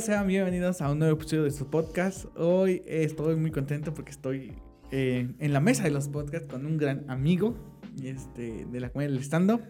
sean 0.00 0.26
bienvenidos 0.26 0.80
a 0.80 0.90
un 0.90 0.98
nuevo 0.98 1.14
episodio 1.14 1.44
de 1.44 1.50
su 1.50 1.66
podcast. 1.68 2.24
Hoy 2.36 2.82
estoy 2.86 3.36
muy 3.36 3.50
contento 3.50 3.92
porque 3.92 4.10
estoy 4.10 4.52
eh, 4.90 5.28
en 5.38 5.52
la 5.52 5.60
mesa 5.60 5.84
de 5.84 5.90
los 5.90 6.08
podcasts 6.08 6.48
con 6.50 6.64
un 6.64 6.78
gran 6.78 7.04
amigo 7.08 7.54
este, 8.02 8.66
de 8.70 8.80
la 8.80 8.90
comedia 8.90 9.10
del 9.12 9.20
stand-up. 9.22 9.60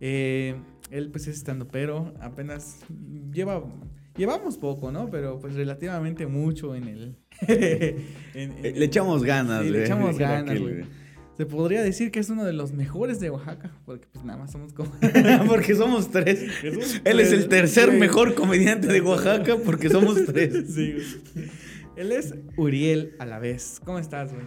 Eh, 0.00 0.54
él 0.90 1.10
pues 1.10 1.26
es 1.26 1.36
stand 1.38 1.66
pero 1.70 2.14
apenas 2.20 2.80
lleva... 3.32 3.64
Llevamos 4.16 4.56
poco, 4.56 4.90
¿no? 4.90 5.10
Pero 5.10 5.38
pues 5.38 5.54
relativamente 5.54 6.26
mucho 6.26 6.74
en 6.74 6.84
el... 6.88 7.16
en- 7.48 8.06
en- 8.64 8.78
le 8.78 8.84
echamos 8.86 9.22
ganas, 9.22 9.62
Sí, 9.62 9.70
le 9.70 9.84
echamos 9.84 10.16
ganas, 10.18 10.58
güey. 10.58 10.84
Se 11.36 11.44
podría 11.44 11.82
decir 11.82 12.10
que 12.10 12.20
es 12.20 12.30
uno 12.30 12.44
de 12.44 12.52
los 12.54 12.72
mejores 12.72 13.20
de 13.20 13.28
Oaxaca, 13.30 13.70
porque 13.84 14.06
pues 14.10 14.24
nada 14.24 14.38
más 14.38 14.52
somos 14.52 14.72
como... 14.72 14.90
porque 15.46 15.74
somos 15.74 16.10
tres. 16.10 16.40
somos 16.62 17.00
Él 17.04 17.20
es 17.20 17.32
el 17.32 17.48
tercer 17.48 17.88
güey. 17.88 18.00
mejor 18.00 18.34
comediante 18.34 18.86
de 18.86 19.00
Oaxaca 19.02 19.56
porque 19.62 19.90
somos 19.90 20.24
tres. 20.24 20.74
Sí, 20.74 20.94
güey. 20.94 21.50
Él 21.96 22.12
es 22.12 22.34
Uriel 22.56 23.14
a 23.18 23.26
la 23.26 23.38
vez. 23.38 23.80
¿Cómo 23.84 23.98
estás, 23.98 24.32
güey? 24.32 24.44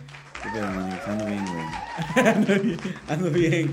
Ando 1.07 1.25
bien, 1.25 1.45
güey. 1.45 2.77
Ando 3.07 3.29
bien. 3.31 3.71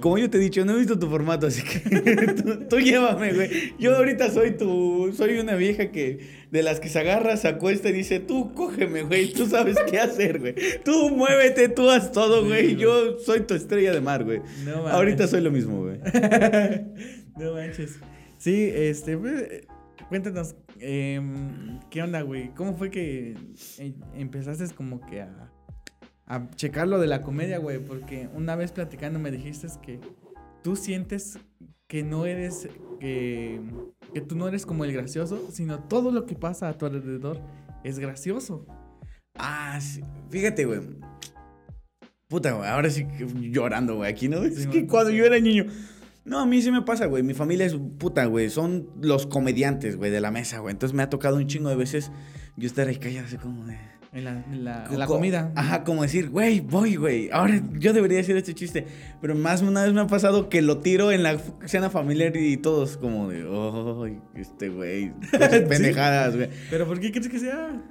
Como 0.00 0.18
yo 0.18 0.30
te 0.30 0.38
he 0.38 0.40
dicho, 0.40 0.64
no 0.64 0.74
he 0.74 0.78
visto 0.78 0.98
tu 0.98 1.08
formato, 1.08 1.46
así 1.46 1.62
que 1.62 1.80
tú, 2.42 2.68
tú 2.68 2.78
llévame, 2.78 3.32
güey. 3.32 3.74
Yo 3.78 3.96
ahorita 3.96 4.30
soy 4.30 4.52
tu, 4.52 5.12
soy 5.16 5.38
una 5.38 5.54
vieja 5.54 5.90
que 5.90 6.46
de 6.50 6.62
las 6.62 6.80
que 6.80 6.88
se 6.88 7.00
agarra, 7.00 7.36
se 7.36 7.48
acuesta 7.48 7.88
y 7.88 7.92
dice, 7.92 8.20
tú 8.20 8.54
cógeme, 8.54 9.02
güey, 9.02 9.32
tú 9.32 9.46
sabes 9.46 9.76
qué 9.90 9.98
hacer, 9.98 10.38
güey. 10.40 10.54
Tú 10.84 11.10
muévete, 11.10 11.68
tú 11.68 11.90
haz 11.90 12.12
todo, 12.12 12.42
Sí, 12.42 12.48
güey. 12.48 12.76
Yo 12.76 13.18
soy 13.18 13.40
tu 13.40 13.54
estrella 13.54 13.92
de 13.92 14.00
mar, 14.00 14.24
güey. 14.24 14.40
No 14.64 14.76
mames. 14.78 14.92
ahorita 14.92 15.26
soy 15.26 15.40
lo 15.40 15.50
mismo, 15.50 15.82
güey. 15.82 15.98
no 17.36 17.54
manches. 17.54 17.98
Sí, 18.38 18.70
este, 18.72 19.16
pues, 19.16 19.66
cuéntanos, 20.08 20.54
em, 20.78 21.80
¿qué 21.90 22.02
onda, 22.02 22.22
güey? 22.22 22.50
¿Cómo 22.54 22.76
fue 22.76 22.90
que 22.90 23.34
eh, 23.78 23.94
empezaste 24.14 24.72
como 24.74 25.00
que 25.00 25.22
a, 25.22 25.50
a 26.26 26.48
checar 26.56 26.88
lo 26.88 26.98
de 26.98 27.06
la 27.06 27.22
comedia, 27.22 27.58
güey? 27.58 27.78
Porque 27.78 28.28
una 28.34 28.56
vez 28.56 28.72
platicando 28.72 29.18
me 29.18 29.30
dijiste 29.30 29.68
que 29.82 30.00
tú 30.62 30.76
sientes 30.76 31.38
que 31.86 32.02
no 32.02 32.26
eres, 32.26 32.68
que, 32.98 33.60
que 34.12 34.20
tú 34.20 34.36
no 34.36 34.48
eres 34.48 34.66
como 34.66 34.84
el 34.84 34.92
gracioso, 34.92 35.48
sino 35.50 35.78
todo 35.84 36.10
lo 36.10 36.26
que 36.26 36.34
pasa 36.34 36.68
a 36.68 36.76
tu 36.76 36.86
alrededor 36.86 37.40
es 37.84 37.98
gracioso. 37.98 38.66
Ah, 39.38 39.78
sí. 39.80 40.02
Fíjate, 40.30 40.64
güey. 40.64 40.80
Puta, 42.28 42.52
güey. 42.52 42.68
Ahora 42.68 42.90
sí 42.90 43.06
que 43.06 43.26
llorando, 43.50 43.96
güey. 43.96 44.10
Aquí, 44.10 44.28
¿no? 44.28 44.42
Sí, 44.42 44.62
es 44.62 44.66
que 44.66 44.86
cuando 44.86 45.10
yo 45.10 45.24
era 45.24 45.38
niño. 45.38 45.66
No, 46.24 46.40
a 46.40 46.46
mí 46.46 46.60
sí 46.60 46.72
me 46.72 46.82
pasa, 46.82 47.06
güey. 47.06 47.22
Mi 47.22 47.34
familia 47.34 47.66
es 47.66 47.76
puta, 47.98 48.24
güey. 48.24 48.50
Son 48.50 48.88
los 49.00 49.26
comediantes, 49.26 49.96
güey, 49.96 50.10
de 50.10 50.20
la 50.20 50.32
mesa, 50.32 50.58
güey. 50.58 50.72
Entonces 50.72 50.96
me 50.96 51.04
ha 51.04 51.10
tocado 51.10 51.36
un 51.36 51.46
chingo 51.46 51.68
de 51.68 51.76
veces 51.76 52.10
yo 52.56 52.66
estar 52.66 52.88
ahí 52.88 52.96
callado, 52.96 53.26
así 53.26 53.36
como 53.36 53.64
de. 53.66 53.78
En 54.12 54.24
la, 54.24 54.44
en 54.50 54.64
la, 54.64 54.86
en 54.90 54.98
la 54.98 55.06
co- 55.06 55.14
comida. 55.14 55.52
Ajá, 55.56 55.84
como 55.84 56.02
decir, 56.02 56.30
güey, 56.30 56.60
voy, 56.60 56.96
güey. 56.96 57.28
Ahora 57.32 57.60
yo 57.78 57.92
debería 57.92 58.18
decir 58.18 58.36
este 58.36 58.54
chiste. 58.54 58.86
Pero 59.20 59.34
más 59.34 59.60
una 59.62 59.82
vez 59.84 59.92
me 59.92 60.00
ha 60.00 60.06
pasado 60.06 60.48
que 60.48 60.62
lo 60.62 60.78
tiro 60.78 61.12
en 61.12 61.22
la 61.22 61.38
cena 61.66 61.90
familiar 61.90 62.34
y 62.36 62.56
todos 62.56 62.96
como 62.96 63.28
de, 63.28 63.42
ay, 64.06 64.18
este 64.34 64.68
güey. 64.70 65.12
pendejadas, 65.68 66.36
güey. 66.36 66.48
¿Pero 66.70 66.86
por 66.86 66.98
qué 67.00 67.10
crees 67.12 67.28
que 67.28 67.38
sea? 67.38 67.82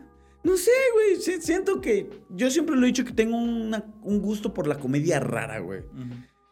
No 0.44 0.58
sé, 0.58 0.72
güey. 0.94 1.22
si- 1.22 1.42
Siento 1.42 1.82
que. 1.82 2.10
Yo 2.30 2.50
siempre 2.50 2.76
lo 2.76 2.84
he 2.84 2.88
dicho 2.88 3.06
que 3.06 3.14
tengo 3.14 3.38
una- 3.38 3.84
un 4.02 4.20
gusto 4.22 4.54
por 4.54 4.68
la 4.68 4.76
comedia 4.76 5.20
rara, 5.20 5.60
güey. 5.60 5.82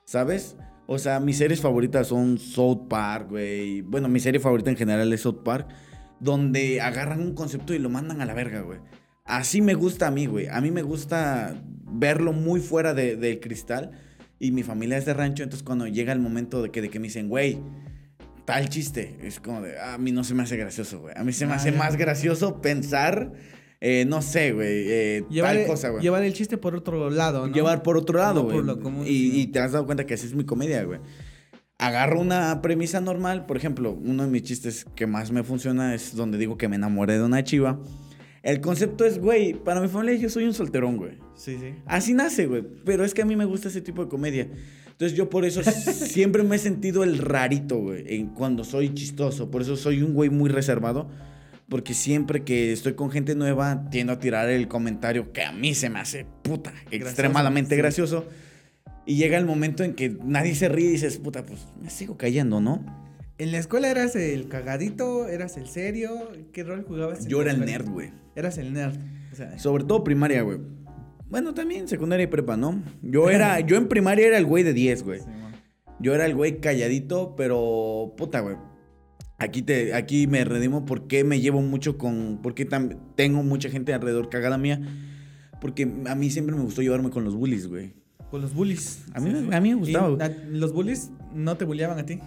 ¿Sabes? 0.06 0.56
O 0.86 1.00
sea, 1.00 1.20
mis 1.20 1.38
series 1.38 1.62
favoritas 1.62 2.08
son 2.08 2.38
South 2.38 2.88
Park, 2.90 3.30
güey. 3.30 3.82
Bueno, 3.82 4.10
mi 4.10 4.20
serie 4.20 4.40
favorita 4.40 4.70
en 4.70 4.76
general 4.78 5.12
es 5.14 5.22
South 5.22 5.42
Park. 5.44 5.68
Donde 6.20 6.80
agarran 6.82 7.22
un 7.22 7.34
concepto 7.34 7.74
y 7.74 7.80
lo 7.80 7.90
mandan 7.90 8.22
a 8.22 8.26
la 8.26 8.34
verga, 8.34 8.62
güey. 8.62 8.80
Así 9.26 9.62
me 9.62 9.74
gusta 9.74 10.08
a 10.08 10.12
mí, 10.12 10.26
güey. 10.26 10.48
A 10.48 10.60
mí 10.62 10.72
me 10.72 10.82
gusta 10.82 11.56
verlo 11.86 12.34
muy 12.34 12.60
fuera 12.60 12.94
de- 12.94 13.16
del 13.16 13.40
cristal. 13.40 13.92
Y 14.40 14.52
mi 14.52 14.64
familia 14.64 14.98
es 14.98 15.06
de 15.06 15.14
rancho, 15.14 15.44
entonces 15.44 15.64
cuando 15.64 15.88
llega 15.88 16.12
el 16.12 16.20
momento 16.20 16.62
de 16.62 16.70
que, 16.70 16.82
de 16.82 16.90
que 16.90 17.00
me 17.00 17.08
dicen, 17.08 17.30
güey, 17.30 17.60
tal 18.46 18.68
chiste, 18.68 19.16
es 19.24 19.40
como 19.40 19.62
de, 19.62 19.78
"Ah, 19.80 19.94
a 19.94 19.98
mí 19.98 20.12
no 20.12 20.26
se 20.26 20.34
me 20.34 20.44
hace 20.44 20.58
gracioso, 20.58 21.00
güey. 21.00 21.14
A 21.18 21.24
mí 21.24 21.32
se 21.32 21.46
me 21.46 21.54
Ah, 21.54 21.56
hace 21.56 21.72
ya. 21.72 21.78
más 21.78 21.96
gracioso 21.96 22.60
pensar, 22.62 23.32
eh, 23.80 24.04
no 24.06 24.22
sé, 24.22 24.52
güey, 24.52 24.84
eh, 24.90 25.24
Llevar, 25.30 25.56
tal 25.56 25.68
cosa, 25.68 25.90
güey. 25.92 26.02
llevar 26.04 26.24
el 26.24 26.34
chiste 26.34 26.58
por 26.58 26.76
otro 26.76 27.10
lado, 27.10 27.48
¿no? 27.48 27.54
Llevar 27.54 27.84
por 27.84 27.96
otro 27.96 28.20
lado, 28.20 28.44
güey. 28.44 28.60
y, 29.10 29.40
y 29.40 29.48
te 29.48 29.60
has 29.60 29.72
dado 29.72 29.86
cuenta 29.86 30.06
que 30.06 30.16
así 30.16 30.26
es 30.26 30.34
mi 30.36 30.44
comedia, 30.44 30.84
güey. 30.84 31.00
Agarro 31.78 32.20
una 32.20 32.62
premisa 32.62 33.00
normal, 33.00 33.46
por 33.46 33.56
ejemplo, 33.56 33.92
uno 33.94 34.24
de 34.24 34.30
mis 34.30 34.44
chistes 34.44 34.86
que 34.96 35.08
más 35.08 35.32
me 35.32 35.44
funciona 35.44 35.96
es 35.96 36.16
donde 36.16 36.38
digo 36.38 36.58
que 36.58 36.68
me 36.68 36.76
enamoré 36.76 37.18
de 37.18 37.24
una 37.24 37.44
chiva. 37.46 37.80
El 38.44 38.60
concepto 38.60 39.06
es, 39.06 39.20
güey, 39.20 39.54
para 39.54 39.80
mi 39.80 39.88
familia 39.88 40.16
yo 40.16 40.30
soy 40.30 40.44
un 40.44 40.54
solterón, 40.54 40.98
güey. 40.98 41.14
Sí, 41.34 41.58
sí. 41.58 41.76
Así 41.86 42.14
nace, 42.14 42.46
güey. 42.46 42.62
Pero 42.84 43.06
es 43.06 43.14
que 43.14 43.22
a 43.22 43.26
mí 43.26 43.38
me 43.38 43.46
gusta 43.46 43.70
ese 43.70 43.82
tipo 43.82 44.04
de 44.04 44.10
comedia. 44.10 44.50
Entonces 44.92 45.18
yo 45.18 45.30
por 45.30 45.46
eso 45.46 45.64
siempre 45.64 46.44
me 46.44 46.58
he 46.58 46.60
sentido 46.60 47.04
el 47.06 47.20
rarito, 47.20 47.78
güey, 47.78 48.04
en 48.16 48.28
cuando 48.28 48.66
soy 48.66 48.94
chistoso. 48.94 49.50
Por 49.50 49.62
eso 49.62 49.78
soy 49.78 50.04
un 50.04 50.14
güey 50.14 50.30
muy 50.30 50.50
reservado. 50.50 51.10
Porque 51.70 51.94
siempre 51.94 52.44
que 52.44 52.74
estoy 52.74 52.94
con 52.94 53.10
gente 53.10 53.34
nueva, 53.34 53.90
tiendo 53.90 54.12
a 54.12 54.20
tirar 54.20 54.50
el 54.50 54.68
comentario 54.68 55.32
que 55.32 55.44
a 55.44 55.54
mí 55.54 55.74
se 55.74 55.90
me 55.90 56.00
hace 56.00 56.26
puta, 56.44 56.74
extremadamente 56.92 57.76
sí. 57.76 57.78
gracioso. 57.78 58.28
Y 59.06 59.16
llega 59.16 59.38
el 59.38 59.46
momento 59.46 59.86
en 59.86 59.94
que 59.94 60.10
nadie 60.24 60.54
se 60.54 60.68
ríe 60.68 60.88
y 60.88 60.92
dices, 60.92 61.18
puta, 61.18 61.46
pues 61.46 61.66
me 61.82 61.90
sigo 61.90 62.18
cayendo, 62.18 62.60
¿no? 62.60 63.03
¿En 63.38 63.52
la 63.52 63.58
escuela 63.58 63.90
eras 63.90 64.16
el 64.16 64.48
cagadito? 64.48 65.28
¿Eras 65.28 65.58
el 65.58 65.68
serio? 65.68 66.12
¿Qué 66.52 66.64
rol 66.64 66.84
jugabas? 66.84 67.28
Yo 67.28 67.42
era 67.42 67.52
el 67.52 67.66
nerd, 67.66 67.90
güey. 67.90 68.12
Eras 68.36 68.58
el 68.58 68.74
nerd. 68.74 68.96
O 69.32 69.36
sea, 69.36 69.58
Sobre 69.60 69.84
todo 69.86 70.04
primaria, 70.04 70.42
güey. 70.44 70.60
Bueno, 71.30 71.54
también 71.56 71.88
secundaria 71.88 72.26
y 72.26 72.28
prepa, 72.28 72.56
¿no? 72.58 72.82
Yo 73.02 73.30
era, 73.32 73.60
yo 73.62 73.76
en 73.76 73.88
primaria 73.88 74.28
era 74.28 74.38
el 74.38 74.46
güey 74.46 74.64
de 74.64 74.74
10, 74.74 75.04
güey. 75.04 75.20
sí. 75.20 75.26
Yo 76.00 76.14
era 76.14 76.26
el 76.26 76.36
güey 76.36 76.60
calladito, 76.60 77.36
pero 77.36 78.14
puta, 78.18 78.42
güey. 78.42 78.56
Aquí, 79.40 79.62
te, 79.62 79.94
aquí 79.94 80.28
me 80.28 80.44
redimo 80.46 80.86
porque 80.86 81.24
me 81.24 81.40
llevo 81.40 81.62
mucho 81.62 81.98
con... 81.98 82.40
Porque 82.44 82.68
tam- 82.70 82.98
tengo 83.16 83.42
mucha 83.42 83.70
gente 83.70 83.94
alrededor 83.94 84.30
cagada 84.30 84.58
mía. 84.58 84.80
Porque 85.62 85.90
a 86.08 86.16
mí 86.16 86.30
siempre 86.30 86.56
me 86.56 86.62
gustó 86.62 86.82
llevarme 86.82 87.10
con 87.10 87.24
los 87.24 87.36
bullies, 87.36 87.68
güey. 87.68 87.94
Con 88.30 88.42
los 88.42 88.54
bullies. 88.54 89.04
A 89.14 89.20
mí 89.20 89.30
me- 89.32 89.56
a 89.56 89.62
mí 89.62 89.70
me 89.70 89.76
gustaba, 89.76 90.10
güey. 90.10 90.30
los 90.50 90.74
bullies 90.74 91.10
no 91.34 91.56
te 91.58 91.66
bulleaban 91.66 91.98
a 92.00 92.06
ti. 92.06 92.20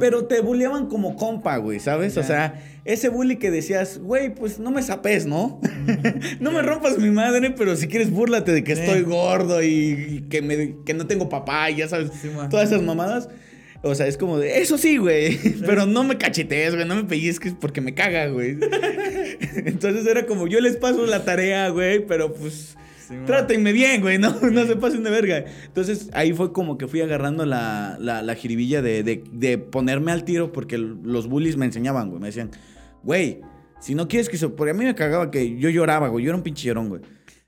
Pero 0.00 0.26
te 0.26 0.40
bulleaban 0.40 0.86
como 0.86 1.16
compa, 1.16 1.56
güey, 1.56 1.80
¿sabes? 1.80 2.16
O 2.16 2.22
sea, 2.22 2.62
ese 2.84 3.08
bully 3.08 3.36
que 3.36 3.50
decías, 3.50 3.98
güey, 3.98 4.34
pues 4.34 4.58
no 4.58 4.70
me 4.70 4.82
sapes, 4.82 5.26
¿no? 5.26 5.60
no 6.40 6.50
me 6.50 6.62
rompas 6.62 6.98
mi 6.98 7.10
madre, 7.10 7.50
pero 7.50 7.76
si 7.76 7.88
quieres 7.88 8.10
búrlate 8.10 8.52
de 8.52 8.64
que 8.64 8.72
estoy 8.72 9.02
gordo 9.02 9.62
y, 9.62 10.26
que, 10.28 10.42
me, 10.42 10.76
que 10.84 10.94
no 10.94 11.06
tengo 11.06 11.28
papá, 11.28 11.70
y 11.70 11.76
ya 11.76 11.88
sabes, 11.88 12.10
Sí, 12.20 12.30
todas 12.50 12.70
esas 12.70 12.82
mamadas. 12.82 13.28
O 13.84 13.96
sea, 13.96 14.06
es 14.06 14.16
como 14.16 14.38
de, 14.38 14.60
eso 14.60 14.78
sí, 14.78 14.96
güey, 14.96 15.38
pero 15.66 15.86
no 15.86 16.04
me 16.04 16.16
cachetees, 16.16 16.74
güey, 16.74 16.86
no 16.86 16.94
me 16.94 17.04
pellizques 17.04 17.54
porque 17.58 17.80
me 17.80 17.94
caga, 17.94 18.26
güey. 18.28 18.56
Entonces 19.64 20.06
era 20.06 20.26
como, 20.26 20.46
yo 20.46 20.60
les 20.60 20.76
paso 20.76 21.04
la 21.06 21.24
tarea, 21.24 21.68
güey, 21.68 22.06
pero 22.06 22.32
pues... 22.32 22.76
Sí. 23.20 23.26
Trátenme 23.26 23.72
bien, 23.72 24.00
güey, 24.00 24.18
no, 24.18 24.34
no 24.52 24.66
se 24.66 24.76
pasen 24.76 25.02
de 25.04 25.10
verga. 25.10 25.44
Entonces 25.66 26.10
ahí 26.12 26.32
fue 26.32 26.52
como 26.52 26.78
que 26.78 26.86
fui 26.88 27.00
agarrando 27.00 27.46
la, 27.46 27.96
la, 28.00 28.22
la 28.22 28.34
jiribilla 28.34 28.82
de, 28.82 29.02
de, 29.02 29.22
de 29.32 29.58
ponerme 29.58 30.12
al 30.12 30.24
tiro 30.24 30.52
porque 30.52 30.78
los 30.78 31.28
bullies 31.28 31.56
me 31.56 31.66
enseñaban, 31.66 32.08
güey. 32.08 32.20
Me 32.20 32.28
decían, 32.28 32.50
güey, 33.02 33.40
si 33.80 33.94
no 33.94 34.08
quieres 34.08 34.28
que 34.28 34.36
se... 34.36 34.48
Porque 34.48 34.70
a 34.70 34.74
mí 34.74 34.84
me 34.84 34.94
cagaba 34.94 35.30
que 35.30 35.58
yo 35.58 35.68
lloraba, 35.70 36.08
güey. 36.08 36.24
Yo 36.24 36.30
era 36.30 36.36
un 36.36 36.42
pinche 36.42 36.66
llorón, 36.68 36.88
güey. 36.88 37.00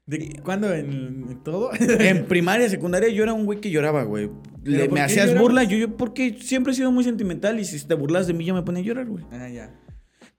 ¿De 0.06 0.38
cuándo 0.44 0.70
en, 0.74 1.40
todo? 1.42 1.70
En 1.80 2.26
primaria, 2.26 2.68
secundaria, 2.68 3.08
yo 3.08 3.22
era 3.22 3.32
un 3.32 3.46
güey 3.46 3.60
que 3.60 3.70
lloraba, 3.70 4.02
güey. 4.04 4.26
Le- 4.62 4.76
¿Pero 4.78 4.84
por 4.90 4.94
Me 4.94 5.00
hacías 5.00 5.26
llorabas? 5.28 5.42
burla, 5.42 5.64
yo, 5.64 5.78
yo, 5.78 5.96
porque 5.96 6.36
siempre 6.40 6.72
he 6.74 6.76
sido 6.76 6.92
muy 6.92 7.04
sentimental 7.04 7.58
y 7.58 7.64
si 7.64 7.86
te 7.86 7.94
burlas 7.94 8.26
de 8.26 8.34
mí 8.34 8.44
yo 8.44 8.52
me 8.54 8.62
ponía 8.62 8.82
a 8.82 8.84
llorar, 8.84 9.06
güey. 9.06 9.24
ah, 9.32 9.48
ya. 9.48 9.70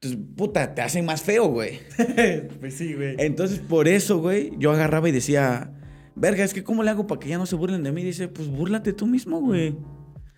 Entonces, 0.06 0.36
puta, 0.36 0.76
te 0.76 0.82
hacen 0.82 1.06
más 1.06 1.22
feo, 1.24 1.48
güey. 1.48 1.80
pues 2.60 2.76
sí, 2.76 2.94
güey. 2.94 3.16
Entonces, 3.20 3.60
por 3.60 3.88
eso, 3.88 4.20
güey, 4.20 4.52
yo 4.58 4.72
agarraba 4.72 5.10
y 5.10 5.12
decía, 5.12 5.74
verga, 6.16 6.44
es 6.44 6.54
que 6.54 6.64
¿cómo 6.64 6.84
le 6.84 6.92
hago 6.92 7.08
para 7.08 7.20
que 7.20 7.30
ya 7.30 7.38
no 7.38 7.46
se 7.46 7.56
burlen 7.56 7.84
de 7.84 7.92
mí? 7.92 8.04
Dice, 8.04 8.28
pues 8.28 8.48
búrlate 8.48 8.94
tú 8.94 9.08
mismo, 9.08 9.40
güey. 9.42 9.76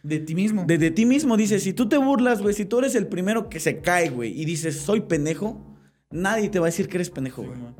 De 0.03 0.19
ti 0.19 0.35
mismo. 0.35 0.63
De, 0.65 0.77
de 0.77 0.91
ti 0.91 1.05
mismo, 1.05 1.35
dice, 1.35 1.59
si 1.59 1.73
tú 1.73 1.89
te 1.89 1.97
burlas, 1.97 2.41
güey, 2.41 2.53
si 2.53 2.65
tú 2.65 2.79
eres 2.79 2.95
el 2.95 3.07
primero 3.07 3.49
que 3.49 3.59
se 3.59 3.81
cae, 3.81 4.09
güey, 4.09 4.39
y 4.39 4.45
dices, 4.45 4.77
soy 4.77 5.01
pendejo, 5.01 5.75
nadie 6.11 6.47
te 6.49 6.59
va 6.59 6.67
a 6.67 6.69
decir 6.69 6.87
que 6.87 6.97
eres 6.97 7.09
pendejo, 7.09 7.41
Sí, 7.41 7.47
güey. 7.49 7.59
man. 7.59 7.75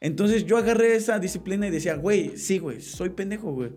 Entonces 0.00 0.44
yo 0.44 0.58
agarré 0.58 0.94
esa 0.94 1.18
disciplina 1.18 1.66
y 1.66 1.70
decía, 1.70 1.94
güey, 1.96 2.36
sí, 2.36 2.58
güey, 2.58 2.82
soy 2.82 3.10
pendejo, 3.10 3.52
güey. 3.52 3.70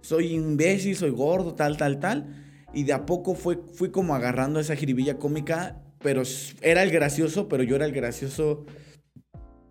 Soy 0.00 0.32
imbécil, 0.32 0.96
soy 0.96 1.10
gordo, 1.10 1.54
tal, 1.54 1.76
tal, 1.76 2.00
tal. 2.00 2.26
Y 2.74 2.82
de 2.82 2.92
a 2.92 3.06
poco 3.06 3.34
fue, 3.34 3.60
fui 3.74 3.90
como 3.90 4.14
agarrando 4.16 4.58
esa 4.58 4.74
jiribilla 4.74 5.18
cómica, 5.18 5.80
pero 6.02 6.22
era 6.62 6.82
el 6.82 6.90
gracioso, 6.90 7.48
pero 7.48 7.62
yo 7.62 7.76
era 7.76 7.84
el 7.86 7.92
gracioso 7.92 8.64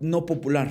no 0.00 0.26
popular. 0.26 0.70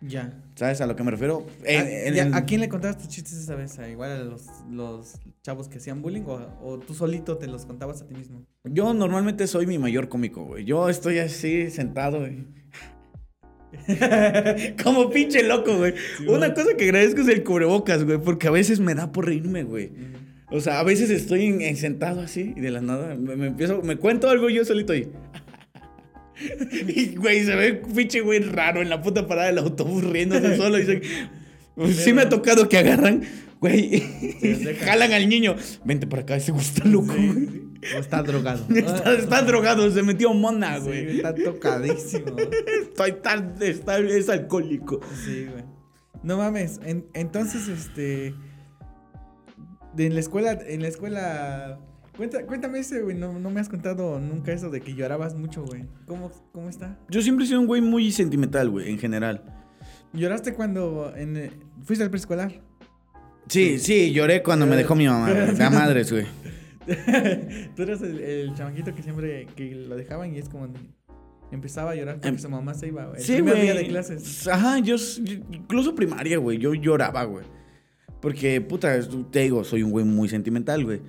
Ya. 0.00 0.42
¿Sabes 0.54 0.80
a 0.80 0.86
lo 0.86 0.96
que 0.96 1.02
me 1.04 1.10
refiero? 1.10 1.46
¿A, 1.64 1.70
En- 1.70 2.08
en 2.08 2.14
ya, 2.14 2.22
el- 2.24 2.34
¿a 2.34 2.44
quién 2.46 2.60
le 2.60 2.68
contabas 2.68 2.98
tus 2.98 3.08
chistes 3.08 3.34
esa 3.34 3.54
vez? 3.54 3.78
¿A 3.78 3.88
igual 3.88 4.10
a 4.10 4.24
los, 4.24 4.46
los 4.70 5.14
chavos 5.42 5.68
que 5.68 5.78
hacían 5.78 6.00
bullying 6.02 6.22
o, 6.26 6.58
o 6.62 6.78
tú 6.78 6.94
solito 6.94 7.36
te 7.38 7.46
los 7.46 7.66
contabas 7.66 8.00
a 8.02 8.06
ti 8.06 8.14
mismo? 8.14 8.44
Yo 8.64 8.92
normalmente 8.94 9.46
soy 9.46 9.66
mi 9.66 9.78
mayor 9.78 10.08
cómico, 10.08 10.44
güey. 10.44 10.64
Yo 10.64 10.88
estoy 10.88 11.18
así 11.18 11.70
sentado, 11.70 12.20
güey. 12.20 12.46
Como 14.82 15.10
pinche 15.10 15.42
loco, 15.42 15.76
güey. 15.76 15.94
Una 16.28 16.52
cosa 16.54 16.74
que 16.76 16.84
agradezco 16.84 17.20
es 17.20 17.28
el 17.28 17.44
cubrebocas, 17.44 18.04
güey, 18.04 18.18
porque 18.18 18.48
a 18.48 18.50
veces 18.50 18.80
me 18.80 18.94
da 18.94 19.12
por 19.12 19.26
reírme, 19.26 19.62
güey. 19.64 19.92
O 20.52 20.60
sea, 20.60 20.80
a 20.80 20.82
veces 20.82 21.10
estoy 21.10 21.46
en- 21.46 21.60
en 21.62 21.76
sentado 21.76 22.20
así 22.20 22.54
y 22.56 22.60
de 22.60 22.70
la 22.70 22.80
nada 22.80 23.14
me, 23.14 23.36
me 23.36 23.46
empiezo, 23.48 23.82
me 23.82 23.96
cuento 23.96 24.28
algo 24.28 24.48
yo 24.50 24.64
solito 24.64 24.94
y. 24.94 25.08
y, 26.88 27.14
güey, 27.16 27.44
se 27.44 27.54
ve 27.54 27.82
un 27.86 27.94
pinche 27.94 28.20
güey 28.20 28.40
raro 28.40 28.80
en 28.82 28.88
la 28.88 29.02
puta 29.02 29.26
parada 29.26 29.48
del 29.48 29.58
autobús 29.58 30.04
riéndose 30.04 30.56
solo. 30.58 30.78
Y 30.78 31.02
Pues 31.74 31.96
sí 31.96 32.12
me 32.12 32.22
ha 32.22 32.28
tocado 32.28 32.68
que 32.68 32.78
agarran, 32.78 33.22
güey, 33.60 34.00
jalan 34.80 35.12
al 35.12 35.28
niño. 35.28 35.54
Vente 35.84 36.06
para 36.06 36.22
acá, 36.22 36.36
ese 36.36 36.52
güey 36.52 36.64
está 36.64 36.84
loco. 36.84 37.14
O 37.94 37.98
está 37.98 38.22
drogado. 38.22 38.66
Está, 38.74 39.14
está 39.14 39.42
drogado, 39.42 39.90
se 39.90 40.02
metió 40.02 40.34
mona, 40.34 40.78
Sí, 40.80 40.82
güey. 40.86 41.16
está 41.16 41.34
tocadísimo. 41.34 42.36
Estoy 42.82 43.12
tan, 43.22 43.54
está, 43.60 43.98
es 43.98 44.28
alcohólico. 44.28 45.00
Sí, 45.24 45.46
güey. 45.50 45.64
No 46.22 46.36
mames. 46.36 46.80
en- 46.84 47.06
entonces, 47.14 47.68
este. 47.68 48.34
De 49.94 50.06
en 50.06 50.14
la 50.14 50.20
escuela, 50.20 50.52
en 50.66 50.82
la 50.82 50.88
escuela. 50.88 51.78
Cuenta, 52.16 52.44
cuéntame 52.46 52.78
ese, 52.80 53.00
güey. 53.02 53.16
No, 53.16 53.38
no 53.38 53.50
me 53.50 53.60
has 53.60 53.68
contado 53.68 54.20
nunca 54.20 54.52
eso 54.52 54.68
de 54.70 54.80
que 54.80 54.94
llorabas 54.94 55.34
mucho, 55.34 55.64
güey. 55.64 55.84
¿Cómo, 56.06 56.30
¿Cómo 56.52 56.68
está? 56.68 56.98
Yo 57.08 57.22
siempre 57.22 57.44
he 57.44 57.48
sido 57.48 57.60
un 57.60 57.66
güey 57.66 57.80
muy 57.80 58.10
sentimental, 58.12 58.68
güey, 58.70 58.90
en 58.90 58.98
general. 58.98 59.42
¿Lloraste 60.12 60.54
cuando 60.54 61.12
en, 61.16 61.36
eh, 61.36 61.50
fuiste 61.82 62.04
al 62.04 62.10
preescolar? 62.10 62.60
Sí, 63.48 63.78
sí, 63.78 64.12
lloré 64.12 64.42
cuando 64.42 64.66
me 64.66 64.76
dejó 64.76 64.94
mi 64.94 65.06
mamá, 65.06 65.32
güey. 65.32 65.54
De 65.54 65.64
a 65.64 65.70
madres, 65.70 66.12
güey. 66.12 66.26
Tú 67.76 67.82
eras 67.82 68.02
el, 68.02 68.18
el 68.20 68.54
chamaquito 68.54 68.94
que 68.94 69.02
siempre 69.02 69.46
que 69.56 69.74
lo 69.74 69.96
dejaban 69.96 70.34
y 70.34 70.38
es 70.38 70.48
como 70.48 70.68
empezaba 71.52 71.92
a 71.92 71.94
llorar 71.94 72.16
porque 72.16 72.28
Em, 72.28 72.38
su 72.38 72.48
mamá 72.48 72.74
se 72.74 72.88
iba. 72.88 73.10
El 73.16 73.22
Sí, 73.22 73.40
güey. 73.40 73.66
de 73.76 73.88
clases. 73.88 74.46
Ajá, 74.48 74.78
yo- 74.78 74.96
incluso 75.52 75.94
primaria, 75.94 76.38
güey, 76.38 76.58
yo 76.58 76.74
lloraba, 76.74 77.24
güey. 77.24 77.44
Porque, 78.20 78.60
puta, 78.60 78.98
te 79.30 79.40
digo, 79.40 79.64
soy 79.64 79.82
un 79.82 79.90
güey 79.90 80.04
muy 80.04 80.28
sentimental, 80.28 80.84
güey. 80.84 81.00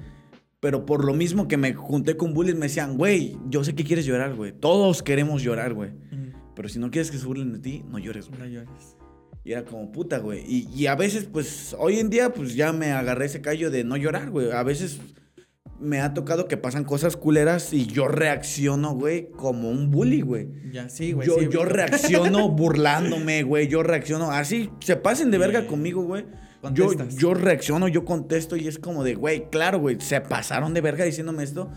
Pero 0.59 0.85
por 0.85 1.03
lo 1.05 1.13
mismo 1.13 1.47
que 1.47 1.57
me 1.57 1.73
junté 1.73 2.15
con 2.15 2.33
bullies, 2.33 2.55
me 2.55 2.67
decían, 2.67 2.97
güey, 2.97 3.37
yo 3.49 3.63
sé 3.63 3.73
que 3.73 3.83
quieres 3.83 4.05
llorar, 4.05 4.35
güey. 4.35 4.51
Todos 4.51 5.01
queremos 5.03 5.41
llorar, 5.41 5.73
güey. 5.73 5.89
Mm, 6.11 6.33
Pero 6.55 6.69
si 6.69 6.77
no 6.79 6.91
quieres 6.91 7.09
que 7.11 7.17
se 7.17 7.25
burlen 7.25 7.51
de 7.53 7.59
ti, 7.59 7.83
no 7.89 7.97
llores, 7.97 8.27
güey. 8.29 8.39
No 8.39 8.45
llores. 8.45 8.95
Y 9.43 9.53
era 9.53 9.65
como 9.65 9.91
puta, 9.91 10.19
güey. 10.19 10.43
Y, 10.47 10.69
y 10.73 10.85
a 10.85 10.95
veces, 10.95 11.25
pues, 11.31 11.75
hoy 11.79 11.99
en 11.99 12.11
día, 12.11 12.31
pues 12.31 12.53
ya 12.55 12.71
me 12.73 12.91
agarré 12.91 13.25
ese 13.25 13.41
callo 13.41 13.71
de 13.71 13.83
no 13.83 13.97
llorar, 13.97 14.29
güey. 14.29 14.51
A 14.51 14.61
veces 14.61 15.01
me 15.79 15.99
ha 15.99 16.13
tocado 16.13 16.47
que 16.47 16.57
pasan 16.57 16.83
cosas 16.83 17.17
culeras 17.17 17.73
y 17.73 17.87
yo 17.87 18.07
reacciono, 18.07 18.93
güey, 18.93 19.31
como 19.31 19.71
un 19.71 19.89
bully, 19.89 20.21
güey. 20.21 20.47
Ya, 20.71 20.87
sí, 20.89 21.11
güey. 21.13 21.27
Yo, 21.27 21.39
sí, 21.39 21.47
yo 21.51 21.61
güey. 21.61 21.71
reacciono 21.73 22.49
burlándome, 22.51 23.41
güey. 23.41 23.67
Yo 23.67 23.81
reacciono 23.81 24.29
así, 24.29 24.69
se 24.79 24.95
pasen 24.95 25.31
de 25.31 25.39
verga 25.39 25.65
conmigo, 25.65 26.03
güey. 26.03 26.25
Yo, 26.73 26.91
yo 27.17 27.33
reacciono, 27.33 27.87
yo 27.87 28.05
contesto 28.05 28.55
y 28.55 28.67
es 28.67 28.77
como 28.77 29.03
de, 29.03 29.15
güey, 29.15 29.49
claro, 29.49 29.79
güey, 29.79 29.99
se 29.99 30.21
pasaron 30.21 30.73
de 30.73 30.81
verga 30.81 31.03
diciéndome 31.05 31.43
esto, 31.43 31.69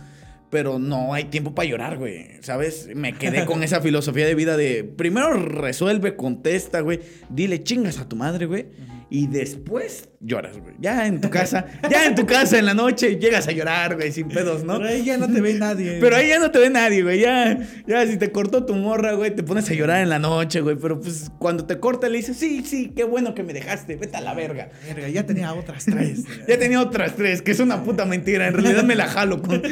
pero 0.51 0.79
no 0.79 1.15
hay 1.15 1.25
tiempo 1.25 1.55
para 1.55 1.69
llorar, 1.69 1.97
güey, 1.97 2.29
¿sabes? 2.43 2.89
Me 2.95 3.15
quedé 3.15 3.47
con 3.47 3.63
esa 3.65 3.81
filosofía 3.81 4.27
de 4.27 4.35
vida 4.35 4.57
de, 4.57 4.85
primero 4.85 5.33
resuelve, 5.33 6.17
contesta, 6.17 6.81
güey, 6.81 7.01
dile 7.31 7.63
chingas 7.63 7.99
a 7.99 8.09
tu 8.09 8.17
madre, 8.17 8.47
güey, 8.47 8.67
y 9.11 9.27
después 9.27 10.09
lloras, 10.21 10.59
güey. 10.59 10.75
Ya 10.79 11.07
en 11.07 11.21
tu 11.21 11.31
casa, 11.31 11.67
ya 11.89 12.07
en 12.07 12.15
tu 12.15 12.27
casa 12.27 12.59
en 12.59 12.67
la 12.67 12.75
noche 12.75 13.17
llegas 13.17 13.47
a 13.49 13.53
llorar, 13.53 13.97
güey, 13.97 14.11
sin 14.13 14.29
pedos, 14.29 14.65
¿no? 14.65 14.79
Pero 14.79 14.89
ahí 14.89 15.05
ya 15.05 15.19
no 15.19 15.31
te 15.31 15.41
ve 15.41 15.55
nadie. 15.55 15.99
Pero 16.01 16.17
ahí 16.17 16.29
ya 16.29 16.39
no 16.39 16.51
te 16.51 16.59
ve 16.59 16.71
nadie, 16.71 17.03
güey. 17.03 17.21
Ya, 17.21 17.59
ya 17.87 18.07
si 18.07 18.17
te 18.17 18.33
cortó 18.33 18.65
tu 18.65 18.75
morra, 18.75 19.13
güey, 19.13 19.35
te 19.35 19.43
pones 19.43 19.71
a 19.71 19.75
llorar 19.75 20.03
en 20.03 20.09
la 20.09 20.19
noche, 20.19 20.61
güey. 20.61 20.77
Pero 20.77 21.01
pues 21.01 21.31
cuando 21.39 21.67
te 21.67 21.79
corta 21.79 22.09
le 22.09 22.19
dices, 22.19 22.37
sí, 22.37 22.63
sí, 22.65 22.93
qué 22.95 23.05
bueno 23.05 23.35
que 23.35 23.43
me 23.43 23.53
dejaste, 23.53 23.97
vete 23.97 24.17
a 24.17 24.21
la 24.21 24.35
verga. 24.35 24.71
Verga, 24.87 25.09
ya 25.09 25.25
tenía 25.27 25.53
otras 25.55 25.85
tres. 25.85 26.25
Ya 26.49 26.59
tenía 26.59 26.81
otras 26.81 27.17
tres, 27.17 27.41
que 27.43 27.53
es 27.53 27.61
una 27.61 27.83
puta 27.85 28.05
mentira. 28.05 28.47
En 28.47 28.55
realidad 28.55 28.83
me 28.83 28.95
la 28.95 29.07
jalo 29.07 29.41
con... 29.41 29.63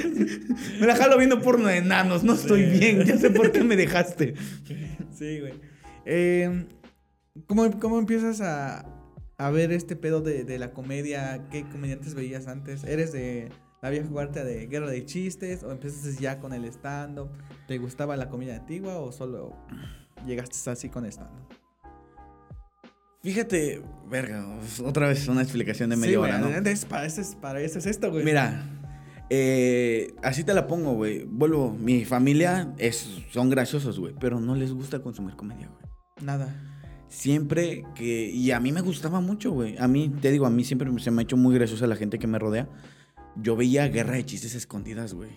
Me 0.80 0.86
la 0.86 0.96
jalo 0.96 1.18
viendo 1.18 1.40
porno 1.42 1.68
de 1.68 1.78
enanos. 1.78 2.24
No 2.24 2.34
estoy 2.34 2.64
bien, 2.64 3.04
ya 3.04 3.18
sé 3.18 3.30
por 3.30 3.52
qué 3.52 3.62
me 3.62 3.76
dejaste. 3.76 4.34
Sí, 5.12 5.40
güey. 5.40 5.52
Eh, 6.04 6.66
¿cómo, 7.46 7.78
¿Cómo 7.78 7.98
empiezas 7.98 8.40
a, 8.40 8.84
a 9.46 9.50
ver 9.50 9.72
este 9.72 9.96
pedo 9.96 10.20
de, 10.20 10.44
de 10.44 10.58
la 10.58 10.72
comedia? 10.72 11.48
¿Qué 11.50 11.64
comediantes 11.68 12.14
veías 12.14 12.46
antes? 12.46 12.84
¿Eres 12.84 13.12
de 13.12 13.50
la 13.82 13.90
vieja 13.90 14.08
guardia 14.08 14.44
de 14.44 14.66
Guerra 14.66 14.88
de 14.90 15.04
Chistes? 15.04 15.62
¿O 15.64 15.72
empezaste 15.72 16.20
ya 16.22 16.38
con 16.38 16.52
el 16.52 16.64
stand-up? 16.66 17.28
¿Te 17.66 17.78
gustaba 17.78 18.16
la 18.16 18.28
comedia 18.28 18.56
antigua 18.56 18.98
o 18.98 19.10
solo 19.10 19.56
llegaste 20.26 20.70
así 20.70 20.88
con 20.88 21.04
stand-up? 21.06 21.56
Fíjate, 23.22 23.82
verga, 24.08 24.58
otra 24.84 25.08
vez 25.08 25.28
una 25.28 25.42
explicación 25.42 25.90
de 25.90 25.96
media 25.96 26.10
Sí, 26.10 26.16
hora, 26.16 26.38
¿no? 26.38 26.48
es 26.48 26.84
para, 26.84 27.06
eso 27.06 27.20
es, 27.20 27.36
para 27.36 27.60
eso 27.60 27.78
es 27.78 27.86
esto, 27.86 28.10
güey. 28.10 28.24
Mira, 28.24 28.64
eh, 29.30 30.12
así 30.22 30.42
te 30.42 30.54
la 30.54 30.66
pongo, 30.66 30.94
güey. 30.94 31.24
Vuelvo, 31.24 31.70
mi 31.70 32.04
familia 32.04 32.74
es, 32.78 33.08
son 33.30 33.48
graciosos, 33.48 34.00
güey, 34.00 34.14
pero 34.18 34.40
no 34.40 34.56
les 34.56 34.72
gusta 34.72 35.00
consumir 35.02 35.36
comedia, 35.36 35.68
güey. 35.68 35.84
Nada. 36.20 36.71
Siempre 37.12 37.84
que. 37.94 38.30
Y 38.30 38.52
a 38.52 38.58
mí 38.58 38.72
me 38.72 38.80
gustaba 38.80 39.20
mucho, 39.20 39.52
güey. 39.52 39.76
A 39.78 39.86
mí, 39.86 40.10
te 40.22 40.30
digo, 40.30 40.46
a 40.46 40.50
mí 40.50 40.64
siempre 40.64 40.90
se 40.98 41.10
me 41.10 41.20
ha 41.20 41.24
hecho 41.24 41.36
muy 41.36 41.54
graciosa 41.54 41.86
la 41.86 41.94
gente 41.94 42.18
que 42.18 42.26
me 42.26 42.38
rodea. 42.38 42.70
Yo 43.36 43.54
veía 43.54 43.86
guerra 43.88 44.14
de 44.14 44.24
chistes 44.24 44.54
escondidas, 44.54 45.12
güey. 45.12 45.28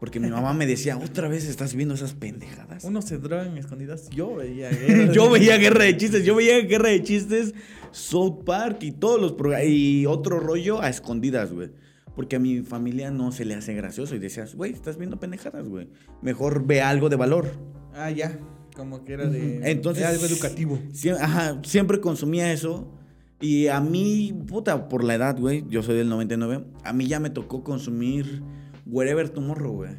Porque 0.00 0.20
mi 0.20 0.28
mamá 0.28 0.52
me 0.52 0.66
decía, 0.66 0.98
otra 0.98 1.26
vez 1.28 1.48
estás 1.48 1.74
viendo 1.74 1.94
esas 1.94 2.12
pendejadas. 2.12 2.84
Uno 2.84 3.00
se 3.00 3.16
droga 3.16 3.46
en 3.46 3.56
escondidas. 3.56 4.10
Yo 4.10 4.36
veía. 4.36 4.68
Guerra 4.86 5.10
yo 5.10 5.30
veía 5.30 5.56
guerra 5.56 5.84
de 5.84 5.96
chistes, 5.96 6.26
yo 6.26 6.36
veía 6.36 6.60
guerra 6.60 6.90
de 6.90 7.02
chistes, 7.02 7.54
South 7.90 8.44
Park 8.44 8.82
y 8.82 8.92
todos 8.92 9.18
los 9.18 9.32
programas. 9.32 9.66
Y 9.66 10.04
otro 10.04 10.40
rollo 10.40 10.82
a 10.82 10.90
escondidas, 10.90 11.54
güey. 11.54 11.70
Porque 12.14 12.36
a 12.36 12.38
mi 12.38 12.60
familia 12.60 13.10
no 13.10 13.32
se 13.32 13.46
le 13.46 13.54
hace 13.54 13.72
gracioso. 13.72 14.14
Y 14.14 14.18
decías, 14.18 14.54
güey, 14.54 14.74
estás 14.74 14.98
viendo 14.98 15.18
pendejadas, 15.18 15.66
güey. 15.66 15.88
Mejor 16.20 16.66
ve 16.66 16.82
algo 16.82 17.08
de 17.08 17.16
valor. 17.16 17.50
Ah, 17.94 18.10
ya. 18.10 18.38
Como 18.78 19.04
que 19.04 19.12
era 19.14 19.26
de. 19.28 19.70
Entonces, 19.70 20.02
era 20.04 20.12
algo 20.12 20.24
educativo. 20.24 20.78
Sie- 20.92 21.10
ajá, 21.20 21.60
siempre 21.64 22.00
consumía 22.00 22.52
eso. 22.52 22.94
Y 23.40 23.66
a 23.66 23.80
mí, 23.80 24.32
puta, 24.46 24.88
por 24.88 25.02
la 25.02 25.16
edad, 25.16 25.36
güey, 25.38 25.64
yo 25.68 25.82
soy 25.82 25.96
del 25.96 26.08
99, 26.08 26.64
a 26.84 26.92
mí 26.92 27.06
ya 27.08 27.18
me 27.20 27.28
tocó 27.30 27.62
consumir 27.64 28.42
Wherever 28.86 29.28
Tomorrow, 29.28 29.72
güey. 29.74 29.90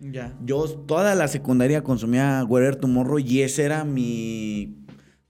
Ya. 0.00 0.36
Yo 0.44 0.64
toda 0.86 1.14
la 1.14 1.28
secundaria 1.28 1.82
consumía 1.84 2.44
Wherever 2.48 2.76
Tomorrow 2.76 3.18
y 3.20 3.42
ese 3.42 3.62
era 3.64 3.84
mi... 3.84 4.84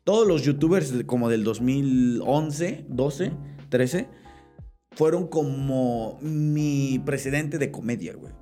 Todos 0.05 0.27
los 0.27 0.43
youtubers 0.43 0.93
como 1.05 1.29
del 1.29 1.45
2011, 1.45 2.87
12, 2.89 3.33
13, 3.69 4.09
fueron 4.93 5.27
como 5.27 6.19
mi 6.23 7.01
precedente 7.05 7.59
de 7.59 7.71
comedia, 7.71 8.15
güey. 8.15 8.33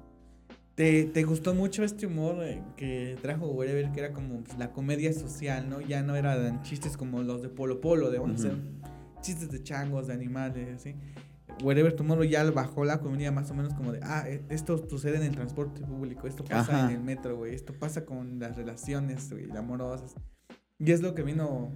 ¿Te, 0.74 1.04
te 1.04 1.22
gustó 1.22 1.54
mucho 1.54 1.84
este 1.84 2.06
humor 2.06 2.36
eh, 2.42 2.60
que 2.76 3.16
trajo 3.22 3.46
Wherever, 3.46 3.92
que 3.92 4.00
era 4.00 4.12
como 4.12 4.42
pues, 4.42 4.58
la 4.58 4.72
comedia 4.72 5.12
social, 5.12 5.68
¿no? 5.68 5.80
Ya 5.80 6.02
no 6.02 6.16
eran 6.16 6.62
chistes 6.62 6.96
como 6.96 7.22
los 7.22 7.42
de 7.42 7.48
Polo 7.48 7.80
Polo, 7.80 8.10
de 8.10 8.18
vamos 8.18 8.44
a 8.44 8.48
hacer 8.48 8.58
chistes 9.20 9.50
de 9.50 9.62
changos, 9.62 10.08
de 10.08 10.14
animales, 10.14 10.74
así. 10.74 10.96
Wherever 11.62 11.92
Tomorrow 11.94 12.24
ya 12.24 12.42
bajó 12.50 12.84
la 12.84 12.98
comedia 12.98 13.30
más 13.30 13.48
o 13.52 13.54
menos 13.54 13.72
como 13.74 13.92
de, 13.92 14.00
ah, 14.02 14.24
eh, 14.26 14.42
esto 14.48 14.76
sucede 14.90 15.16
en 15.18 15.22
el 15.22 15.36
transporte 15.36 15.80
público, 15.82 16.26
esto 16.26 16.42
pasa 16.44 16.76
Ajá. 16.76 16.90
en 16.90 16.96
el 16.96 17.02
metro, 17.04 17.36
güey, 17.36 17.54
esto 17.54 17.72
pasa 17.72 18.04
con 18.04 18.40
las 18.40 18.56
relaciones, 18.56 19.30
güey, 19.30 19.48
amorosas. 19.56 20.16
Y 20.80 20.90
es 20.90 21.00
lo 21.00 21.14
que 21.14 21.22
vino 21.22 21.70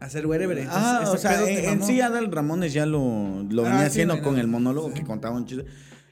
a 0.00 0.06
hacer 0.06 0.26
Wherever. 0.26 0.56
Entonces, 0.56 0.82
Ah, 0.82 1.10
o 1.12 1.16
sea, 1.18 1.46
en, 1.46 1.64
en 1.68 1.82
sí 1.82 2.00
Adal 2.00 2.32
Ramones 2.32 2.72
ya 2.72 2.86
lo, 2.86 3.42
lo 3.50 3.62
Ah, 3.66 3.68
venía 3.68 3.80
sí, 3.80 3.86
haciendo 4.00 4.22
con 4.22 4.38
el 4.38 4.46
monólogo 4.46 4.88
sí. 4.88 4.94
que 4.94 5.02
contaba 5.04 5.36
un 5.36 5.44
chiste. 5.44 5.66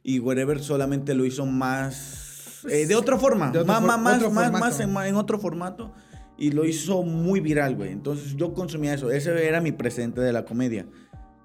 Y 0.05 0.21
Wherever 0.21 0.61
solamente 0.63 1.15
lo 1.15 1.25
hizo 1.25 1.47
más... 1.47 2.63
eh, 2.71 2.87
de 2.87 2.95
otra 2.95 3.19
forma, 3.19 3.51
De 3.51 3.65
más, 3.65 3.79
for- 3.81 3.87
más, 3.89 4.01
más, 4.01 4.17
otro 4.19 4.31
más, 4.31 4.81
en, 4.81 4.97
en 4.97 5.17
otro 5.17 5.39
formato. 5.41 5.93
Y 6.37 6.51
lo 6.51 6.65
hizo 6.65 7.03
muy 7.03 7.41
viral, 7.41 7.75
güey. 7.77 7.91
Entonces 7.91 8.37
yo 8.37 8.53
consumía 8.55 8.93
eso. 8.95 9.11
Ese 9.11 9.47
era 9.49 9.61
mi 9.61 9.73
presente 9.73 10.21
de 10.21 10.33
la 10.33 10.45
comedia. 10.45 10.87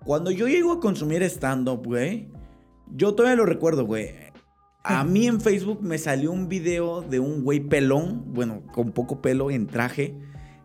Cuando 0.03 0.29
yo 0.31 0.47
llego 0.47 0.73
a 0.73 0.79
consumir 0.79 1.23
stand-up, 1.23 1.83
güey, 1.85 2.29
yo 2.95 3.15
todavía 3.15 3.35
lo 3.37 3.45
recuerdo, 3.45 3.85
güey. 3.85 4.09
A 4.83 5.03
mí 5.05 5.27
en 5.27 5.39
Facebook 5.39 5.81
me 5.81 5.97
salió 5.97 6.31
un 6.31 6.49
video 6.49 7.01
de 7.01 7.19
un 7.19 7.43
güey 7.43 7.59
pelón, 7.61 8.33
bueno, 8.33 8.63
con 8.73 8.91
poco 8.91 9.21
pelo, 9.21 9.51
en 9.51 9.67
traje, 9.67 10.15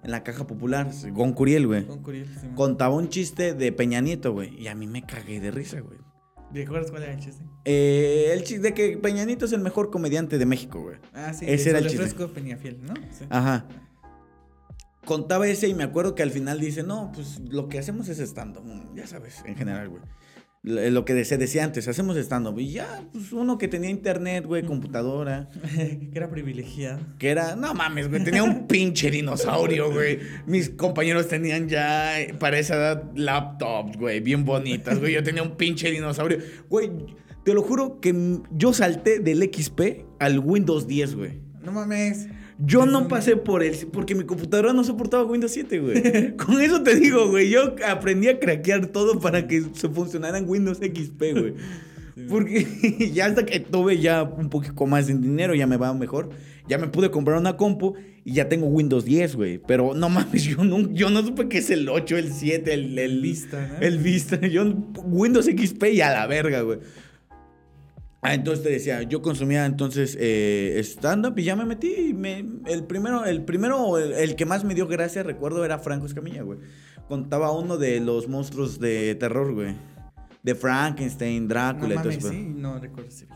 en 0.03 0.11
la 0.11 0.23
caja 0.25 0.47
popular, 0.47 0.91
Gon 1.13 1.33
Curiel, 1.33 1.67
güey. 1.67 1.87
Con 1.87 2.03
Curiel, 2.03 2.27
sí. 2.41 2.47
Contaba 2.55 2.95
un 2.95 3.09
chiste 3.09 3.55
de 3.55 3.73
Peña 3.73 4.01
Nieto, 4.01 4.33
güey. 4.33 4.59
Y 4.61 4.69
a 4.69 4.75
mí 4.75 4.87
me 4.87 5.03
cagué 5.05 5.39
de 5.41 5.51
risa, 5.51 5.81
güey. 5.81 5.99
¿Recuerdas 6.55 6.91
cuál 6.91 7.03
era 7.03 7.13
el 7.13 7.21
chiste? 7.21 7.45
Eh, 7.65 8.31
el 8.33 8.45
chiste 8.45 8.63
de 8.63 8.75
que 8.75 8.97
Peña 8.97 9.25
Nieto 9.25 9.45
es 9.45 9.53
el 9.53 9.61
mejor 9.61 9.91
comediante 9.91 10.39
de 10.39 10.47
México, 10.47 10.81
güey. 10.81 10.97
Ah, 11.13 11.33
sí, 11.35 11.45
Ese 11.49 11.71
era 11.71 11.81
el 11.81 11.89
chiste. 11.89 12.29
Peñafiel, 12.29 12.79
¿no? 12.81 12.95
Sí. 13.11 13.25
Ajá. 13.29 13.67
contaba 15.05 15.49
ese 15.49 15.69
y 15.69 15.75
me 15.75 15.83
acuerdo 15.83 16.15
que 16.15 16.23
al 16.23 16.31
final 16.31 16.61
dice, 16.61 16.83
no, 16.83 17.11
pues 17.13 17.41
lo 17.41 17.69
que 17.69 17.79
hacemos 17.79 18.09
es 18.09 18.21
estando, 18.21 18.63
ya 18.95 19.07
sabes, 19.07 19.43
en 19.45 19.57
general, 19.57 19.89
güey. 19.89 20.03
Lo 20.65 21.05
que 21.05 21.27
se 21.27 21.37
decía 21.37 21.63
antes, 21.63 21.89
hacemos 21.89 22.17
stand-up. 22.17 22.59
Y 22.59 22.71
ya, 22.71 23.03
pues 23.13 23.33
uno 23.33 23.59
que 23.59 23.69
tenía 23.69 23.91
internet, 23.91 24.47
güey, 24.47 24.63
computadora. 24.63 25.51
que 25.77 26.11
era 26.15 26.31
privilegiado. 26.31 27.01
Que 27.19 27.29
era, 27.29 27.55
no 27.55 27.75
mames, 27.75 28.09
güey, 28.09 28.25
tenía 28.25 28.43
un 28.43 28.67
pinche 28.67 29.11
dinosaurio, 29.11 29.91
güey. 29.93 30.21
Mis 30.47 30.71
compañeros 30.71 31.29
tenían 31.29 31.69
ya, 31.69 32.15
para 32.39 32.59
esa 32.59 32.77
edad, 32.77 33.05
laptops, 33.15 33.99
güey, 33.99 34.21
bien 34.21 34.47
bonitas, 34.47 34.99
güey. 34.99 35.13
Yo 35.13 35.23
tenía 35.23 35.43
un 35.43 35.59
pinche 35.59 35.91
dinosaurio. 35.91 36.39
Güey, 36.71 36.91
te 37.45 37.53
lo 37.53 37.63
juro 37.63 38.01
que 38.01 38.41
yo 38.51 38.73
salté 38.73 39.19
del 39.19 39.43
XP 39.53 40.07
al 40.19 40.39
Windows 40.39 40.87
10, 40.87 41.15
güey. 41.15 41.41
No 41.63 41.73
mames. 41.73 42.27
Yo 42.59 42.87
no 42.87 43.09
pasé 43.09 43.37
por 43.37 43.63
él 43.63 43.75
porque 43.93 44.15
mi 44.15 44.25
computadora 44.25 44.73
no 44.73 44.85
soportaba 44.85 45.25
Windows 45.25 45.53
7, 45.53 45.79
güey. 45.81 46.37
Con 46.37 46.61
eso 46.61 46.83
te 46.83 46.95
digo, 46.97 47.29
güey. 47.29 47.51
Yo 47.51 47.75
aprendí 47.87 48.29
a 48.29 48.39
craquear 48.39 48.87
todo 48.87 49.19
para 49.19 49.47
que 49.49 49.65
se 49.73 49.89
funcionara 49.89 50.39
en 50.39 50.49
Windows 50.49 50.79
XP, 50.79 51.21
güey. 51.33 51.55
Porque 52.29 53.11
ya 53.13 53.27
hasta 53.27 53.45
que 53.45 53.59
tuve 53.61 53.99
ya 53.99 54.23
un 54.23 54.49
poquito 54.49 54.87
más 54.87 55.09
de 55.09 55.15
dinero, 55.15 55.55
ya 55.55 55.67
me 55.67 55.77
va 55.77 55.93
mejor. 55.95 56.31
Ya 56.69 56.79
me 56.79 56.87
pude 56.87 57.11
comprar 57.11 57.39
una 57.39 57.57
compu 57.57 57.95
y 58.25 58.35
ya 58.35 58.49
tengo 58.49 58.67
Windows 58.67 59.05
10, 59.05 59.37
güey. 59.37 59.59
Pero 59.59 59.95
no 59.95 60.09
mames, 60.09 60.45
yo 60.45 60.65
no, 60.65 60.91
yo 60.93 61.11
no 61.11 61.23
supe 61.23 61.49
que 61.49 61.59
es 61.59 61.71
el 61.71 61.89
8, 61.89 62.17
el 62.17 62.33
7, 62.33 62.73
el, 62.73 62.99
el 62.99 63.21
Vista, 63.21 63.67
¿no? 63.67 63.85
El 63.85 63.99
Vista. 63.99 64.41
Yo 64.47 64.65
Windows 65.05 65.47
XP 65.47 65.85
y 65.93 66.01
a 66.01 66.13
la 66.13 66.27
verga, 66.27 66.63
güey. 66.63 66.79
Ah, 68.27 68.33
entonces 68.33 68.65
te 68.65 68.71
decía, 68.71 69.03
yo 69.03 69.21
consumía 69.21 69.67
entonces 69.67 70.17
eh, 70.19 70.81
stand-up 70.83 71.39
y 71.39 71.45
ya 71.45 71.57
me 71.57 71.67
metí. 71.67 72.15
me, 72.15 72.39
el 72.65 72.85
primero, 72.85 73.27
el 73.27 73.45
primero, 73.45 73.99
el, 73.99 74.35
que 74.35 74.47
más 74.47 74.65
me 74.65 74.75
dio 74.75 74.89
gracia, 74.89 75.23
recuerdo, 75.23 75.63
era 75.63 75.79
Franco 75.79 76.07
Escamilla, 76.07 76.41
güey. 76.41 76.59
Contaba 77.07 77.53
uno 77.53 77.77
de 77.77 78.01
los 78.01 78.27
monstruos 78.27 78.81
de 78.81 79.15
terror, 79.17 79.53
güey. 79.53 79.77
De 80.43 80.55
Frankenstein, 80.55 81.47
Drácula 81.47 81.97
no, 81.97 82.01
mames, 82.01 82.17
y 82.17 82.21
Sí, 82.23 82.53
no 82.57 82.79
recuerdo 82.79 83.11
si 83.11 83.27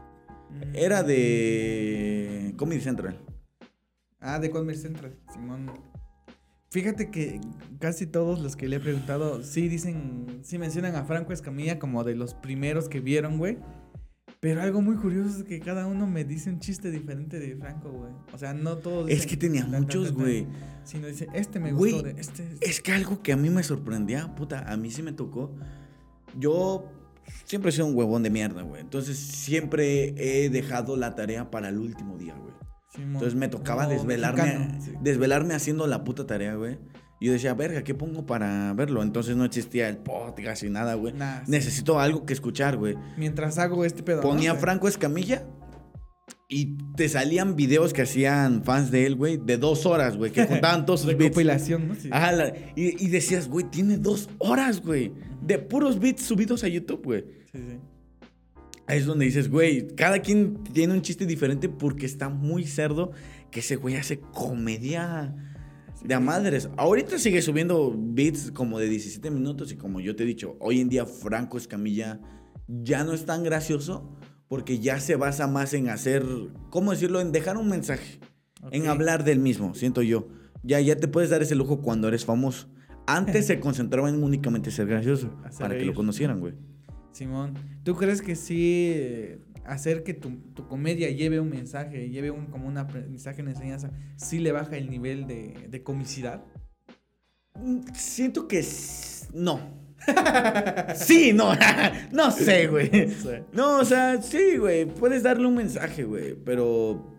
Era 0.72 1.02
de 1.02 2.54
Comedy 2.56 2.80
Central. 2.80 3.20
Ah, 4.20 4.38
de 4.38 4.48
Comedy 4.48 4.78
Central, 4.78 5.18
Simón. 5.30 5.70
Fíjate 6.70 7.10
que 7.10 7.42
casi 7.78 8.06
todos 8.06 8.40
los 8.40 8.56
que 8.56 8.68
le 8.68 8.76
he 8.76 8.80
preguntado 8.80 9.42
sí 9.42 9.68
dicen, 9.68 10.40
sí 10.42 10.56
mencionan 10.56 10.96
a 10.96 11.04
Franco 11.04 11.34
Escamilla 11.34 11.78
como 11.78 12.04
de 12.04 12.14
los 12.14 12.32
primeros 12.32 12.88
que 12.88 13.00
vieron, 13.00 13.36
güey. 13.36 13.58
Pero 14.40 14.62
algo 14.62 14.80
muy 14.80 14.96
curioso 14.96 15.38
es 15.38 15.44
que 15.44 15.58
cada 15.58 15.86
uno 15.86 16.06
me 16.06 16.24
dice 16.24 16.48
un 16.48 16.60
chiste 16.60 16.90
diferente 16.90 17.40
de 17.40 17.56
Franco, 17.56 17.90
güey. 17.90 18.12
O 18.32 18.38
sea, 18.38 18.54
no 18.54 18.78
todos. 18.78 19.10
es 19.10 19.26
que 19.26 19.36
tenía 19.36 19.66
muchos, 19.66 20.12
güey. 20.12 20.46
Sino 20.84 21.08
dice, 21.08 21.26
este 21.34 21.58
me 21.58 21.72
gustó. 21.72 22.02
De, 22.02 22.10
este, 22.12 22.44
este, 22.44 22.68
Es 22.68 22.80
que 22.80 22.92
algo 22.92 23.20
que 23.20 23.32
a 23.32 23.36
mí 23.36 23.50
me 23.50 23.62
sorprendía, 23.64 24.34
puta, 24.36 24.70
a 24.70 24.76
mí 24.76 24.90
sí 24.90 25.02
me 25.02 25.12
tocó. 25.12 25.52
Yo 26.38 26.88
siempre 27.44 27.70
he 27.70 27.72
sido 27.72 27.86
un 27.86 27.96
huevón 27.96 28.22
de 28.22 28.30
mierda, 28.30 28.62
güey. 28.62 28.80
Entonces 28.80 29.18
siempre 29.18 30.14
he 30.16 30.50
dejado 30.50 30.96
la 30.96 31.16
tarea 31.16 31.50
para 31.50 31.68
el 31.70 31.78
último 31.78 32.16
día, 32.16 32.34
güey. 32.34 32.54
Entonces 32.96 33.34
me 33.34 33.48
tocaba 33.48 33.86
desvelarme, 33.86 34.78
desvelarme 35.02 35.54
haciendo 35.54 35.86
la 35.86 36.04
puta 36.04 36.26
tarea, 36.26 36.54
güey. 36.54 36.78
Y 37.20 37.26
yo 37.26 37.32
decía, 37.32 37.54
verga, 37.54 37.82
¿qué 37.82 37.94
pongo 37.94 38.26
para 38.26 38.72
verlo? 38.74 39.02
Entonces 39.02 39.36
no 39.36 39.44
existía 39.44 39.88
el 39.88 39.98
podcast 39.98 40.62
y 40.62 40.70
nada, 40.70 40.94
güey. 40.94 41.14
Necesito 41.46 41.98
algo 41.98 42.24
que 42.24 42.32
escuchar, 42.32 42.76
güey. 42.76 42.96
Mientras 43.16 43.58
hago 43.58 43.84
este 43.84 44.02
pedo. 44.02 44.20
Ponía 44.20 44.54
Franco 44.54 44.86
Escamilla 44.86 45.44
y 46.48 46.76
te 46.96 47.08
salían 47.08 47.56
videos 47.56 47.92
que 47.92 48.02
hacían 48.02 48.62
fans 48.64 48.90
de 48.90 49.04
él, 49.04 49.16
güey, 49.16 49.36
de 49.36 49.58
dos 49.58 49.84
horas, 49.84 50.16
güey, 50.16 50.30
que 50.30 50.44
juntaban 50.46 50.86
todos 50.86 51.00
sus 51.00 51.16
beats. 51.16 51.34
compilación, 51.34 51.88
¿no? 51.88 51.94
y, 52.74 53.04
y, 53.04 53.08
decías, 53.08 53.48
güey, 53.48 53.66
tiene 53.68 53.98
dos 53.98 54.30
horas, 54.38 54.80
güey, 54.80 55.12
de 55.42 55.58
puros 55.58 55.98
beats 55.98 56.22
subidos 56.22 56.64
a 56.64 56.68
YouTube, 56.68 57.02
güey. 57.04 57.24
Sí, 57.52 57.58
sí. 57.58 57.78
Ahí 58.86 58.98
es 59.00 59.04
donde 59.04 59.26
dices, 59.26 59.50
güey, 59.50 59.86
cada 59.88 60.20
quien 60.20 60.64
tiene 60.72 60.94
un 60.94 61.02
chiste 61.02 61.26
diferente 61.26 61.68
porque 61.68 62.06
está 62.06 62.30
muy 62.30 62.64
cerdo 62.64 63.10
que 63.50 63.60
ese 63.60 63.76
güey 63.76 63.96
hace 63.96 64.18
comedia 64.18 65.34
de 66.04 66.14
a 66.14 66.20
madres. 66.20 66.68
Ahorita 66.76 67.18
sigue 67.18 67.42
subiendo 67.42 67.94
beats 67.96 68.50
como 68.50 68.78
de 68.78 68.88
17 68.88 69.30
minutos 69.30 69.72
y 69.72 69.76
como 69.76 70.00
yo 70.00 70.16
te 70.16 70.24
he 70.24 70.26
dicho, 70.26 70.56
hoy 70.60 70.80
en 70.80 70.88
día 70.88 71.06
Franco 71.06 71.58
Escamilla 71.58 72.20
ya 72.66 73.04
no 73.04 73.12
es 73.12 73.24
tan 73.24 73.42
gracioso 73.42 74.16
porque 74.48 74.78
ya 74.78 75.00
se 75.00 75.16
basa 75.16 75.46
más 75.46 75.74
en 75.74 75.88
hacer, 75.88 76.24
¿cómo 76.70 76.92
decirlo? 76.92 77.20
En 77.20 77.32
dejar 77.32 77.56
un 77.56 77.68
mensaje, 77.68 78.20
en 78.70 78.86
hablar 78.86 79.24
del 79.24 79.38
mismo, 79.38 79.74
siento 79.74 80.02
yo. 80.02 80.28
Ya, 80.62 80.80
ya 80.80 80.96
te 80.96 81.06
puedes 81.06 81.30
dar 81.30 81.42
ese 81.42 81.54
lujo 81.54 81.82
cuando 81.82 82.08
eres 82.08 82.24
famoso. 82.24 82.68
Antes 83.06 83.46
se 83.46 83.60
concentraba 83.60 84.08
en 84.08 84.22
únicamente 84.22 84.70
ser 84.70 84.86
gracioso, 84.86 85.30
para 85.58 85.76
que 85.76 85.84
lo 85.84 85.94
conocieran, 85.94 86.40
güey. 86.40 86.54
Simón, 87.12 87.54
¿tú 87.82 87.94
crees 87.94 88.22
que 88.22 88.36
sí 88.36 89.38
hacer 89.68 90.02
que 90.02 90.14
tu, 90.14 90.40
comedia 90.68 91.10
lleve 91.10 91.40
un 91.40 91.50
mensaje, 91.50 92.08
lleve 92.08 92.30
un, 92.30 92.46
como 92.46 92.66
un 92.66 92.78
aprendizaje, 92.78 93.42
una 93.42 93.52
enseñanza, 93.52 93.90
sí 94.16 94.38
le 94.38 94.52
baja 94.52 94.76
el 94.76 94.90
nivel 94.90 95.26
de, 95.26 95.82
comicidad? 95.84 96.44
Mm, 97.54 97.80
siento 97.94 98.48
que 98.48 98.64
no. 99.32 99.78
sí, 100.94 101.32
no, 101.32 101.52
no 102.12 102.30
sé, 102.30 102.66
güey. 102.68 102.90
No, 103.52 103.78
o 103.78 103.84
sea, 103.84 104.22
sí, 104.22 104.56
güey, 104.56 104.86
puedes 104.86 105.22
darle 105.22 105.46
un 105.46 105.54
mensaje, 105.54 106.04
güey, 106.04 106.34
pero 106.34 107.18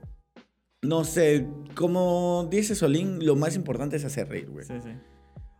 no 0.81 1.03
sé, 1.03 1.45
como 1.75 2.47
dice 2.49 2.73
Solín, 2.73 3.25
lo 3.25 3.35
más 3.35 3.55
importante 3.55 3.97
es 3.97 4.05
hacer 4.05 4.27
reír, 4.29 4.49
güey. 4.49 4.65
Sí, 4.65 4.73
sí. 4.83 4.91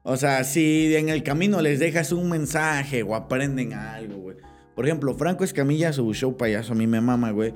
O 0.04 0.18
sea, 0.18 0.44
si 0.44 0.96
en 0.96 1.10
el 1.10 1.24
camino 1.24 1.62
les 1.62 1.80
dejas 1.80 2.12
un 2.14 2.30
mensaje 2.30 3.04
o 3.04 3.16
aprenden 3.16 3.74
algo, 3.74 4.16
güey. 4.16 4.38
Por 4.80 4.86
ejemplo, 4.86 5.14
Franco 5.14 5.44
Escamilla, 5.44 5.92
su 5.92 6.14
show 6.14 6.38
payaso, 6.38 6.72
a 6.72 6.76
mí 6.78 6.88
me 6.88 7.02
mama, 7.02 7.32
güey. 7.32 7.54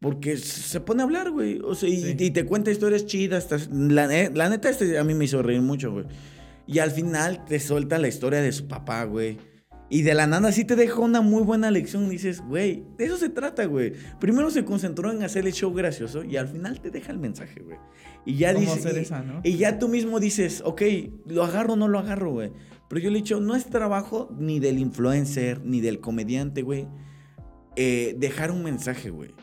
Porque 0.00 0.36
se 0.36 0.80
pone 0.80 1.02
a 1.02 1.04
hablar, 1.04 1.30
güey. 1.30 1.60
O 1.62 1.76
sea, 1.76 1.88
y, 1.88 2.32
te 2.32 2.44
cuenta 2.46 2.72
historias 2.72 3.06
chidas. 3.06 3.70
La, 3.70 4.08
la 4.08 4.48
neta, 4.48 4.70
este 4.70 4.98
a 4.98 5.04
mí 5.04 5.14
me 5.14 5.26
hizo 5.26 5.40
reír 5.40 5.62
mucho, 5.62 5.92
güey. 5.92 6.06
Y 6.66 6.80
al 6.80 6.90
final 6.90 7.44
te 7.44 7.60
suelta 7.60 7.96
la 7.98 8.08
historia 8.08 8.42
de 8.42 8.50
su 8.50 8.66
papá, 8.66 9.04
güey. 9.04 9.38
Y 9.88 10.02
de 10.02 10.14
la 10.14 10.26
nada 10.26 10.50
sí 10.50 10.64
te 10.64 10.74
deja 10.74 10.98
una 10.98 11.20
muy 11.20 11.44
buena 11.44 11.70
lección. 11.70 12.08
dices, 12.08 12.40
güey, 12.40 12.82
de 12.98 13.04
eso 13.04 13.18
se 13.18 13.28
trata, 13.28 13.66
güey. 13.66 13.92
Primero 14.18 14.50
se 14.50 14.64
concentró 14.64 15.12
en 15.12 15.22
hacer 15.22 15.46
el 15.46 15.52
show 15.52 15.72
gracioso 15.72 16.24
y 16.24 16.36
al 16.38 16.48
final 16.48 16.80
te 16.80 16.90
deja 16.90 17.12
el 17.12 17.18
mensaje, 17.18 17.60
güey. 17.60 17.78
Y 18.26 18.34
ya 18.38 18.52
dices. 18.52 19.12
Y, 19.44 19.50
y 19.50 19.56
ya 19.58 19.78
tú 19.78 19.86
mismo 19.86 20.18
dices, 20.18 20.60
ok, 20.64 20.82
¿lo 21.26 21.44
agarro 21.44 21.74
o 21.74 21.76
no 21.76 21.86
lo 21.86 22.00
agarro, 22.00 22.32
güey? 22.32 22.50
Pero 22.94 23.02
yo 23.06 23.10
le 23.10 23.18
he 23.18 23.22
dicho, 23.22 23.40
no 23.40 23.56
es 23.56 23.66
trabajo 23.66 24.32
ni 24.38 24.60
del 24.60 24.78
influencer, 24.78 25.60
ni 25.64 25.80
del 25.80 25.98
comediante, 25.98 26.62
güey, 26.62 26.86
eh, 27.74 28.14
dejar 28.20 28.52
un 28.52 28.62
mensaje, 28.62 29.10
güey. 29.10 29.34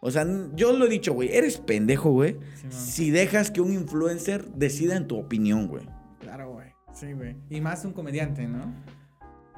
O 0.00 0.12
sea, 0.12 0.24
yo 0.54 0.72
lo 0.72 0.86
he 0.86 0.88
dicho, 0.88 1.12
güey, 1.12 1.28
eres 1.32 1.58
pendejo, 1.58 2.12
güey, 2.12 2.36
si 2.68 3.10
dejas 3.10 3.50
que 3.50 3.60
un 3.60 3.72
influencer 3.72 4.52
decida 4.52 4.94
en 4.94 5.08
tu 5.08 5.18
opinión, 5.18 5.66
güey. 5.66 5.88
Claro, 6.20 6.52
güey. 6.52 6.68
Sí, 6.94 7.12
güey. 7.12 7.34
Y 7.50 7.60
más 7.60 7.84
un 7.84 7.94
comediante, 7.94 8.46
¿no? 8.46 8.72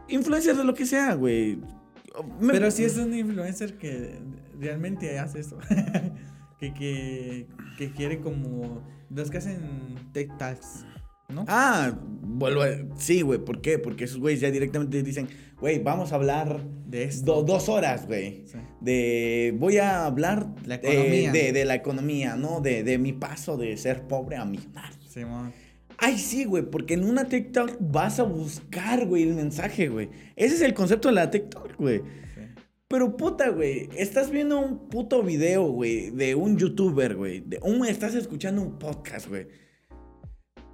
Influencer 0.08 0.56
de 0.56 0.64
lo 0.64 0.72
que 0.72 0.86
sea, 0.86 1.12
güey. 1.12 1.60
Pero 2.40 2.70
si 2.70 2.84
es 2.84 2.96
un 2.96 3.12
influencer 3.12 3.76
que 3.76 4.18
realmente 4.58 5.18
hace 5.18 5.40
eso. 5.40 5.58
que, 6.58 6.72
que, 6.72 7.48
que 7.76 7.92
quiere 7.92 8.18
como... 8.22 8.82
Los 9.10 9.30
que 9.30 9.36
hacen 9.36 9.60
tech 10.14 10.38
Ah, 11.48 11.92
vuelvo 12.22 12.62
a... 12.62 12.68
Sí, 12.96 13.22
güey, 13.22 13.38
¿por 13.38 13.60
qué? 13.60 13.78
Porque 13.78 14.04
esos 14.04 14.18
güeyes 14.18 14.40
ya 14.40 14.50
directamente 14.50 15.02
dicen, 15.02 15.28
güey, 15.60 15.78
vamos 15.78 16.12
a 16.12 16.16
hablar 16.16 16.60
de 16.86 17.04
esto. 17.04 17.42
dos 17.42 17.68
horas, 17.68 18.06
güey. 18.06 18.44
De, 18.80 19.54
voy 19.58 19.78
a 19.78 20.06
hablar 20.06 20.48
la 20.66 20.76
economía. 20.76 21.32
de, 21.32 21.64
la 21.64 21.74
economía, 21.74 22.36
¿no? 22.36 22.60
De, 22.60 22.82
de, 22.82 22.98
mi 22.98 23.12
paso 23.12 23.56
de 23.56 23.76
ser 23.76 24.02
pobre 24.06 24.36
a 24.36 24.44
millonario. 24.44 24.98
Sí, 25.08 25.20
Ay, 25.98 26.18
sí, 26.18 26.44
güey, 26.44 26.64
porque 26.64 26.94
en 26.94 27.04
una 27.04 27.26
TikTok 27.26 27.76
vas 27.78 28.18
a 28.18 28.24
buscar, 28.24 29.06
güey, 29.06 29.22
el 29.22 29.34
mensaje, 29.34 29.88
güey. 29.88 30.10
Ese 30.34 30.56
es 30.56 30.62
el 30.62 30.74
concepto 30.74 31.08
de 31.08 31.14
la 31.14 31.30
TikTok, 31.30 31.76
güey. 31.78 32.02
Pero 32.88 33.16
puta, 33.16 33.48
güey, 33.48 33.88
estás 33.96 34.30
viendo 34.30 34.60
un 34.60 34.90
puto 34.90 35.22
video, 35.22 35.70
güey, 35.70 36.10
de 36.10 36.34
un 36.34 36.58
youtuber, 36.58 37.14
güey. 37.14 37.40
De 37.40 37.58
un, 37.62 37.86
estás 37.86 38.14
escuchando 38.14 38.60
un 38.60 38.78
podcast, 38.78 39.28
güey 39.28 39.61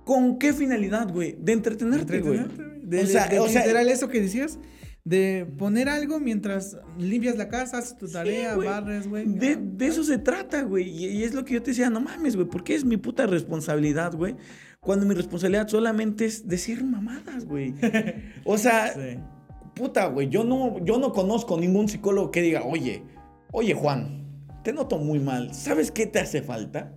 ¿Con 0.08 0.38
qué 0.38 0.54
finalidad, 0.54 1.12
güey? 1.12 1.36
De 1.38 1.52
entretenerte, 1.52 2.20
güey. 2.22 2.40
De, 2.82 3.02
o 3.02 3.06
sea, 3.06 3.28
o 3.42 3.46
sea, 3.46 3.82
eso 3.82 4.08
que 4.08 4.22
decías. 4.22 4.58
De 5.04 5.46
poner 5.58 5.90
algo 5.90 6.18
mientras 6.18 6.78
limpias 6.96 7.36
la 7.36 7.50
casa, 7.50 7.76
haces 7.76 7.98
tu 7.98 8.08
tarea, 8.08 8.56
barres, 8.56 9.06
güey. 9.06 9.26
De, 9.26 9.58
eso 9.80 10.02
se 10.04 10.16
trata, 10.16 10.62
güey. 10.62 10.88
Y, 10.88 11.24
es 11.24 11.34
lo 11.34 11.44
que 11.44 11.52
yo 11.52 11.62
te 11.62 11.72
decía, 11.72 11.90
no 11.90 12.00
mames, 12.00 12.36
güey, 12.36 12.48
porque 12.48 12.74
es 12.74 12.86
mi 12.86 12.96
puta 12.96 13.26
responsabilidad, 13.26 14.14
güey. 14.14 14.34
Cuando 14.80 15.04
mi 15.04 15.14
responsabilidad 15.14 15.68
solamente 15.68 16.24
es 16.24 16.48
decir 16.48 16.84
mamadas, 16.84 17.44
güey. 17.44 17.74
O 18.44 18.56
sea, 18.56 18.94
puta, 19.74 20.06
güey, 20.06 20.30
yo 20.30 20.42
no, 20.42 20.82
yo 20.86 20.98
no 20.98 21.12
conozco 21.12 21.60
ningún 21.60 21.86
psicólogo 21.86 22.30
que 22.30 22.40
diga, 22.40 22.62
oye, 22.62 23.02
oye, 23.52 23.74
Juan, 23.74 24.24
te 24.64 24.72
noto 24.72 24.96
muy 24.96 25.18
mal. 25.18 25.52
¿Sabes 25.52 25.90
qué 25.90 26.06
te 26.06 26.18
hace 26.18 26.40
falta? 26.40 26.94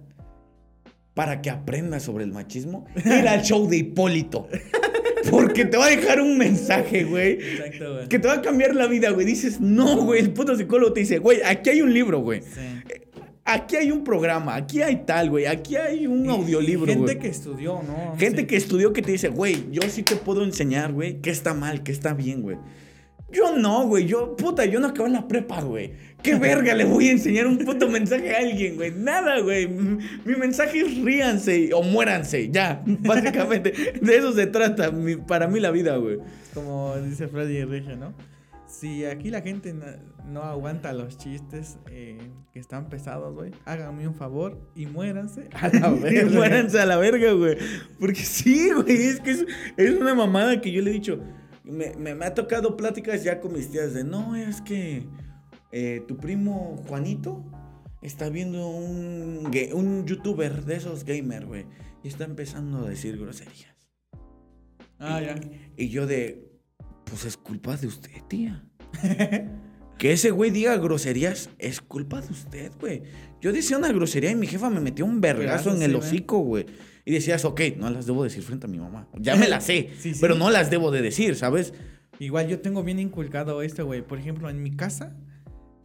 Para 1.13 1.41
que 1.41 1.49
aprendas 1.49 2.03
sobre 2.03 2.23
el 2.23 2.31
machismo, 2.31 2.85
ir 3.05 3.27
al 3.27 3.41
show 3.41 3.67
de 3.67 3.77
Hipólito. 3.77 4.47
Porque 5.29 5.65
te 5.65 5.77
va 5.77 5.85
a 5.85 5.89
dejar 5.89 6.19
un 6.21 6.37
mensaje, 6.37 7.03
güey. 7.03 7.33
Exacto, 7.33 7.93
güey. 7.93 8.07
Que 8.09 8.17
te 8.19 8.27
va 8.27 8.35
a 8.35 8.41
cambiar 8.41 8.75
la 8.75 8.87
vida, 8.87 9.11
güey. 9.11 9.25
Dices, 9.25 9.59
no, 9.61 9.97
güey. 10.03 10.19
El 10.21 10.31
puto 10.31 10.55
psicólogo 10.55 10.93
te 10.93 11.01
dice, 11.01 11.19
güey, 11.19 11.39
aquí 11.45 11.69
hay 11.69 11.81
un 11.81 11.93
libro, 11.93 12.19
güey. 12.21 12.41
Sí. 12.41 12.59
Aquí 13.43 13.75
hay 13.75 13.91
un 13.91 14.03
programa, 14.03 14.55
aquí 14.55 14.81
hay 14.81 15.03
tal, 15.05 15.29
güey. 15.29 15.45
Aquí 15.45 15.75
hay 15.75 16.07
un 16.07 16.25
Y- 16.25 16.29
audiolibro, 16.29 16.85
Gente 16.87 17.01
güey. 17.03 17.19
que 17.19 17.27
estudió, 17.27 17.81
¿no? 17.83 18.15
Gente 18.17 18.41
Sí. 18.41 18.47
que 18.47 18.55
estudió 18.55 18.93
que 18.93 19.01
te 19.01 19.11
dice, 19.11 19.29
güey, 19.29 19.65
yo 19.71 19.81
sí 19.89 20.03
te 20.03 20.15
puedo 20.15 20.43
enseñar, 20.43 20.93
güey, 20.93 21.19
qué 21.21 21.29
está 21.31 21.53
mal, 21.53 21.83
qué 21.83 21.91
está 21.91 22.13
bien, 22.13 22.41
güey. 22.41 22.57
Yo 23.31 23.55
no, 23.57 23.87
güey. 23.87 24.05
Yo, 24.05 24.35
puta, 24.35 24.65
yo 24.65 24.79
no 24.79 24.87
acabé 24.87 25.07
en 25.07 25.13
la 25.13 25.27
prepa, 25.27 25.61
güey. 25.61 25.91
¿Qué 26.23 26.35
verga 26.39 26.73
le 26.75 26.85
voy 26.85 27.07
a 27.07 27.11
enseñar 27.11 27.47
un 27.47 27.57
puto 27.57 27.87
mensaje 27.89 28.35
a 28.35 28.39
alguien, 28.39 28.75
güey? 28.75 28.91
Nada, 28.91 29.39
güey. 29.41 29.67
Mi 29.67 30.35
mensaje 30.37 30.81
es 30.81 30.97
ríanse 31.03 31.73
o 31.73 31.81
muéranse, 31.83 32.49
ya. 32.49 32.81
Básicamente, 32.85 33.73
de 34.01 34.17
eso 34.17 34.33
se 34.33 34.47
trata 34.47 34.91
mi- 34.91 35.15
para 35.17 35.47
mí 35.47 35.59
la 35.59 35.71
vida, 35.71 35.97
güey. 35.97 36.19
Como 36.53 36.95
dice 36.97 37.27
Freddy 37.27 37.63
Rige, 37.65 37.95
¿no? 37.95 38.13
Si 38.67 39.03
aquí 39.05 39.29
la 39.29 39.41
gente 39.41 39.73
no, 39.73 39.85
no 40.31 40.43
aguanta 40.43 40.93
los 40.93 41.17
chistes 41.17 41.77
eh, 41.89 42.17
que 42.53 42.59
están 42.59 42.87
pesados, 42.89 43.35
güey, 43.35 43.51
háganme 43.65 44.07
un 44.07 44.15
favor 44.15 44.57
y 44.75 44.85
muéranse 44.85 45.49
a 45.53 45.67
la 45.67 45.89
verga. 45.91 46.31
Muéranse 46.31 46.79
a 46.79 46.85
la 46.85 46.97
verga, 46.97 47.33
güey. 47.33 47.57
Porque 47.99 48.21
sí, 48.21 48.69
güey. 48.71 48.95
Es 49.07 49.19
que 49.19 49.31
es, 49.31 49.45
es 49.75 49.91
una 49.99 50.15
mamada 50.15 50.61
que 50.61 50.71
yo 50.71 50.81
le 50.81 50.91
he 50.91 50.93
dicho. 50.93 51.19
Me, 51.65 51.93
me- 51.97 52.15
me 52.15 52.25
ha 52.25 52.33
tocado 52.33 52.77
pláticas 52.77 53.23
ya 53.23 53.39
con 53.41 53.53
mis 53.53 53.69
tías 53.69 53.93
de, 53.93 54.03
no, 54.05 54.35
es 54.37 54.61
que 54.61 55.03
eh, 55.71 56.03
tu 56.07 56.17
primo 56.17 56.83
Juanito 56.87 57.43
está 58.01 58.29
viendo 58.29 58.67
un, 58.67 59.51
un 59.73 60.05
youtuber 60.05 60.65
de 60.65 60.75
esos 60.75 61.03
gamer, 61.05 61.45
güey. 61.45 61.65
Y 62.03 62.07
está 62.07 62.23
empezando 62.25 62.85
a 62.85 62.89
decir 62.89 63.17
groserías. 63.17 63.75
Ah, 64.99 65.21
ya. 65.21 65.35
Y 65.77 65.89
yo 65.89 66.07
de, 66.07 66.51
pues 67.05 67.25
es 67.25 67.37
culpa 67.37 67.77
de 67.77 67.87
usted, 67.87 68.11
tía. 68.27 68.63
que 69.97 70.11
ese 70.13 70.31
güey 70.31 70.49
diga 70.51 70.75
groserías 70.77 71.49
es 71.59 71.81
culpa 71.81 72.21
de 72.21 72.31
usted, 72.31 72.71
güey. 72.79 73.03
Yo 73.39 73.51
decía 73.53 73.77
una 73.77 73.91
grosería 73.91 74.31
y 74.31 74.35
mi 74.35 74.47
jefa 74.47 74.69
me 74.69 74.79
metió 74.79 75.05
un 75.05 75.21
vergazo 75.21 75.75
en 75.75 75.81
el 75.83 75.91
sí, 75.91 75.97
güey. 75.97 76.07
hocico, 76.07 76.39
güey. 76.39 76.65
Y 77.05 77.11
decías, 77.11 77.45
ok, 77.45 77.61
no 77.77 77.89
las 77.89 78.05
debo 78.05 78.23
decir 78.23 78.43
frente 78.43 78.67
a 78.67 78.69
mi 78.69 78.77
mamá. 78.79 79.07
Ya 79.19 79.35
me 79.35 79.47
las 79.47 79.65
sé, 79.65 79.89
Sí, 79.99 80.13
sí. 80.13 80.19
pero 80.21 80.35
no 80.35 80.49
las 80.51 80.69
debo 80.69 80.91
de 80.91 81.01
decir, 81.01 81.35
¿sabes? 81.35 81.73
Igual 82.19 82.47
yo 82.47 82.59
tengo 82.59 82.83
bien 82.83 82.99
inculcado 82.99 83.61
esto, 83.63 83.85
güey. 83.85 84.01
Por 84.03 84.19
ejemplo, 84.19 84.49
en 84.49 84.61
mi 84.61 84.75
casa, 84.75 85.15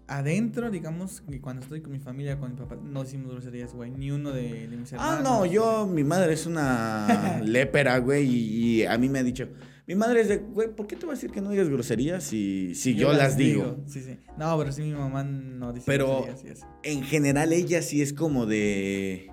adentro, 0.08 0.70
digamos, 0.70 1.20
que 1.22 1.40
cuando 1.40 1.62
estoy 1.62 1.80
con 1.80 1.92
mi 1.92 1.98
familia, 1.98 2.38
con 2.38 2.50
mi 2.52 2.56
papá, 2.56 2.76
no 2.82 3.02
decimos 3.02 3.32
groserías, 3.32 3.72
güey. 3.74 3.90
Ni 3.90 4.10
uno 4.10 4.30
de, 4.32 4.68
de 4.68 4.76
mis 4.76 4.92
hermanos. 4.92 5.18
Ah, 5.18 5.22
no, 5.22 5.46
yo, 5.46 5.86
mi 5.86 6.04
madre 6.04 6.34
es 6.34 6.46
una 6.46 7.40
lépera, 7.44 7.98
güey, 7.98 8.24
y, 8.24 8.80
y 8.80 8.84
a 8.86 8.96
mí 8.98 9.08
me 9.08 9.18
ha 9.18 9.22
dicho, 9.22 9.48
mi 9.86 9.94
madre 9.94 10.20
es 10.22 10.28
de, 10.28 10.38
güey, 10.38 10.74
¿por 10.74 10.86
qué 10.86 10.96
te 10.96 11.06
voy 11.06 11.12
a 11.12 11.16
decir 11.16 11.30
que 11.30 11.40
no 11.40 11.50
digas 11.50 11.68
groserías 11.68 12.24
si, 12.24 12.74
si 12.74 12.94
yo, 12.94 13.12
las 13.12 13.36
digo? 13.36 13.78
Sí, 13.86 14.00
sí. 14.02 14.18
No, 14.38 14.56
pero 14.58 14.72
sí 14.72 14.82
mi 14.82 14.92
mamá 14.92 15.22
no 15.24 15.72
dice 15.72 15.84
Pero- 15.86 16.22
groserías 16.24 16.44
y 16.44 16.48
eso. 16.48 16.66
en 16.82 17.02
general 17.02 17.52
ella 17.52 17.82
sí 17.82 18.02
es 18.02 18.12
como 18.12 18.46
de. 18.46 19.30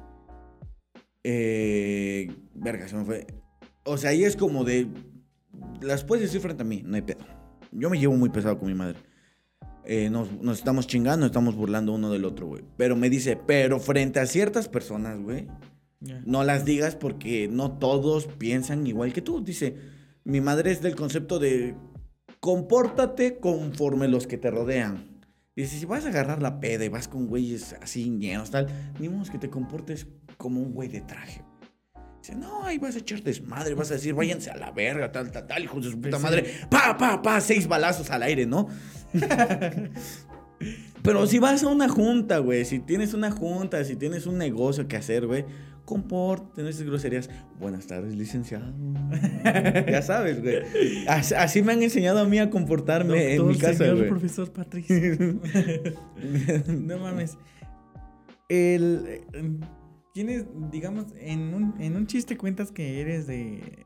Eh, 1.24 2.32
verga, 2.54 2.88
se 2.88 2.96
me 2.96 3.06
fue. 3.06 3.26
O 3.86 3.98
sea, 3.98 4.12
ella 4.12 4.28
es 4.28 4.36
como 4.36 4.64
de. 4.64 4.88
Las 5.82 6.04
puedes 6.04 6.24
decir 6.24 6.42
frente 6.42 6.64
a 6.64 6.66
mí, 6.66 6.82
no 6.86 6.96
hay 6.96 7.02
pedo. 7.02 7.20
Yo 7.72 7.90
me 7.90 8.00
llevo 8.00 8.16
muy 8.16 8.30
pesado 8.30 8.58
con 8.60 8.68
mi 8.68 8.74
madre. 8.76 8.98
Eh, 9.86 10.10
nos, 10.10 10.32
nos 10.42 10.60
estamos 10.60 10.88
chingando, 10.88 11.20
nos 11.20 11.32
estamos 11.32 11.56
burlando 11.56 11.94
uno 11.94 12.10
del 12.10 12.26
otro, 12.26 12.48
güey. 12.48 12.64
Pero 12.78 12.96
me 12.96 13.10
dice, 13.10 13.36
pero 13.36 13.80
frente 13.80 14.20
a 14.20 14.26
ciertas 14.26 14.70
personas, 14.70 15.20
güey, 15.20 15.48
no 16.26 16.44
las 16.44 16.66
digas 16.66 16.96
porque 16.96 17.48
no 17.48 17.78
todos 17.78 18.28
piensan 18.28 18.86
igual 18.88 19.14
que 19.14 19.22
tú. 19.22 19.44
Dice, 19.44 19.78
mi 20.24 20.42
madre 20.42 20.72
es 20.72 20.82
del 20.82 20.96
concepto 20.96 21.40
de 21.40 21.76
compórtate 22.40 23.38
conforme 23.40 24.08
los 24.08 24.28
que 24.28 24.38
te 24.38 24.52
rodean. 24.52 25.22
Dice, 25.56 25.78
si 25.78 25.86
vas 25.86 26.06
a 26.06 26.10
agarrar 26.10 26.42
la 26.42 26.60
peda 26.60 26.84
y 26.84 26.90
vas 26.90 27.08
con 27.08 27.28
güeyes 27.28 27.76
así 27.82 28.18
llenos, 28.18 28.50
tal, 28.50 28.68
ni 29.00 29.08
modo 29.08 29.32
que 29.32 29.38
te 29.38 29.50
comportes 29.50 30.08
como 30.38 30.60
un 30.60 30.74
güey 30.74 30.90
de 30.90 31.02
traje. 31.02 31.44
Dice, 32.22 32.36
no, 32.36 32.66
ahí 32.66 32.80
vas 32.80 32.96
a 32.96 33.00
echar 33.00 33.22
desmadre, 33.22 33.76
vas 33.76 33.92
a 33.92 33.96
decir, 33.96 34.14
váyanse 34.14 34.50
a 34.50 34.56
la 34.56 34.72
verga, 34.72 35.12
tal, 35.12 35.32
tal, 35.32 35.46
tal, 35.46 35.64
hijos 35.64 35.84
de 35.84 35.92
su 35.92 35.98
puta 35.98 36.12
Pues 36.12 36.22
madre. 36.22 36.46
Pa, 36.70 36.98
pa, 36.98 37.22
pa, 37.22 37.40
seis 37.40 37.68
balazos 37.68 38.10
al 38.10 38.24
aire, 38.24 38.46
¿no? 38.46 38.68
Pero 41.02 41.28
si 41.28 41.40
vas 41.40 41.64
a 41.64 41.68
una 41.68 41.90
junta, 41.90 42.38
güey, 42.40 42.64
si 42.66 42.80
tienes 42.80 43.14
una 43.14 43.32
junta, 43.32 43.84
si 43.84 43.96
tienes 43.98 44.26
un 44.26 44.38
negocio 44.38 44.88
que 44.88 44.96
hacer, 44.96 45.28
güey, 45.28 45.44
compórtate, 45.84 46.62
no 46.62 46.68
dices 46.70 46.86
groserías. 46.86 47.30
Buenas 47.60 47.88
tardes, 47.88 48.16
licenciado. 48.16 48.74
ya 49.44 50.02
sabes, 50.02 50.42
güey. 50.42 50.60
As- 51.08 51.34
Así, 51.34 51.62
me 51.62 51.74
han 51.74 51.84
enseñado 51.84 52.20
a 52.20 52.26
mí 52.26 52.40
a 52.40 52.50
comportarme 52.50 53.36
en 53.36 53.46
mi 53.48 53.58
casa, 53.58 53.80
señor 53.80 53.98
güey. 53.98 54.10
profesor 54.10 54.52
Patricio. 54.54 54.96
no 56.68 56.98
mames. 57.00 57.38
El. 58.48 59.04
eh, 59.08 59.22
Tienes, 60.14 60.46
digamos, 60.72 61.08
en 61.20 61.56
un, 61.56 61.74
en 61.82 61.96
un 61.98 62.06
chiste 62.06 62.38
cuentas 62.38 62.72
que 62.72 63.02
eres 63.02 63.26
de. 63.26 63.84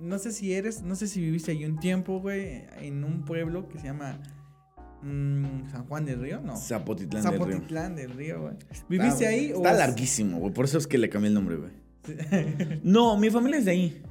No 0.00 0.18
sé 0.20 0.30
si 0.30 0.52
eres, 0.52 0.82
no 0.82 0.94
sé 0.94 1.08
si 1.08 1.20
viviste 1.20 1.50
ahí 1.50 1.64
un 1.64 1.80
tiempo, 1.80 2.20
güey, 2.20 2.62
en 2.80 3.02
un 3.02 3.24
pueblo 3.24 3.68
que 3.68 3.78
se 3.80 3.86
llama 3.86 4.20
mm, 5.02 5.68
San 5.72 5.86
Juan 5.86 6.04
del 6.04 6.20
Río, 6.20 6.40
no. 6.40 6.56
Zapotitlán 6.56 7.24
del 7.24 7.32
Río. 7.32 7.40
Zapotitlán 7.46 7.96
del 7.96 8.10
Río, 8.12 8.42
güey. 8.42 8.54
¿Viviste 8.88 9.24
Está- 9.24 9.28
ahí? 9.28 9.50
o 9.52 9.56
Está 9.56 9.72
es- 9.72 9.78
larguísimo, 9.78 10.38
güey. 10.38 10.52
Por 10.54 10.66
eso 10.66 10.78
es 10.78 10.86
que 10.86 10.98
le 10.98 11.08
cambié 11.08 11.28
el 11.28 11.34
nombre, 11.34 11.56
güey. 11.56 11.70
Sí. 12.06 12.14
No, 12.84 13.16
mi 13.18 13.28
familia 13.28 13.58
es 13.58 13.64
de 13.64 13.72
ahí. 13.72 14.02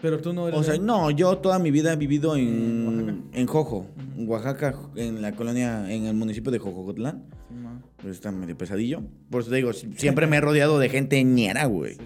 Pero 0.00 0.20
tú 0.20 0.32
no 0.32 0.46
eres. 0.46 0.60
O 0.60 0.62
sea, 0.62 0.74
de- 0.74 0.78
no, 0.78 1.10
yo 1.10 1.38
toda 1.38 1.58
mi 1.58 1.72
vida 1.72 1.92
he 1.92 1.96
vivido 1.96 2.36
En 2.36 2.46
en, 2.46 3.24
en 3.32 3.46
Jojo, 3.48 3.88
en 4.16 4.28
Oaxaca, 4.28 4.76
en 4.94 5.22
la 5.22 5.32
colonia, 5.32 5.92
en 5.92 6.04
el 6.06 6.14
municipio 6.14 6.52
de 6.52 6.60
Jojocotlán. 6.60 7.24
Sí. 7.48 7.54
Pues 7.96 8.14
está 8.14 8.30
medio 8.30 8.56
pesadillo. 8.56 9.02
Por 9.28 9.40
eso 9.40 9.50
te 9.50 9.56
digo, 9.56 9.72
siempre 9.72 10.28
me 10.28 10.36
he 10.36 10.40
rodeado 10.40 10.78
de 10.78 10.88
gente 10.88 11.22
ñera, 11.24 11.64
güey. 11.64 11.94
Sí. 11.94 12.00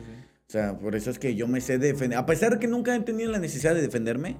O 0.50 0.52
sea, 0.52 0.76
por 0.76 0.96
eso 0.96 1.10
es 1.10 1.20
que 1.20 1.36
yo 1.36 1.46
me 1.46 1.60
sé 1.60 1.78
defender. 1.78 2.18
A 2.18 2.26
pesar 2.26 2.54
de 2.54 2.58
que 2.58 2.66
nunca 2.66 2.92
he 2.92 2.98
tenido 3.02 3.30
la 3.30 3.38
necesidad 3.38 3.72
de 3.72 3.82
defenderme, 3.82 4.36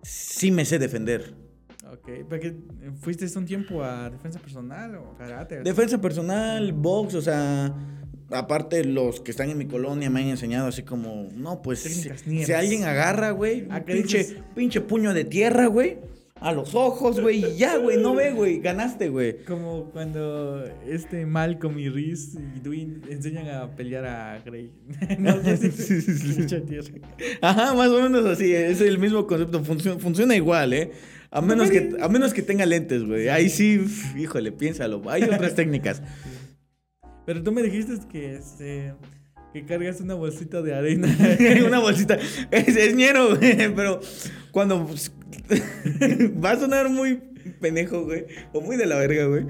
sí 0.00 0.50
me 0.50 0.64
sé 0.64 0.78
defender. 0.78 1.34
Ok, 1.92 2.08
porque 2.30 2.56
fuiste 3.02 3.26
un 3.38 3.44
tiempo 3.44 3.84
a 3.84 4.08
defensa 4.08 4.38
personal 4.38 4.94
o 4.94 5.14
karate. 5.18 5.60
Defensa 5.60 6.00
personal, 6.00 6.72
box, 6.72 7.14
o 7.14 7.20
sea, 7.20 7.74
aparte 8.30 8.84
los 8.84 9.20
que 9.20 9.32
están 9.32 9.50
en 9.50 9.58
mi 9.58 9.66
colonia 9.66 10.08
me 10.08 10.22
han 10.22 10.28
enseñado 10.28 10.66
así 10.66 10.82
como, 10.82 11.28
no, 11.34 11.60
pues 11.60 11.80
si, 11.80 12.08
si 12.42 12.52
alguien 12.54 12.84
agarra, 12.84 13.32
güey, 13.32 13.66
un 13.66 13.72
¿A 13.72 13.84
qué 13.84 13.96
pinche, 13.96 14.42
pinche 14.54 14.80
puño 14.80 15.12
de 15.12 15.26
tierra, 15.26 15.66
güey, 15.66 15.98
a 16.40 16.52
los 16.52 16.74
ojos, 16.74 17.20
güey, 17.20 17.44
y 17.44 17.56
ya, 17.58 17.76
güey, 17.76 17.98
no 17.98 18.14
ve, 18.14 18.32
güey, 18.32 18.60
ganaste, 18.60 19.10
güey. 19.10 19.44
Como 19.44 19.90
cuando 19.90 20.64
este 20.86 21.26
Malcolm 21.26 21.78
y 21.78 21.90
Reese 21.90 22.38
y 22.56 22.60
Dwayne 22.60 23.00
enseñan 23.10 23.48
a 23.48 23.76
pelear 23.76 24.06
a 24.06 24.40
Grey. 24.44 24.70
no 25.18 25.42
sé 25.42 25.70
si 25.70 26.40
mucha 26.40 26.60
tierra. 26.62 26.88
Ajá, 27.42 27.74
más 27.74 27.88
o 27.88 28.02
menos 28.02 28.24
así, 28.24 28.54
es 28.54 28.80
el 28.80 28.98
mismo 28.98 29.26
concepto, 29.26 29.62
funciona, 29.62 30.00
funciona 30.00 30.34
igual, 30.34 30.72
¿eh? 30.72 30.92
A 31.30 31.42
menos, 31.42 31.70
que, 31.70 31.96
a 32.00 32.08
menos 32.08 32.32
que 32.32 32.42
tenga 32.42 32.66
lentes, 32.66 33.04
güey. 33.04 33.28
Ahí 33.28 33.50
sí, 33.50 33.78
uf, 33.78 34.16
híjole, 34.16 34.50
piénsalo. 34.50 35.02
Hay 35.08 35.22
otras 35.22 35.54
técnicas. 35.54 36.02
Pero 37.26 37.42
tú 37.42 37.52
me 37.52 37.62
dijiste 37.62 37.94
que 38.10 38.34
este 38.34 38.94
que 39.52 39.64
cargas 39.64 40.00
una 40.00 40.14
bolsita 40.14 40.62
de 40.62 40.74
arena. 40.74 41.08
Una 41.66 41.78
bolsita. 41.78 42.18
Es, 42.50 42.76
es 42.76 42.96
ñero, 42.96 43.36
güey. 43.36 43.72
Pero 43.74 44.00
cuando. 44.50 44.88
Va 46.44 46.52
a 46.52 46.58
sonar 46.58 46.88
muy 46.88 47.20
pendejo, 47.60 48.04
güey. 48.04 48.26
O 48.52 48.60
muy 48.60 48.76
de 48.76 48.86
la 48.86 48.96
verga, 48.96 49.26
güey. 49.26 49.46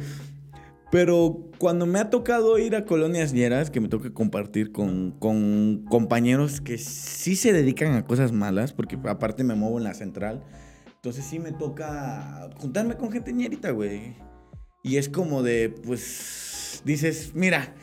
Pero 0.91 1.51
cuando 1.59 1.87
me 1.87 2.01
ha 2.01 2.11
tocado 2.11 2.59
ir 2.59 2.75
a 2.75 2.85
colonias 2.85 3.33
ñeras, 3.33 3.71
que 3.71 3.81
me 3.81 3.89
toca 3.89 4.13
compartir 4.13 4.73
con, 4.73 5.13
con 5.13 5.85
compañeros 5.89 6.61
que 6.61 6.79
sí 6.79 7.37
se 7.37 7.53
dedican 7.53 7.95
a 7.95 8.05
cosas 8.05 8.33
malas, 8.33 8.73
porque 8.73 8.99
aparte 9.05 9.45
me 9.45 9.55
muevo 9.55 9.79
en 9.79 9.85
la 9.85 9.95
central. 9.95 10.43
Entonces 10.97 11.25
sí 11.25 11.39
me 11.39 11.53
toca 11.53 12.51
juntarme 12.59 12.97
con 12.97 13.13
gente 13.13 13.33
ñerita, 13.33 13.71
güey. 13.71 14.17
Y 14.83 14.97
es 14.97 15.09
como 15.09 15.43
de, 15.43 15.69
pues, 15.69 16.83
dices, 16.85 17.33
mira, 17.35 17.75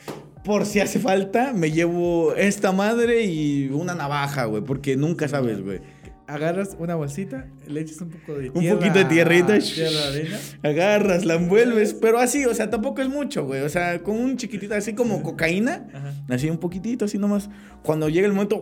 por 0.44 0.66
si 0.66 0.80
hace 0.80 1.00
falta, 1.00 1.54
me 1.54 1.72
llevo 1.72 2.34
esta 2.36 2.72
madre 2.72 3.24
y 3.24 3.70
una 3.70 3.96
navaja, 3.96 4.46
güey, 4.46 4.64
porque 4.64 4.98
nunca 4.98 5.28
sabes, 5.28 5.62
güey. 5.62 5.80
Agarras 6.28 6.76
una 6.78 6.96
bolsita, 6.96 7.48
le 7.68 7.80
echas 7.82 8.02
un 8.02 8.10
poco 8.10 8.34
de 8.38 8.50
Un 8.50 8.60
tierra. 8.60 8.78
poquito 8.80 9.00
de 9.00 9.06
tierrita. 9.06 9.58
Tierra 9.60 10.08
arena. 10.10 10.38
Agarras, 10.62 11.24
la 11.26 11.36
envuelves, 11.36 11.94
pero 11.94 12.20
así, 12.20 12.46
o 12.46 12.54
sea, 12.54 12.70
tampoco 12.70 13.02
es 13.02 13.08
mucho, 13.08 13.46
güey. 13.46 13.62
O 13.62 13.70
sea, 13.70 14.04
con 14.04 14.18
un 14.20 14.36
chiquitito, 14.36 14.76
así 14.76 14.94
como 14.94 15.24
cocaína, 15.24 15.88
Ajá. 15.94 16.14
así 16.30 16.50
un 16.50 16.58
poquitito, 16.58 17.06
así 17.06 17.18
nomás. 17.18 17.50
Cuando 17.82 18.10
llega 18.10 18.28
el 18.28 18.34
momento, 18.34 18.62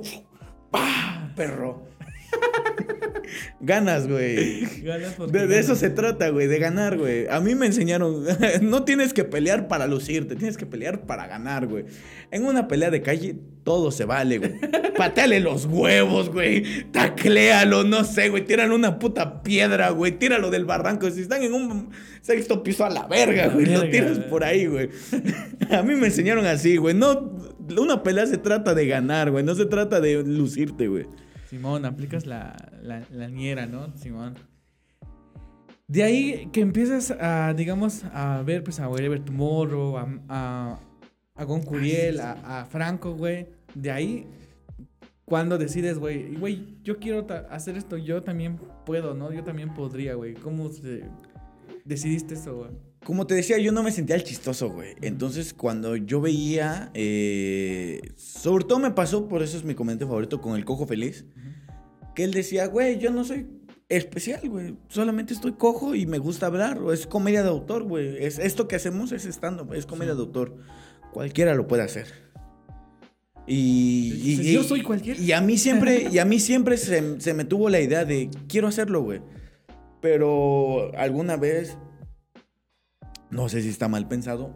¡pah! 0.69 1.31
Perro. 1.35 1.87
Ganas, 3.59 4.07
güey. 4.07 4.65
De, 5.31 5.47
de 5.47 5.59
eso 5.59 5.75
se 5.75 5.89
trata, 5.89 6.29
güey, 6.29 6.47
de 6.47 6.59
ganar, 6.59 6.97
güey. 6.97 7.27
A 7.27 7.39
mí 7.39 7.55
me 7.55 7.65
enseñaron, 7.65 8.23
no 8.61 8.83
tienes 8.83 9.13
que 9.13 9.23
pelear 9.23 9.67
para 9.67 9.87
lucirte, 9.87 10.35
tienes 10.35 10.57
que 10.57 10.65
pelear 10.65 11.05
para 11.05 11.27
ganar, 11.27 11.65
güey. 11.67 11.85
En 12.31 12.45
una 12.45 12.67
pelea 12.67 12.91
de 12.91 13.01
calle, 13.01 13.35
todo 13.63 13.91
se 13.91 14.05
vale, 14.05 14.37
güey. 14.37 14.53
Pateale 14.97 15.39
los 15.39 15.65
huevos, 15.65 16.29
güey. 16.29 16.91
Tacléalo, 16.91 17.83
no 17.83 18.03
sé, 18.03 18.29
güey. 18.29 18.45
Tíralo 18.45 18.75
una 18.75 18.99
puta 18.99 19.41
piedra, 19.41 19.89
güey. 19.89 20.11
Tíralo 20.11 20.51
del 20.51 20.65
barranco. 20.65 21.09
Si 21.09 21.21
están 21.21 21.41
en 21.41 21.53
un 21.53 21.89
sexto 22.21 22.61
piso 22.61 22.85
a 22.85 22.89
la 22.89 23.07
verga, 23.07 23.47
güey. 23.47 23.65
Lo 23.65 23.89
tiras 23.89 24.19
por 24.19 24.43
ahí, 24.43 24.67
güey. 24.67 24.89
A 25.71 25.81
mí 25.81 25.95
me 25.95 26.07
enseñaron 26.07 26.45
así, 26.45 26.77
güey. 26.77 26.93
No, 26.93 27.31
una 27.77 28.03
pelea 28.03 28.27
se 28.27 28.37
trata 28.37 28.75
de 28.75 28.85
ganar, 28.85 29.31
güey. 29.31 29.43
No 29.43 29.55
se 29.55 29.65
trata 29.65 29.99
de 29.99 30.23
lucirte, 30.23 30.87
güey. 30.87 31.07
Simón, 31.49 31.85
aplicas 31.85 32.25
la, 32.25 32.55
la, 32.81 33.27
niera, 33.27 33.65
¿no? 33.65 33.95
Simón. 33.97 34.35
De 35.87 36.03
ahí 36.03 36.49
que 36.51 36.61
empiezas 36.61 37.11
a, 37.11 37.53
digamos, 37.53 38.03
a 38.05 38.41
ver, 38.41 38.63
pues, 38.63 38.79
a 38.79 38.89
Wherever 38.89 39.19
Tomorrow, 39.23 39.97
a, 39.97 40.07
a, 40.29 40.79
a 41.35 41.43
Gon 41.43 41.61
a 42.43 42.65
Franco, 42.69 43.13
güey. 43.13 43.47
De 43.75 43.91
ahí, 43.91 44.27
cuando 45.25 45.57
decides, 45.57 45.97
güey, 45.97 46.35
güey, 46.35 46.77
yo 46.83 46.99
quiero 46.99 47.25
hacer 47.49 47.77
esto, 47.77 47.97
yo 47.97 48.21
también 48.21 48.59
puedo, 48.85 49.13
¿no? 49.13 49.33
Yo 49.33 49.43
también 49.43 49.73
podría, 49.73 50.13
güey. 50.13 50.35
¿Cómo 50.35 50.69
decidiste 51.83 52.35
eso, 52.35 52.57
güey? 52.57 52.69
Como 53.03 53.27
te 53.27 53.35
decía, 53.35 53.59
yo 53.59 53.71
no 53.71 53.83
me 53.83 53.91
sentía 53.91 54.15
el 54.15 54.23
chistoso, 54.23 54.69
güey. 54.71 54.95
Entonces, 55.01 55.53
cuando 55.53 55.95
yo 55.95 56.21
veía, 56.21 56.89
eh, 56.93 58.01
sobre 58.15 58.65
todo 58.65 58.79
me 58.79 58.91
pasó, 58.91 59.27
por 59.27 59.43
eso 59.43 59.57
es 59.57 59.63
mi 59.63 59.75
comentario 59.75 60.07
favorito, 60.07 60.41
con 60.41 60.55
el 60.55 60.65
cojo 60.65 60.87
feliz, 60.87 61.25
que 62.15 62.23
él 62.23 62.31
decía, 62.31 62.67
güey, 62.67 62.97
yo 62.97 63.11
no 63.11 63.23
soy 63.23 63.47
especial, 63.89 64.49
güey. 64.49 64.77
Solamente 64.87 65.33
estoy 65.33 65.53
cojo 65.53 65.95
y 65.95 66.05
me 66.05 66.17
gusta 66.17 66.47
hablar. 66.47 66.79
O 66.79 66.91
es 66.91 67.05
comedia 67.07 67.43
de 67.43 67.49
autor, 67.49 67.83
güey. 67.83 68.23
Es, 68.23 68.39
esto 68.39 68.67
que 68.67 68.75
hacemos 68.75 69.11
es 69.11 69.25
stand-up, 69.25 69.73
es 69.73 69.85
comedia 69.85 70.15
de 70.15 70.21
autor. 70.21 70.55
Cualquiera 71.13 71.53
lo 71.53 71.67
puede 71.67 71.83
hacer. 71.83 72.07
Y, 73.47 74.51
yo 74.51 74.63
soy 74.63 74.81
cualquiera. 74.81 75.19
Y 75.19 75.31
a 75.31 75.41
mí 75.41 75.57
siempre, 75.57 76.07
y 76.11 76.17
a 76.17 76.25
mí 76.25 76.39
siempre 76.39 76.77
se, 76.77 77.21
se 77.21 77.33
me 77.33 77.45
tuvo 77.45 77.69
la 77.69 77.79
idea 77.79 78.05
de 78.05 78.29
quiero 78.47 78.67
hacerlo, 78.67 79.01
güey. 79.01 79.21
Pero 80.01 80.91
alguna 80.97 81.35
vez 81.35 81.77
no 83.29 83.49
sé 83.49 83.61
si 83.61 83.69
está 83.69 83.87
mal 83.87 84.07
pensado. 84.07 84.53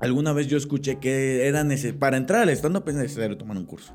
Alguna 0.00 0.32
vez 0.32 0.48
yo 0.48 0.56
escuché 0.56 0.98
que 0.98 1.46
era 1.46 1.62
necesario, 1.62 1.98
para 1.98 2.16
entrar 2.16 2.42
al 2.42 2.50
stand-up 2.50 2.88
es 2.88 2.94
necesario 2.96 3.38
tomar 3.38 3.56
un 3.56 3.64
curso. 3.64 3.94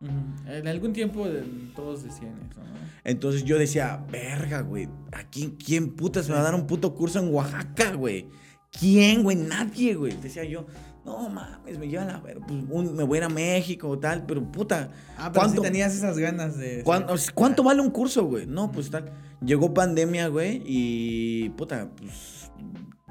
En 0.00 0.68
algún 0.68 0.92
tiempo 0.92 1.26
todos 1.74 2.04
decían 2.04 2.38
eso, 2.48 2.60
¿no? 2.60 2.78
Entonces 3.02 3.44
yo 3.44 3.58
decía, 3.58 4.04
verga, 4.10 4.60
güey, 4.60 4.88
¿a 5.12 5.24
quién, 5.24 5.90
putas 5.96 6.28
me 6.28 6.34
va 6.34 6.40
a 6.40 6.44
dar 6.44 6.54
un 6.54 6.66
puto 6.66 6.94
curso 6.94 7.18
en 7.18 7.34
Oaxaca, 7.34 7.94
güey? 7.94 8.28
¿Quién, 8.70 9.24
güey? 9.24 9.36
Nadie, 9.36 9.94
güey. 9.94 10.12
Decía 10.20 10.44
yo, 10.44 10.66
no 11.04 11.28
mames, 11.28 11.78
me 11.78 11.88
llevan 11.88 12.10
a 12.10 12.20
ver, 12.20 12.38
pues 12.46 12.92
me 12.92 13.02
voy 13.02 13.16
a 13.16 13.20
ir 13.20 13.24
a 13.24 13.28
México 13.28 13.88
o 13.88 13.98
tal, 13.98 14.24
pero 14.26 14.44
puta. 14.52 14.90
Ah, 15.16 15.30
pero 15.32 15.46
¿cuánto, 15.46 15.62
tenías 15.62 15.94
esas 15.94 16.16
ganas 16.18 16.56
de. 16.56 16.82
¿Cuánto, 16.84 17.14
¿cuánto 17.34 17.64
vale 17.64 17.80
un 17.80 17.90
curso, 17.90 18.24
güey? 18.24 18.46
No, 18.46 18.70
pues 18.70 18.90
tal. 18.90 19.10
Llegó 19.44 19.74
pandemia, 19.74 20.28
güey, 20.28 20.62
y 20.64 21.48
puta, 21.50 21.90
pues 21.96 22.52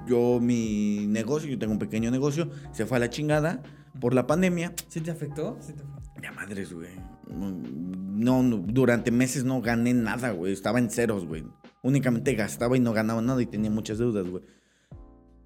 yo 0.08 0.40
mi 0.40 1.06
negocio, 1.08 1.50
yo 1.50 1.60
tengo 1.60 1.74
un 1.74 1.80
pequeño 1.80 2.12
negocio, 2.12 2.50
se 2.72 2.86
fue 2.86 2.98
a 2.98 3.00
la 3.00 3.10
chingada 3.10 3.62
por 4.00 4.14
la 4.14 4.28
pandemia. 4.28 4.74
¿Sí 4.88 5.02
te 5.02 5.12
afectó? 5.12 5.58
¿Sí 5.60 5.74
te 5.74 5.82
Ya 6.22 6.32
madres, 6.32 6.74
güey. 6.74 6.92
No, 7.30 8.44
durante 8.44 9.12
meses 9.12 9.44
no 9.44 9.62
gané 9.62 9.94
nada, 9.94 10.32
güey. 10.32 10.54
Estaba 10.54 10.80
en 10.80 10.90
ceros, 10.90 11.26
güey. 11.26 11.44
Únicamente 11.84 12.34
gastaba 12.34 12.76
y 12.76 12.80
no 12.80 12.94
ganaba 12.94 13.22
nada 13.22 13.42
y 13.42 13.46
tenía 13.46 13.70
muchas 13.70 13.98
deudas, 13.98 14.28
güey. 14.28 14.44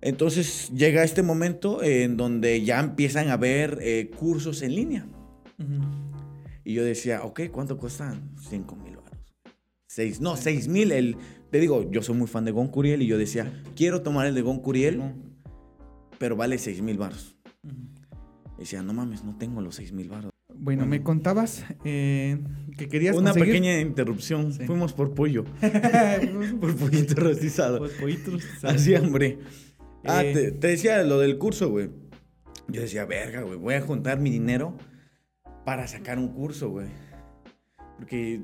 Entonces 0.01 0.71
llega 0.71 1.03
este 1.03 1.21
momento 1.21 1.83
en 1.83 2.17
donde 2.17 2.63
ya 2.63 2.79
empiezan 2.79 3.29
a 3.29 3.33
haber 3.33 3.77
eh, 3.81 4.09
cursos 4.17 4.61
en 4.61 4.75
línea. 4.75 5.07
Y 6.63 6.73
yo 6.73 6.83
decía, 6.83 7.23
ok, 7.23 7.41
¿cuánto 7.51 7.77
cuestan? 7.77 8.31
5 8.49 8.75
mil 8.77 8.95
baros. 8.97 9.11
Seis, 9.87 10.21
no, 10.21 10.37
seis 10.37 10.67
mil 10.69 10.91
el 10.91 11.17
te 11.51 11.59
digo, 11.59 11.91
yo 11.91 12.01
soy 12.01 12.15
muy 12.15 12.27
fan 12.27 12.45
de 12.45 12.51
Gon 12.51 12.69
Curiel 12.69 13.01
y 13.01 13.07
yo 13.07 13.17
decía, 13.17 13.61
quiero 13.75 14.01
tomar 14.01 14.25
el 14.25 14.33
de 14.33 14.41
Gon 14.41 14.59
Curiel, 14.59 15.13
pero 16.17 16.37
vale 16.37 16.57
6 16.57 16.81
mil 16.81 16.97
baros. 16.97 17.35
decía, 18.57 18.81
no 18.81 18.93
mames, 18.93 19.25
no 19.25 19.37
tengo 19.37 19.59
los 19.59 19.75
6 19.75 19.91
mil 19.91 20.07
baros. 20.07 20.30
Bueno, 20.61 20.85
me 20.85 21.01
contabas 21.01 21.65
eh, 21.85 22.37
que 22.77 22.87
querías 22.87 23.15
Una 23.15 23.33
pequeña 23.33 23.79
interrupción. 23.79 24.53
Fuimos 24.53 24.93
por 24.93 25.15
pollo. 25.15 25.43
por 26.61 26.75
pollito 26.75 27.15
rostizado. 27.15 27.79
Por 27.79 27.91
pollito 27.97 28.29
rostizado. 28.29 28.75
Así, 28.75 28.93
hombre. 28.93 29.39
Ah, 30.05 30.23
eh, 30.23 30.51
te, 30.51 30.67
decía 30.67 31.01
lo 31.01 31.17
del 31.17 31.39
curso, 31.39 31.71
güey. 31.71 31.89
Yo 32.67 32.81
decía, 32.81 33.05
verga, 33.05 33.41
güey, 33.41 33.57
voy 33.57 33.73
a 33.73 33.81
juntar 33.81 34.19
mi 34.19 34.29
dinero 34.29 34.77
para 35.65 35.87
sacar 35.87 36.19
un 36.19 36.27
curso, 36.27 36.69
güey. 36.69 36.89
Porque 37.97 38.41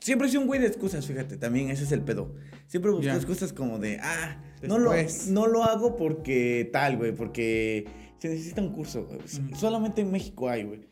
siempre 0.00 0.30
sido 0.30 0.40
un 0.40 0.46
güey 0.46 0.62
de 0.62 0.68
excusas, 0.68 1.06
fíjate, 1.06 1.36
también 1.36 1.68
ese 1.68 1.84
es 1.84 1.92
el 1.92 2.00
pedo. 2.00 2.34
Siempre 2.66 2.92
busco 2.92 3.12
excusas 3.12 3.52
como 3.52 3.78
de, 3.78 3.98
ah, 4.00 4.42
no 4.62 4.78
lo, 4.78 4.92
no 5.28 5.46
lo 5.46 5.64
hago 5.64 5.96
porque 5.96 6.70
tal, 6.72 6.96
güey, 6.96 7.12
porque 7.12 7.86
se 8.18 8.30
necesita 8.30 8.62
un 8.62 8.72
curso, 8.72 9.04
güey. 9.04 9.20
Solamente 9.54 10.00
en 10.00 10.10
México 10.10 10.48
hay, 10.48 10.64
güey. 10.64 10.88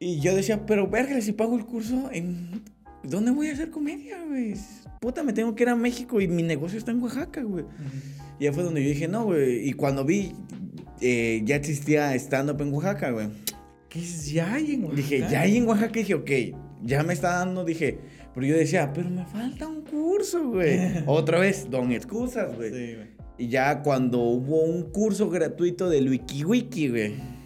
Y 0.00 0.20
yo 0.20 0.34
decía, 0.34 0.64
pero 0.64 0.88
verga, 0.88 1.20
si 1.20 1.32
pago 1.32 1.56
el 1.56 1.66
curso, 1.66 2.08
¿en 2.12 2.62
dónde 3.02 3.32
voy 3.32 3.48
a 3.48 3.52
hacer 3.52 3.70
comedia, 3.70 4.22
güey? 4.24 4.54
Puta, 5.00 5.24
me 5.24 5.32
tengo 5.32 5.54
que 5.54 5.64
ir 5.64 5.68
a 5.68 5.76
México 5.76 6.20
y 6.20 6.28
mi 6.28 6.42
negocio 6.42 6.78
está 6.78 6.92
en 6.92 7.02
Oaxaca, 7.02 7.42
güey. 7.42 7.64
Y 8.38 8.44
ya 8.44 8.52
fue 8.52 8.62
donde 8.62 8.82
yo 8.82 8.88
dije, 8.88 9.08
no, 9.08 9.24
güey. 9.24 9.68
Y 9.68 9.72
cuando 9.72 10.04
vi, 10.04 10.32
eh, 11.00 11.42
ya 11.44 11.56
existía 11.56 12.14
stand-up 12.14 12.60
en 12.60 12.72
Oaxaca, 12.72 13.10
güey. 13.10 13.28
¿Qué 13.88 14.00
es 14.00 14.30
ya 14.30 14.54
hay 14.54 14.74
en 14.74 14.84
Oaxaca? 14.84 15.02
Dije, 15.02 15.18
ya 15.30 15.40
hay 15.40 15.56
en 15.56 15.68
Oaxaca. 15.68 15.92
dije, 15.92 16.14
ok, 16.14 16.30
ya 16.84 17.02
me 17.02 17.12
está 17.12 17.38
dando, 17.38 17.64
dije, 17.64 17.98
pero 18.34 18.46
yo 18.46 18.56
decía, 18.56 18.92
pero 18.92 19.10
me 19.10 19.24
falta 19.26 19.66
un 19.66 19.82
curso, 19.82 20.48
güey. 20.48 20.78
Otra 21.06 21.40
vez, 21.40 21.68
don 21.68 21.90
excusas, 21.90 22.54
güey. 22.54 22.70
Sí, 22.70 22.94
güey. 22.94 23.08
Y 23.36 23.48
ya 23.48 23.82
cuando 23.82 24.20
hubo 24.20 24.62
un 24.62 24.90
curso 24.90 25.28
gratuito 25.28 25.88
del 25.88 26.08
WikiWiki, 26.08 26.88
güey. 26.88 27.37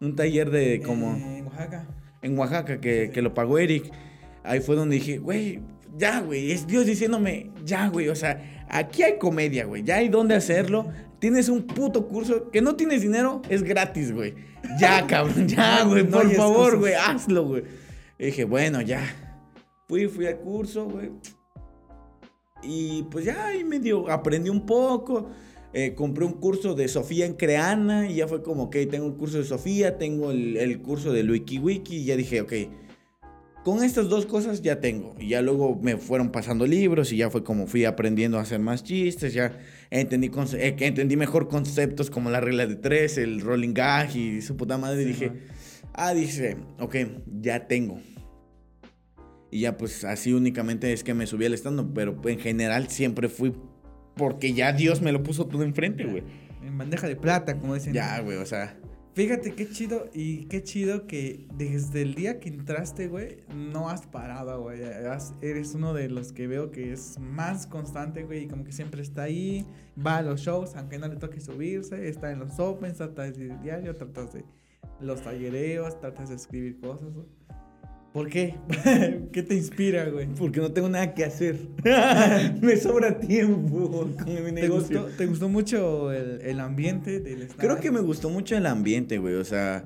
Un 0.00 0.14
taller 0.14 0.50
de 0.50 0.80
como... 0.80 1.14
en 1.14 1.46
Oaxaca. 1.46 1.86
En 2.22 2.38
Oaxaca, 2.38 2.80
que, 2.80 3.10
que 3.12 3.22
lo 3.22 3.34
pagó 3.34 3.58
Eric. 3.58 3.90
Ahí 4.44 4.60
fue 4.60 4.76
donde 4.76 4.96
dije, 4.96 5.18
güey, 5.18 5.60
ya, 5.96 6.20
güey. 6.20 6.52
Es 6.52 6.66
Dios 6.66 6.86
diciéndome, 6.86 7.50
ya, 7.64 7.88
güey. 7.88 8.08
O 8.08 8.14
sea, 8.14 8.66
aquí 8.68 9.02
hay 9.02 9.18
comedia, 9.18 9.64
güey. 9.64 9.82
Ya 9.82 9.96
hay 9.96 10.08
dónde 10.08 10.34
hacerlo. 10.34 10.88
Tienes 11.18 11.48
un 11.48 11.66
puto 11.66 12.06
curso 12.06 12.50
que 12.50 12.62
no 12.62 12.76
tienes 12.76 13.02
dinero, 13.02 13.42
es 13.48 13.62
gratis, 13.62 14.12
güey. 14.12 14.34
Ya, 14.78 15.06
cabrón, 15.08 15.48
ya, 15.48 15.84
güey. 15.84 16.04
por 16.04 16.30
favor, 16.32 16.78
güey, 16.78 16.94
hazlo, 16.94 17.44
güey. 17.44 17.64
Y 18.18 18.26
dije, 18.26 18.44
bueno, 18.44 18.80
ya. 18.80 19.02
Fui, 19.88 20.06
fui 20.06 20.26
al 20.26 20.38
curso, 20.38 20.86
güey. 20.86 21.10
Y 22.62 23.04
pues 23.04 23.24
ya 23.24 23.46
ahí 23.46 23.64
medio 23.64 24.10
aprendí 24.10 24.50
un 24.50 24.64
poco. 24.66 25.30
Eh, 25.72 25.94
compré 25.94 26.24
un 26.24 26.32
curso 26.32 26.74
de 26.74 26.88
Sofía 26.88 27.26
en 27.26 27.34
Creana 27.34 28.10
y 28.10 28.16
ya 28.16 28.28
fue 28.28 28.42
como, 28.42 28.64
ok, 28.64 28.76
tengo 28.90 29.06
un 29.06 29.16
curso 29.16 29.38
de 29.38 29.44
Sofía, 29.44 29.98
tengo 29.98 30.30
el, 30.30 30.80
curso 30.80 31.12
de 31.12 31.22
WikiWiki 31.22 31.96
y 31.96 32.04
ya 32.04 32.16
dije, 32.16 32.40
ok, 32.40 32.52
con 33.64 33.84
estas 33.84 34.08
dos 34.08 34.24
cosas 34.24 34.62
ya 34.62 34.80
tengo. 34.80 35.14
Y 35.18 35.28
ya 35.28 35.42
luego 35.42 35.76
me 35.76 35.98
fueron 35.98 36.32
pasando 36.32 36.66
libros 36.66 37.12
y 37.12 37.18
ya 37.18 37.28
fue 37.28 37.44
como 37.44 37.66
fui 37.66 37.84
aprendiendo 37.84 38.38
a 38.38 38.42
hacer 38.42 38.60
más 38.60 38.82
chistes, 38.82 39.34
ya 39.34 39.58
entendí, 39.90 40.30
eh, 40.54 40.76
entendí 40.78 41.16
mejor 41.16 41.48
conceptos 41.48 42.08
como 42.08 42.30
la 42.30 42.40
regla 42.40 42.66
de 42.66 42.76
tres, 42.76 43.18
el 43.18 43.42
rolling 43.42 43.74
gag 43.74 44.16
y 44.16 44.40
su 44.40 44.56
puta 44.56 44.78
madre. 44.78 45.02
y 45.02 45.04
dije, 45.04 45.32
Ah, 46.00 46.14
dice, 46.14 46.56
ok, 46.78 46.94
ya 47.40 47.66
tengo. 47.66 48.00
Y 49.50 49.60
ya 49.62 49.76
pues 49.76 50.04
así 50.04 50.32
únicamente 50.32 50.92
es 50.92 51.02
que 51.02 51.12
me 51.12 51.26
subí 51.26 51.44
al 51.44 51.54
estando, 51.54 51.92
pero 51.92 52.20
en 52.24 52.38
general 52.38 52.88
siempre 52.88 53.28
fui 53.28 53.52
porque 54.18 54.52
ya 54.52 54.72
Dios 54.74 55.00
me 55.00 55.12
lo 55.12 55.22
puso 55.22 55.46
todo 55.46 55.62
enfrente, 55.62 56.04
güey. 56.04 56.22
En 56.62 56.76
bandeja 56.76 57.08
de 57.08 57.16
plata, 57.16 57.58
como 57.58 57.74
dicen. 57.74 57.94
Ya, 57.94 58.20
güey, 58.20 58.36
o 58.36 58.44
sea. 58.44 58.76
Fíjate 59.14 59.52
qué 59.54 59.68
chido 59.68 60.08
y 60.14 60.44
qué 60.44 60.62
chido 60.62 61.08
que 61.08 61.48
desde 61.54 62.02
el 62.02 62.14
día 62.14 62.38
que 62.38 62.50
entraste, 62.50 63.08
güey, 63.08 63.38
no 63.52 63.88
has 63.88 64.06
parado, 64.06 64.62
güey. 64.62 64.80
Eres 65.42 65.74
uno 65.74 65.92
de 65.92 66.08
los 66.08 66.32
que 66.32 66.46
veo 66.46 66.70
que 66.70 66.92
es 66.92 67.18
más 67.18 67.66
constante, 67.66 68.22
güey, 68.22 68.44
y 68.44 68.46
como 68.46 68.62
que 68.62 68.70
siempre 68.70 69.02
está 69.02 69.22
ahí, 69.22 69.66
va 69.98 70.18
a 70.18 70.22
los 70.22 70.42
shows, 70.42 70.76
aunque 70.76 70.98
no 70.98 71.08
le 71.08 71.16
toque 71.16 71.40
subirse, 71.40 72.08
está 72.08 72.30
en 72.30 72.38
los 72.38 72.60
opens, 72.60 72.98
trata 72.98 73.22
de 73.28 73.56
diario, 73.56 73.96
tratas 73.96 74.34
de 74.34 74.44
los 75.00 75.20
tallereos, 75.22 75.98
tratas 75.98 76.28
de 76.28 76.36
escribir 76.36 76.78
cosas. 76.78 77.08
¿Por 78.12 78.30
qué? 78.30 78.54
¿Qué 79.32 79.42
te 79.42 79.54
inspira, 79.54 80.08
güey? 80.08 80.26
Porque 80.28 80.60
no 80.60 80.72
tengo 80.72 80.88
nada 80.88 81.14
que 81.14 81.24
hacer. 81.24 81.58
Me 82.62 82.76
sobra 82.76 83.20
tiempo 83.20 84.08
con 84.16 84.44
mi 84.44 84.52
negocio. 84.52 85.04
¿Te 85.16 85.26
gustó, 85.26 85.48
mucho 85.48 86.10
el, 86.12 86.60
ambiente 86.60 87.20
del 87.20 87.48
Creo 87.48 87.78
que 87.78 87.90
me 87.90 88.00
gustó 88.00 88.30
mucho 88.30 88.56
el 88.56 88.66
ambiente, 88.66 89.18
güey. 89.18 89.34
O 89.34 89.44
sea, 89.44 89.84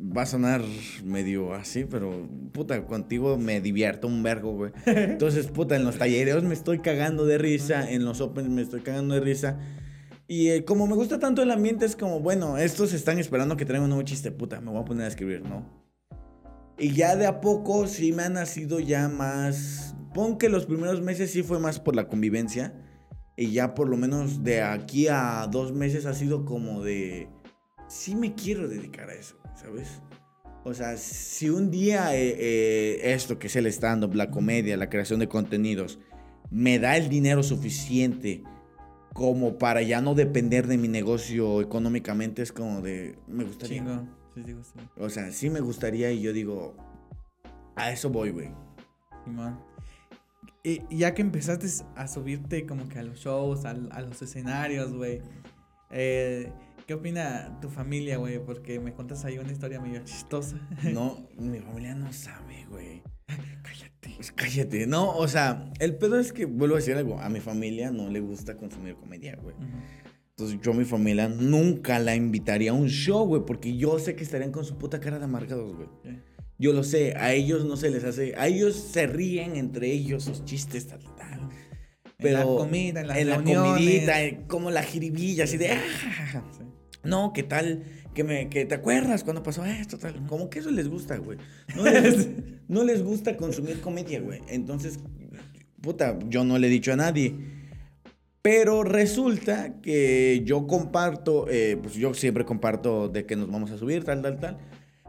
va 0.00 0.22
a 0.22 0.26
sonar 0.26 0.62
medio 1.04 1.54
así, 1.54 1.84
pero 1.84 2.28
puta, 2.52 2.86
contigo 2.86 3.36
me 3.38 3.60
divierto 3.60 4.06
un 4.06 4.22
vergo, 4.22 4.52
güey. 4.52 4.72
Entonces, 4.86 5.46
puta, 5.48 5.76
en 5.76 5.84
los 5.84 5.98
talleres 5.98 6.42
me 6.42 6.54
estoy 6.54 6.80
cagando 6.80 7.26
de 7.26 7.38
risa, 7.38 7.90
en 7.90 8.04
los 8.04 8.20
opens 8.20 8.48
me 8.48 8.62
estoy 8.62 8.80
cagando 8.80 9.14
de 9.14 9.20
risa. 9.20 9.58
Y 10.28 10.48
eh, 10.48 10.64
como 10.64 10.86
me 10.86 10.94
gusta 10.94 11.18
tanto 11.18 11.42
el 11.42 11.50
ambiente, 11.50 11.84
es 11.84 11.94
como, 11.96 12.20
bueno, 12.20 12.58
estos 12.58 12.92
están 12.92 13.18
esperando 13.18 13.56
que 13.56 13.64
traiga 13.64 13.84
un 13.84 13.90
nuevo 13.90 14.04
chiste, 14.04 14.32
puta, 14.32 14.60
me 14.60 14.70
voy 14.70 14.80
a 14.80 14.84
poner 14.84 15.04
a 15.04 15.08
escribir, 15.08 15.42
¿no? 15.42 15.85
Y 16.78 16.92
ya 16.92 17.16
de 17.16 17.26
a 17.26 17.40
poco 17.40 17.86
sí 17.86 18.12
me 18.12 18.24
ha 18.24 18.28
nacido 18.28 18.80
ya 18.80 19.08
más. 19.08 19.94
Pon 20.12 20.38
que 20.38 20.48
los 20.48 20.66
primeros 20.66 21.00
meses 21.02 21.30
sí 21.30 21.42
fue 21.42 21.58
más 21.58 21.80
por 21.80 21.96
la 21.96 22.08
convivencia. 22.08 22.74
Y 23.36 23.52
ya 23.52 23.74
por 23.74 23.88
lo 23.88 23.96
menos 23.96 24.44
de 24.44 24.62
aquí 24.62 25.08
a 25.08 25.46
dos 25.50 25.72
meses 25.72 26.06
ha 26.06 26.14
sido 26.14 26.44
como 26.44 26.82
de 26.82 27.28
sí 27.88 28.14
me 28.14 28.34
quiero 28.34 28.68
dedicar 28.68 29.10
a 29.10 29.14
eso, 29.14 29.36
¿sabes? 29.54 30.00
O 30.64 30.74
sea, 30.74 30.96
si 30.96 31.48
un 31.48 31.70
día 31.70 32.16
eh, 32.16 32.34
eh, 32.38 33.12
esto 33.14 33.38
que 33.38 33.46
es 33.46 33.56
el 33.56 33.66
stand-up, 33.66 34.14
la 34.14 34.30
comedia, 34.30 34.76
la 34.76 34.88
creación 34.88 35.20
de 35.20 35.28
contenidos, 35.28 36.00
me 36.50 36.78
da 36.78 36.96
el 36.96 37.08
dinero 37.08 37.42
suficiente 37.42 38.42
como 39.12 39.58
para 39.58 39.82
ya 39.82 40.00
no 40.00 40.14
depender 40.14 40.66
de 40.66 40.76
mi 40.76 40.88
negocio 40.88 41.60
económicamente, 41.60 42.42
es 42.42 42.52
como 42.52 42.82
de, 42.82 43.18
me 43.28 43.44
gustaría. 43.44 44.04
Sí, 44.36 44.42
sí, 44.44 44.80
O 44.98 45.08
sea, 45.08 45.32
sí 45.32 45.50
me 45.50 45.60
gustaría 45.60 46.12
y 46.12 46.20
yo 46.20 46.32
digo, 46.32 46.76
a 47.74 47.90
eso 47.90 48.10
voy, 48.10 48.30
güey. 48.30 48.50
Y 50.62 50.96
ya 50.96 51.14
que 51.14 51.22
empezaste 51.22 51.66
a 51.96 52.06
subirte 52.06 52.66
como 52.66 52.88
que 52.88 52.98
a 52.98 53.02
los 53.02 53.18
shows, 53.18 53.64
a, 53.64 53.70
a 53.70 54.02
los 54.02 54.20
escenarios, 54.22 54.92
güey, 54.92 55.22
eh, 55.90 56.52
¿Qué 56.86 56.94
opina 56.94 57.58
tu 57.60 57.68
familia, 57.68 58.16
güey? 58.16 58.38
Porque 58.38 58.78
me 58.78 58.94
contas 58.94 59.24
ahí 59.24 59.38
una 59.38 59.50
historia 59.50 59.80
medio 59.80 60.04
chistosa. 60.04 60.56
No, 60.92 61.28
mi 61.36 61.58
familia 61.58 61.96
no 61.96 62.12
sabe, 62.12 62.64
güey. 62.68 63.02
cállate. 63.62 64.12
Pues 64.14 64.30
cállate. 64.30 64.86
No, 64.86 65.16
o 65.16 65.26
sea, 65.26 65.68
el 65.80 65.96
pedo 65.96 66.16
es 66.20 66.32
que, 66.32 66.44
vuelvo 66.44 66.76
a 66.76 66.78
decir 66.78 66.94
algo, 66.94 67.18
a 67.18 67.28
mi 67.28 67.40
familia 67.40 67.90
no 67.90 68.08
le 68.08 68.20
gusta 68.20 68.56
consumir 68.56 68.94
comedia, 68.94 69.36
güey. 69.36 69.56
Entonces 70.38 70.60
yo 70.62 70.72
a 70.72 70.74
mi 70.74 70.84
familia 70.84 71.28
nunca 71.28 71.98
la 71.98 72.14
invitaría 72.14 72.70
a 72.70 72.74
un 72.74 72.88
show, 72.88 73.26
güey, 73.26 73.42
porque 73.46 73.74
yo 73.74 73.98
sé 73.98 74.14
que 74.14 74.22
estarían 74.22 74.52
con 74.52 74.66
su 74.66 74.76
puta 74.76 75.00
cara 75.00 75.18
de 75.18 75.24
amargados, 75.24 75.74
güey. 75.74 75.88
Yo 76.58 76.74
lo 76.74 76.84
sé, 76.84 77.14
a 77.16 77.32
ellos 77.32 77.64
no 77.64 77.78
se 77.78 77.88
les 77.88 78.04
hace, 78.04 78.34
a 78.36 78.46
ellos 78.46 78.74
se 78.74 79.06
ríen 79.06 79.56
entre 79.56 79.90
ellos 79.90 80.24
sus 80.24 80.44
chistes, 80.44 80.88
tal, 80.88 81.00
tal. 81.16 81.48
Pero 82.18 82.40
en 82.40 82.48
la 82.48 82.54
comida, 82.54 83.00
en, 83.00 83.06
las 83.06 83.16
en 83.16 83.30
la 83.30 83.42
comidita, 83.42 84.14
como 84.46 84.70
la 84.70 84.82
jiribilla, 84.82 85.44
así 85.44 85.56
de... 85.56 85.70
Ah, 85.70 86.44
no, 87.02 87.32
¿qué 87.32 87.42
tal? 87.42 87.84
Que, 88.12 88.22
me, 88.22 88.50
que 88.50 88.66
te 88.66 88.74
acuerdas 88.74 89.24
cuando 89.24 89.42
pasó 89.42 89.64
esto, 89.64 89.96
tal. 89.96 90.26
Como 90.26 90.50
que 90.50 90.58
eso 90.58 90.70
les 90.70 90.88
gusta, 90.88 91.16
güey. 91.16 91.38
No 92.68 92.84
les, 92.84 93.02
gusta 93.02 93.38
consumir 93.38 93.80
comedia, 93.80 94.20
güey. 94.20 94.40
Entonces, 94.48 94.98
puta, 95.80 96.18
yo 96.28 96.44
no 96.44 96.58
le 96.58 96.66
he 96.66 96.70
dicho 96.70 96.92
a 96.92 96.96
nadie. 96.96 97.55
Pero 98.46 98.84
resulta 98.84 99.80
que 99.82 100.42
yo 100.44 100.68
comparto, 100.68 101.48
eh, 101.50 101.76
pues 101.82 101.94
yo 101.94 102.14
siempre 102.14 102.44
comparto 102.44 103.08
de 103.08 103.26
que 103.26 103.34
nos 103.34 103.50
vamos 103.50 103.72
a 103.72 103.76
subir, 103.76 104.04
tal, 104.04 104.22
tal, 104.22 104.38
tal. 104.38 104.58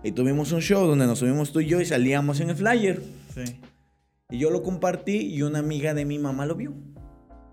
Y 0.04 0.12
tuvimos 0.12 0.52
un 0.54 0.60
show 0.60 0.88
donde 0.88 1.06
nos 1.06 1.20
subimos 1.20 1.52
tú 1.52 1.60
y 1.60 1.68
yo 1.68 1.80
y 1.80 1.86
salíamos 1.86 2.40
en 2.40 2.50
el 2.50 2.56
flyer. 2.56 3.00
Sí. 3.36 3.60
Y 4.32 4.40
yo 4.40 4.50
lo 4.50 4.64
compartí 4.64 5.36
y 5.36 5.44
una 5.44 5.60
amiga 5.60 5.94
de 5.94 6.04
mi 6.04 6.18
mamá 6.18 6.48
lo 6.48 6.56
vio. 6.56 6.74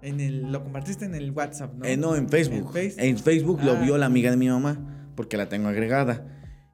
En 0.01 0.21
el, 0.21 0.51
lo 0.51 0.63
compartiste 0.63 1.05
en 1.05 1.15
el 1.15 1.33
WhatsApp, 1.33 1.75
¿no? 1.75 1.85
Eh, 1.85 1.99
no, 1.99 2.17
en 2.17 2.31
Facebook. 2.31 2.75
¿En 2.75 3.19
Facebook, 3.19 3.61
lo 3.63 3.77
vio 3.77 3.99
la 3.99 4.07
ah. 4.07 4.09
amiga 4.09 4.31
de 4.31 4.39
mi 4.39 4.49
mamá, 4.49 5.11
porque 5.15 5.37
la 5.37 5.51
tengo 5.51 5.69
agregada. 5.69 6.27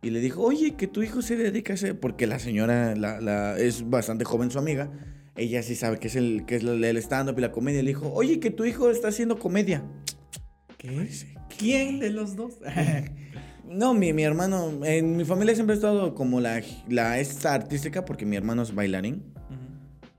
Y 0.02 0.10
le 0.10 0.20
dijo, 0.20 0.40
oye, 0.40 0.76
que 0.76 0.86
tu 0.86 1.02
hijo 1.02 1.20
se 1.20 1.34
dedica 1.34 1.72
a 1.72 1.74
ese... 1.74 1.94
Porque 1.94 2.28
la 2.28 2.38
señora 2.38 2.94
la, 2.94 3.20
la, 3.20 3.58
es 3.58 3.90
bastante 3.90 4.24
joven, 4.24 4.52
su 4.52 4.60
amiga. 4.60 4.88
Ella 5.36 5.62
sí 5.62 5.74
sabe 5.74 5.98
que 5.98 6.08
es 6.08 6.16
el, 6.16 6.44
que 6.46 6.56
es 6.56 6.64
el 6.64 6.96
stand-up 6.98 7.38
y 7.38 7.40
la 7.40 7.52
comedia. 7.52 7.82
Le 7.82 7.88
dijo, 7.88 8.12
oye, 8.12 8.40
que 8.40 8.50
tu 8.50 8.64
hijo 8.64 8.90
está 8.90 9.08
haciendo 9.08 9.38
comedia. 9.38 9.84
¿Qué? 10.76 11.08
¿Quién 11.56 12.00
de 12.00 12.10
los 12.10 12.36
dos? 12.36 12.54
no, 13.64 13.94
mi, 13.94 14.12
mi 14.12 14.22
hermano... 14.22 14.84
En 14.84 15.16
mi 15.16 15.24
familia 15.24 15.54
siempre 15.54 15.74
ha 15.74 15.76
estado 15.76 16.14
como 16.14 16.40
la, 16.40 16.62
la 16.88 17.18
esta 17.18 17.54
artística 17.54 18.04
porque 18.04 18.26
mi 18.26 18.36
hermano 18.36 18.62
es 18.62 18.74
bailarín. 18.74 19.22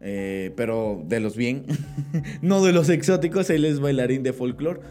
Eh, 0.04 0.52
pero 0.56 1.04
de 1.06 1.19
los 1.19 1.38
bien, 1.38 1.65
no 2.41 2.63
de 2.63 2.74
los 2.74 2.89
exóticos, 2.89 3.52
él 3.52 3.65
es 3.65 3.80
bailarín 3.80 4.24
de 4.24 4.34
folclore. 4.34 4.82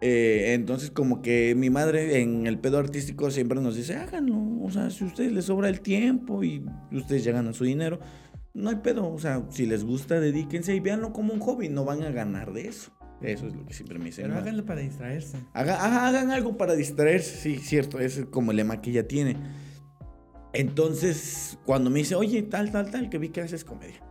Eh, 0.00 0.54
entonces 0.54 0.92
como 0.92 1.22
que 1.22 1.54
mi 1.56 1.70
madre 1.70 2.20
en 2.20 2.46
el 2.46 2.58
pedo 2.58 2.78
artístico 2.78 3.30
siempre 3.30 3.60
nos 3.60 3.76
dice, 3.76 3.96
háganlo, 3.96 4.36
o 4.62 4.70
sea, 4.70 4.90
si 4.90 5.04
a 5.04 5.06
ustedes 5.08 5.32
les 5.32 5.46
sobra 5.46 5.68
el 5.68 5.80
tiempo 5.80 6.44
y 6.44 6.64
ustedes 6.92 7.24
ya 7.24 7.32
ganan 7.32 7.54
su 7.54 7.64
dinero, 7.64 7.98
no 8.58 8.70
hay 8.70 8.76
pedo, 8.76 9.10
o 9.10 9.18
sea, 9.18 9.44
si 9.50 9.66
les 9.66 9.84
gusta, 9.84 10.18
dedíquense 10.18 10.74
y 10.74 10.80
véanlo 10.80 11.12
como 11.12 11.32
un 11.32 11.40
hobby, 11.40 11.68
no 11.68 11.84
van 11.84 12.02
a 12.02 12.10
ganar 12.10 12.52
de 12.52 12.68
eso. 12.68 12.90
Eso 13.22 13.46
es 13.46 13.54
lo 13.54 13.64
que 13.64 13.72
siempre 13.72 13.98
me 13.98 14.06
dicen. 14.06 14.26
Pero 14.26 14.38
háganlo 14.38 14.64
para 14.64 14.80
distraerse. 14.80 15.38
hagan 15.52 16.30
algo 16.30 16.56
para 16.56 16.74
distraerse, 16.74 17.36
sí, 17.36 17.58
cierto, 17.58 17.98
ese 17.98 18.20
es 18.20 18.26
como 18.26 18.50
el 18.50 18.58
lema 18.58 18.80
que 18.80 18.90
ella 18.90 19.06
tiene. 19.06 19.36
Entonces, 20.52 21.58
cuando 21.64 21.88
me 21.90 22.00
dice, 22.00 22.14
oye, 22.14 22.42
tal, 22.42 22.72
tal, 22.72 22.90
tal, 22.90 23.08
que 23.10 23.18
vi 23.18 23.28
que 23.28 23.40
haces 23.40 23.64
comedia. 23.64 24.02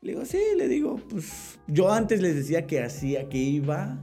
Le 0.00 0.12
digo, 0.12 0.24
sí, 0.24 0.40
le 0.56 0.68
digo, 0.68 0.96
pues 1.08 1.58
yo 1.66 1.92
antes 1.92 2.20
les 2.20 2.34
decía 2.34 2.66
que 2.66 2.82
hacía, 2.82 3.28
que 3.28 3.38
iba, 3.38 3.98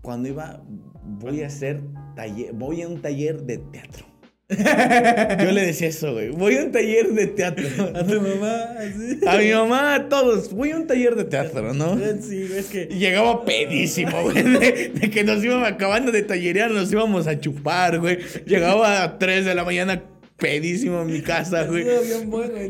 cuando 0.00 0.28
iba, 0.28 0.62
voy 1.04 1.42
a 1.42 1.48
hacer 1.48 1.82
taller, 2.14 2.52
voy 2.52 2.82
a 2.82 2.88
un 2.88 3.00
taller 3.00 3.42
de 3.42 3.58
teatro. 3.58 4.06
Yo 4.48 5.50
le 5.50 5.66
decía 5.66 5.88
eso, 5.88 6.12
güey. 6.12 6.30
Voy 6.30 6.56
a 6.56 6.64
un 6.64 6.70
taller 6.70 7.08
de 7.08 7.26
teatro. 7.26 7.66
A 7.94 8.06
tu 8.06 8.20
mamá, 8.20 8.76
así. 8.78 9.18
A 9.26 9.38
mi 9.38 9.50
mamá, 9.50 9.94
a 9.94 10.08
todos. 10.08 10.52
Voy 10.52 10.70
a 10.70 10.76
un 10.76 10.86
taller 10.86 11.16
de 11.16 11.24
teatro, 11.24 11.74
¿no? 11.74 11.98
Sí, 12.20 12.48
es 12.54 12.66
que. 12.66 12.86
llegaba 12.86 13.44
pedísimo, 13.44 14.22
güey. 14.22 14.42
De, 14.42 15.10
que 15.10 15.24
nos 15.24 15.42
íbamos 15.42 15.66
acabando 15.66 16.12
de 16.12 16.22
tallerear, 16.22 16.70
nos 16.70 16.92
íbamos 16.92 17.26
a 17.26 17.40
chupar, 17.40 17.98
güey. 17.98 18.18
Llegaba 18.46 19.02
a 19.02 19.18
3 19.18 19.46
de 19.46 19.54
la 19.56 19.64
mañana 19.64 20.04
pedísimo 20.36 21.02
en 21.02 21.08
mi 21.08 21.22
casa, 21.22 21.64
güey. 21.64 21.84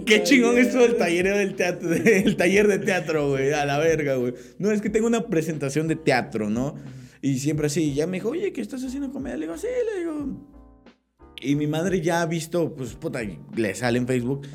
Qué 0.06 0.22
chingón 0.22 0.56
esto 0.56 0.78
del 0.78 0.96
taller 0.96 1.36
del 1.36 1.56
teatro, 1.56 1.92
el 1.92 2.36
taller 2.36 2.68
de 2.68 2.78
teatro, 2.78 3.30
güey, 3.30 3.52
a 3.52 3.66
la 3.66 3.78
verga, 3.78 4.14
güey. 4.14 4.32
No, 4.58 4.70
es 4.70 4.80
que 4.80 4.88
tengo 4.88 5.06
una 5.06 5.26
presentación 5.26 5.88
de 5.88 5.96
teatro, 5.96 6.48
¿no? 6.48 6.74
Y 7.20 7.38
siempre 7.38 7.66
así, 7.66 7.92
ya 7.92 8.06
me 8.06 8.18
dijo, 8.18 8.30
oye, 8.30 8.52
¿qué 8.52 8.62
estás 8.62 8.82
haciendo 8.82 9.10
comedia? 9.10 9.36
Le 9.36 9.46
digo, 9.46 9.58
sí, 9.58 9.66
le 9.92 10.00
digo. 10.00 10.55
Y 11.46 11.56
mi 11.56 11.66
madre 11.66 12.00
ya 12.00 12.22
ha 12.22 12.26
visto, 12.26 12.74
pues, 12.74 12.94
puta, 12.94 13.20
le 13.54 13.74
sale 13.74 13.98
en 13.98 14.06
Facebook 14.06 14.46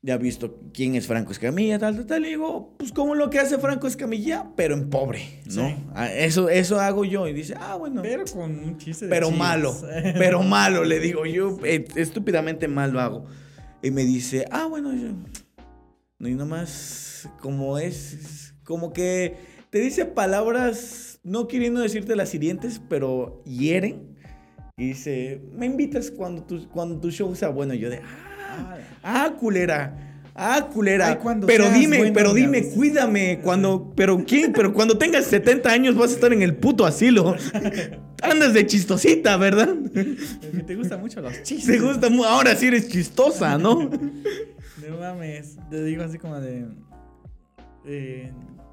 ya 0.00 0.14
ha 0.14 0.18
visto 0.18 0.60
quién 0.72 0.94
es 0.94 1.06
Franco 1.06 1.32
Escamilla, 1.32 1.78
tal, 1.78 1.96
tal, 1.96 2.06
tal. 2.06 2.24
Y 2.24 2.28
digo, 2.28 2.74
pues 2.78 2.92
como 2.92 3.14
lo 3.14 3.30
que 3.30 3.40
hace 3.40 3.58
Franco 3.58 3.86
Escamilla, 3.86 4.52
pero 4.56 4.74
en 4.74 4.90
pobre, 4.90 5.42
¿no? 5.54 5.74
Ah, 5.94 6.12
eso, 6.12 6.48
eso 6.48 6.80
hago 6.80 7.04
yo. 7.04 7.26
Y 7.26 7.32
dice, 7.32 7.54
ah, 7.58 7.74
bueno. 7.74 8.02
Pero 8.02 8.24
con 8.26 8.58
un 8.58 8.78
chiste 8.78 9.06
de 9.06 9.10
Pero 9.10 9.30
malo, 9.30 9.76
pero 10.14 10.42
malo, 10.42 10.84
le 10.84 11.00
digo 11.00 11.26
yo. 11.26 11.58
Eh, 11.64 11.86
estúpidamente 11.96 12.68
mal 12.68 12.92
lo 12.92 13.00
hago. 13.00 13.26
Y 13.82 13.90
me 13.90 14.04
dice, 14.04 14.44
ah, 14.50 14.66
bueno, 14.66 14.94
yo. 14.94 15.08
Y 16.20 16.34
nomás, 16.34 17.28
como 17.40 17.78
es, 17.78 18.54
como 18.64 18.92
que 18.92 19.36
te 19.70 19.80
dice 19.80 20.04
palabras, 20.04 21.20
no 21.24 21.48
queriendo 21.48 21.80
decirte 21.80 22.14
las 22.14 22.28
siguientes, 22.28 22.80
pero 22.88 23.42
hieren. 23.44 24.07
Y 24.78 24.90
dice, 24.90 25.40
me 25.52 25.66
invitas 25.66 26.10
cuando 26.10 26.44
tu, 26.44 26.68
cuando 26.68 26.98
tu 27.00 27.10
show 27.10 27.34
sea 27.34 27.48
bueno. 27.48 27.74
Y 27.74 27.80
yo 27.80 27.90
de, 27.90 28.00
ah 28.00 28.76
Ah, 29.02 29.34
culera. 29.38 29.96
Ah, 30.40 30.68
culera. 30.72 31.18
pero 31.46 31.68
dime, 31.70 32.12
pero 32.12 32.32
dime, 32.32 32.62
cuídame. 32.68 33.40
Cuando, 33.42 33.92
pero 33.96 34.24
¿quién? 34.24 34.52
Pero 34.52 34.72
cuando 34.72 34.96
tengas 34.96 35.24
70 35.26 35.68
años 35.68 35.96
vas 35.96 36.12
a 36.12 36.14
estar 36.14 36.32
en 36.32 36.42
el 36.42 36.54
puto 36.54 36.86
asilo. 36.86 37.34
Andas 38.22 38.54
de 38.54 38.64
chistosita, 38.64 39.36
¿verdad? 39.36 39.74
Te 40.66 40.76
gustan 40.76 41.00
mucho 41.00 41.20
los 41.20 41.42
chistes. 41.42 41.66
Te 41.66 41.80
gusta 41.80 42.08
Ahora 42.28 42.54
sí 42.54 42.66
eres 42.68 42.88
chistosa, 42.88 43.58
¿no? 43.58 43.90
No 44.88 44.98
mames. 45.00 45.56
Te 45.70 45.82
digo 45.84 46.04
así 46.04 46.18
como 46.18 46.40
de. 46.40 46.66
Eh, 47.84 48.30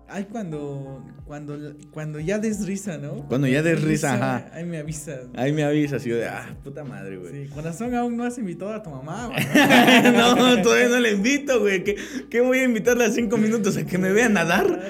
Ay, 0.08 0.26
cuando, 0.32 1.04
cuando, 1.26 1.58
cuando 1.92 2.20
ya 2.20 2.38
des 2.38 2.68
risa, 2.68 3.00
¿no? 3.00 3.28
Cuando 3.28 3.48
ya 3.48 3.64
des 3.64 3.82
risa, 3.82 4.14
ajá. 4.14 4.52
Ahí 4.54 4.64
me 4.64 4.78
avisas. 4.78 5.22
Ahí 5.34 5.52
me 5.52 5.64
avisas, 5.64 6.06
y 6.06 6.10
yo 6.10 6.18
de, 6.18 6.28
ah, 6.28 6.56
puta 6.64 6.84
madre, 6.84 7.18
güey. 7.18 7.48
Sí, 7.48 7.50
corazón 7.52 7.96
aún 7.96 8.16
no 8.16 8.24
has 8.24 8.38
invitado 8.38 8.72
a 8.72 8.84
tu 8.84 8.92
mamá, 8.92 9.28
güey. 9.30 10.14
no, 10.14 10.62
todavía 10.62 10.90
no 10.90 11.00
le 11.00 11.14
invito, 11.14 11.60
güey. 11.60 11.84
¿Qué, 11.84 11.96
¿Qué, 12.30 12.42
voy 12.42 12.60
a 12.60 12.64
invitarle 12.66 13.06
a 13.06 13.10
cinco 13.10 13.38
minutos? 13.38 13.78
¿A 13.78 13.86
que 13.86 13.98
me 13.98 14.12
vea 14.12 14.30
nadar? 14.30 14.66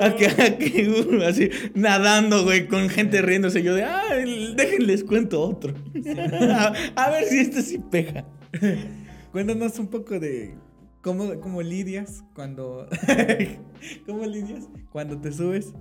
A 0.00 0.14
que, 0.14 0.26
a 0.26 0.58
que, 0.58 0.88
uh, 0.88 1.22
así, 1.24 1.50
nadando, 1.74 2.44
güey, 2.44 2.68
con 2.68 2.88
gente 2.88 3.22
riéndose. 3.22 3.62
Yo 3.62 3.74
de, 3.74 3.84
ah, 3.84 4.02
déjenles 4.56 5.04
cuento 5.04 5.40
otro. 5.40 5.74
a, 6.50 6.72
a 6.96 7.10
ver 7.10 7.24
si 7.24 7.38
este 7.38 7.62
sí 7.62 7.78
pega. 7.78 8.24
Cuéntanos 9.32 9.78
un 9.78 9.88
poco 9.88 10.20
de 10.20 10.54
¿Cómo, 11.02 11.62
lidias 11.62 12.24
cuando. 12.34 12.88
¿Cómo 14.06 14.24
lidias 14.24 14.68
cuando 14.90 15.20
te 15.20 15.32
subes 15.32 15.72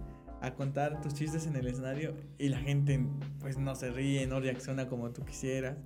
a 0.41 0.53
contar 0.53 1.01
tus 1.01 1.15
chistes 1.15 1.47
en 1.47 1.55
el 1.55 1.67
escenario 1.67 2.13
y 2.37 2.49
la 2.49 2.59
gente, 2.59 3.03
pues, 3.39 3.57
no 3.57 3.75
se 3.75 3.91
ríe, 3.91 4.27
no 4.27 4.39
reacciona 4.39 4.87
como 4.87 5.11
tú 5.11 5.25
quisieras? 5.25 5.77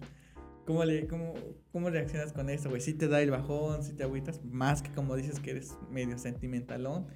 ¿Cómo, 0.65 0.84
le, 0.84 1.08
cómo, 1.08 1.34
¿Cómo 1.72 1.89
reaccionas 1.89 2.34
con 2.34 2.50
eso, 2.50 2.70
güey? 2.70 2.82
¿Sí 2.82 2.94
te 2.94 3.08
da 3.08 3.22
el 3.22 3.32
bajón? 3.32 3.84
¿Sí 3.84 3.94
te 3.94 4.04
agüitas? 4.04 4.44
Más 4.44 4.82
que 4.82 4.91
como 4.91 5.15
dices 5.15 5.39
que 5.39 5.52
eres 5.52 5.78
medio 5.89 6.17
sentimentalón. 6.17 7.08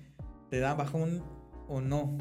¿Te 0.49 0.59
da 0.59 0.73
bajón 0.73 1.23
o 1.67 1.81
no? 1.81 2.17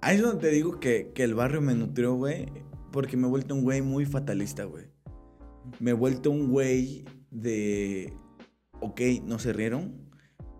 Ahí 0.00 0.16
es 0.16 0.22
donde 0.22 0.40
te 0.40 0.48
digo 0.48 0.80
que, 0.80 1.12
que 1.14 1.24
el 1.24 1.34
barrio 1.34 1.60
me 1.60 1.74
nutrió, 1.74 2.14
güey. 2.14 2.46
Porque 2.92 3.16
me 3.16 3.26
he 3.26 3.30
vuelto 3.30 3.54
un 3.54 3.62
güey 3.62 3.82
muy 3.82 4.06
fatalista, 4.06 4.64
güey. 4.64 4.86
Me 5.80 5.90
he 5.90 5.94
vuelto 5.94 6.30
un 6.30 6.50
güey 6.50 7.04
de... 7.30 8.12
Ok, 8.82 9.00
no 9.24 9.38
se 9.38 9.52
rieron. 9.52 9.92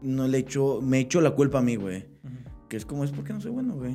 No 0.01 0.27
le 0.27 0.39
echo... 0.39 0.81
Me 0.81 1.01
echo 1.01 1.21
la 1.21 1.33
culpa 1.33 1.59
a 1.59 1.63
mí, 1.63 1.77
güey. 1.77 2.07
Que 2.69 2.77
es 2.77 2.87
como, 2.87 3.05
es 3.05 3.11
porque 3.11 3.33
no 3.33 3.41
soy 3.41 3.51
bueno, 3.51 3.75
güey. 3.75 3.95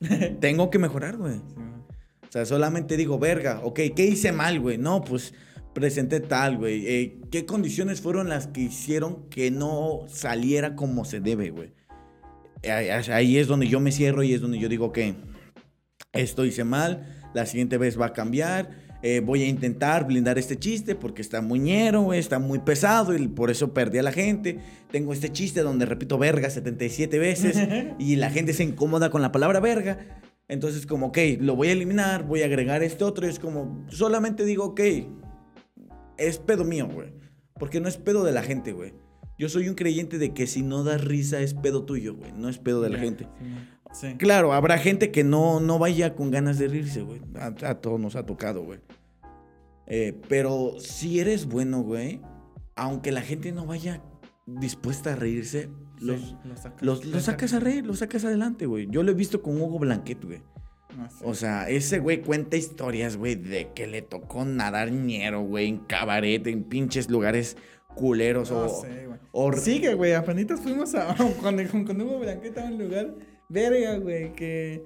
Tengo 0.40 0.70
que 0.70 0.78
mejorar, 0.78 1.16
güey. 1.16 1.36
o 1.36 2.30
sea, 2.30 2.44
solamente 2.44 2.96
digo, 2.96 3.18
verga, 3.18 3.60
ok, 3.64 3.80
¿qué 3.96 4.06
hice 4.06 4.32
mal, 4.32 4.60
güey? 4.60 4.78
No, 4.78 5.02
pues 5.02 5.34
presenté 5.72 6.20
tal, 6.20 6.58
güey. 6.58 6.86
Eh, 6.86 7.20
¿Qué 7.30 7.46
condiciones 7.46 8.00
fueron 8.00 8.28
las 8.28 8.46
que 8.46 8.62
hicieron 8.62 9.28
que 9.28 9.50
no 9.50 10.00
saliera 10.08 10.76
como 10.76 11.04
se 11.04 11.20
debe, 11.20 11.50
güey? 11.50 11.72
Ahí 12.64 13.38
es 13.38 13.48
donde 13.48 13.66
yo 13.66 13.80
me 13.80 13.90
cierro 13.90 14.22
y 14.22 14.34
es 14.34 14.40
donde 14.40 14.58
yo 14.58 14.68
digo 14.68 14.92
que 14.92 15.16
esto 16.12 16.44
hice 16.44 16.62
mal, 16.62 17.30
la 17.34 17.46
siguiente 17.46 17.78
vez 17.78 18.00
va 18.00 18.06
a 18.06 18.12
cambiar. 18.12 18.81
Eh, 19.02 19.20
voy 19.20 19.42
a 19.42 19.48
intentar 19.48 20.06
blindar 20.06 20.38
este 20.38 20.56
chiste 20.56 20.94
porque 20.94 21.22
está 21.22 21.40
muy 21.40 21.58
ñero, 21.58 22.12
está 22.12 22.38
muy 22.38 22.60
pesado 22.60 23.16
y 23.16 23.26
por 23.26 23.50
eso 23.50 23.74
perdí 23.74 23.98
a 23.98 24.02
la 24.02 24.12
gente. 24.12 24.58
Tengo 24.90 25.12
este 25.12 25.30
chiste 25.32 25.62
donde 25.62 25.86
repito 25.86 26.18
verga 26.18 26.50
77 26.50 27.18
veces 27.18 27.58
y 27.98 28.16
la 28.16 28.30
gente 28.30 28.52
se 28.52 28.62
incomoda 28.62 29.10
con 29.10 29.20
la 29.20 29.32
palabra 29.32 29.60
verga. 29.60 30.22
Entonces 30.48 30.86
como, 30.86 31.06
ok, 31.06 31.18
lo 31.40 31.56
voy 31.56 31.68
a 31.68 31.72
eliminar, 31.72 32.24
voy 32.24 32.42
a 32.42 32.46
agregar 32.46 32.82
este 32.82 33.04
otro 33.04 33.26
y 33.26 33.30
es 33.30 33.38
como, 33.38 33.84
solamente 33.88 34.44
digo, 34.44 34.64
ok, 34.66 34.80
es 36.18 36.38
pedo 36.38 36.64
mío, 36.64 36.88
güey. 36.92 37.12
Porque 37.58 37.80
no 37.80 37.88
es 37.88 37.96
pedo 37.96 38.24
de 38.24 38.32
la 38.32 38.42
gente, 38.42 38.72
güey. 38.72 38.92
Yo 39.38 39.48
soy 39.48 39.68
un 39.68 39.74
creyente 39.74 40.18
de 40.18 40.34
que 40.34 40.46
si 40.46 40.62
no 40.62 40.84
das 40.84 41.02
risa 41.02 41.40
es 41.40 41.54
pedo 41.54 41.84
tuyo, 41.84 42.14
güey. 42.14 42.32
No 42.32 42.48
es 42.48 42.58
pedo 42.58 42.80
de 42.82 42.90
la 42.90 42.98
gente. 42.98 43.26
Claro, 44.18 44.52
habrá 44.52 44.78
gente 44.78 45.10
que 45.10 45.24
no, 45.24 45.60
no 45.60 45.78
vaya 45.78 46.14
con 46.14 46.30
ganas 46.30 46.58
de 46.58 46.68
rirse, 46.68 47.02
güey. 47.02 47.20
A, 47.34 47.74
todos 47.74 48.00
nos 48.00 48.16
ha 48.16 48.24
tocado, 48.24 48.62
güey. 48.62 48.80
Eh, 49.86 50.20
pero 50.28 50.74
si 50.78 51.20
eres 51.20 51.46
bueno, 51.46 51.82
güey, 51.82 52.20
aunque 52.76 53.12
la 53.12 53.22
gente 53.22 53.52
no 53.52 53.66
vaya 53.66 54.02
dispuesta 54.46 55.12
a 55.12 55.16
reírse, 55.16 55.68
los, 56.00 56.36
lo, 56.80 57.20
sacas 57.20 57.52
a 57.52 57.60
reír, 57.60 57.86
los 57.86 58.00
sacas 58.00 58.24
adelante, 58.24 58.66
güey. 58.66 58.88
Yo 58.90 59.02
lo 59.02 59.12
he 59.12 59.14
visto 59.14 59.40
con 59.42 59.60
Hugo 59.60 59.78
Blanquet, 59.78 60.24
güey. 60.24 60.42
Ah, 60.98 61.08
o 61.22 61.34
sea, 61.34 61.68
ese 61.68 62.00
güey 62.00 62.22
cuenta 62.22 62.56
historias, 62.56 63.16
güey, 63.16 63.36
de 63.36 63.70
que 63.74 63.86
le 63.86 64.02
tocó 64.02 64.44
nadar 64.44 64.90
ñero, 64.90 65.42
güey, 65.42 65.68
en 65.68 65.78
cabaret, 65.78 66.46
en 66.46 66.64
pinches 66.64 67.08
lugares 67.08 67.56
culeros 67.94 68.50
o, 68.50 68.68
sé, 68.68 69.06
güey. 69.06 69.58
Sigue, 69.60 69.94
güey, 69.94 70.12
apenas 70.12 70.60
fuimos 70.60 70.94
a 70.94 71.14
cuando, 71.40 71.62
cuando 71.70 72.04
Hugo 72.04 72.18
Blanquet 72.18 72.58
a 72.58 72.64
un 72.64 72.78
lugar, 72.78 73.14
verga, 73.48 73.96
güey, 73.98 74.32
que 74.34 74.84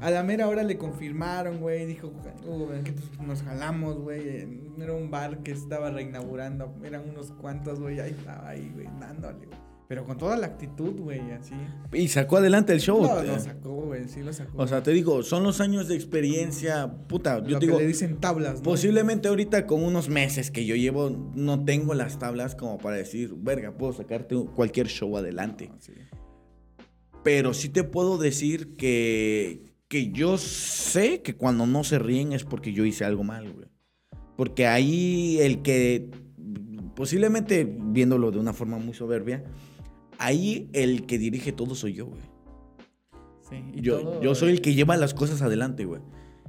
a 0.00 0.10
la 0.10 0.22
mera 0.22 0.48
hora 0.48 0.62
le 0.62 0.76
confirmaron, 0.76 1.60
güey, 1.60 1.86
dijo 1.86 2.12
Hugo 2.46 2.66
Blanquet, 2.66 2.94
pues, 2.94 3.26
nos 3.26 3.42
jalamos, 3.42 3.98
güey, 3.98 4.46
era 4.78 4.92
un 4.92 5.10
bar 5.10 5.42
que 5.42 5.52
estaba 5.52 5.90
reinaugurando, 5.90 6.74
eran 6.84 7.08
unos 7.08 7.32
cuantos, 7.32 7.80
güey, 7.80 8.00
ahí 8.00 8.10
estaba 8.10 8.48
ahí, 8.48 8.70
güey, 8.74 8.88
dándole, 9.00 9.46
güey. 9.46 9.58
Pero 9.86 10.06
con 10.06 10.16
toda 10.16 10.36
la 10.36 10.46
actitud, 10.46 10.98
güey, 10.98 11.30
así. 11.32 11.54
Y 11.92 12.08
sacó 12.08 12.38
adelante 12.38 12.72
el 12.72 12.80
show. 12.80 13.02
No, 13.02 13.22
lo 13.22 13.38
sacó, 13.38 13.70
güey, 13.70 14.08
sí 14.08 14.22
lo 14.22 14.32
sacó. 14.32 14.62
O 14.62 14.66
sea, 14.66 14.82
te 14.82 14.92
digo, 14.92 15.22
son 15.22 15.42
los 15.42 15.60
años 15.60 15.88
de 15.88 15.94
experiencia, 15.94 16.90
puta, 17.06 17.44
yo 17.44 17.58
digo... 17.58 17.78
le 17.78 17.86
dicen 17.86 18.18
tablas, 18.18 18.56
¿no? 18.56 18.62
Posiblemente 18.62 19.28
ahorita 19.28 19.66
con 19.66 19.84
unos 19.84 20.08
meses 20.08 20.50
que 20.50 20.64
yo 20.64 20.74
llevo, 20.74 21.10
no 21.34 21.64
tengo 21.64 21.92
las 21.92 22.18
tablas 22.18 22.54
como 22.54 22.78
para 22.78 22.96
decir, 22.96 23.34
verga, 23.36 23.72
puedo 23.72 23.92
sacarte 23.92 24.34
cualquier 24.54 24.88
show 24.88 25.16
adelante. 25.18 25.70
Ah, 25.70 25.76
sí. 25.78 25.92
Pero 27.22 27.52
sí 27.52 27.68
te 27.68 27.84
puedo 27.84 28.16
decir 28.16 28.76
que, 28.76 29.73
que 29.88 30.10
yo 30.10 30.38
sé 30.38 31.22
que 31.22 31.36
cuando 31.36 31.66
no 31.66 31.84
se 31.84 31.98
ríen 31.98 32.32
es 32.32 32.44
porque 32.44 32.72
yo 32.72 32.84
hice 32.84 33.04
algo 33.04 33.24
mal, 33.24 33.52
güey. 33.52 33.68
Porque 34.36 34.66
ahí 34.66 35.38
el 35.40 35.62
que, 35.62 36.10
posiblemente 36.96 37.64
viéndolo 37.64 38.30
de 38.30 38.38
una 38.38 38.52
forma 38.52 38.78
muy 38.78 38.94
soberbia, 38.94 39.44
ahí 40.18 40.68
el 40.72 41.06
que 41.06 41.18
dirige 41.18 41.52
todo 41.52 41.74
soy 41.74 41.94
yo, 41.94 42.06
güey. 42.06 42.22
Sí, 43.48 43.56
y 43.74 43.80
yo, 43.82 44.20
yo 44.22 44.34
soy 44.34 44.52
el 44.52 44.60
que 44.60 44.74
lleva 44.74 44.96
las 44.96 45.14
cosas 45.14 45.42
adelante, 45.42 45.84
güey. 45.84 46.00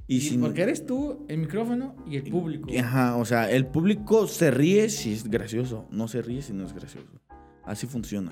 Y, 0.07 0.37
porque 0.37 0.61
eres 0.61 0.85
tú, 0.85 1.25
el 1.27 1.39
micrófono 1.39 1.95
y 2.07 2.17
el 2.17 2.23
público. 2.23 2.69
Ajá, 2.79 3.15
o 3.17 3.25
sea, 3.25 3.51
el 3.51 3.65
público 3.65 4.27
se 4.27 4.51
ríe 4.51 4.89
si 4.89 5.13
es 5.13 5.27
gracioso, 5.27 5.87
no 5.89 6.07
se 6.07 6.21
ríe 6.21 6.43
si 6.43 6.53
no 6.53 6.63
es 6.63 6.73
gracioso. 6.73 7.19
Así 7.63 7.87
funciona. 7.87 8.31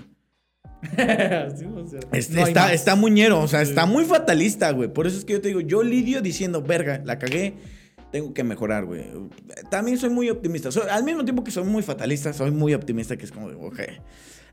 Está, 2.12 2.74
está 2.74 2.96
muñero, 2.96 3.42
o 3.42 3.48
sea, 3.48 3.62
está 3.62 3.86
muy 3.86 4.06
fatalista, 4.06 4.72
güey. 4.72 4.92
Por 4.92 5.08
eso 5.08 5.18
es 5.18 5.26
que 5.26 5.34
yo 5.34 5.42
te 5.42 5.50
digo, 5.50 5.62
yo 5.62 5.84
lidio 5.84 6.22
diciendo, 6.22 6.62
verga, 6.62 7.02
la 7.04 7.20
cagué, 7.20 7.56
tengo 8.12 8.34
que 8.34 8.44
mejorar, 8.44 8.86
güey. 8.86 9.06
También 9.70 9.98
soy 9.98 10.10
muy 10.10 10.30
optimista. 10.30 10.70
al 10.90 11.04
mismo 11.04 11.24
tiempo 11.24 11.44
que 11.44 11.52
soy 11.52 11.64
muy 11.64 11.84
fatalista, 11.84 12.34
soy 12.34 12.52
muy 12.52 12.74
optimista, 12.74 13.18
que 13.18 13.26
es 13.26 13.32
como, 13.32 13.48
ok 13.48 13.80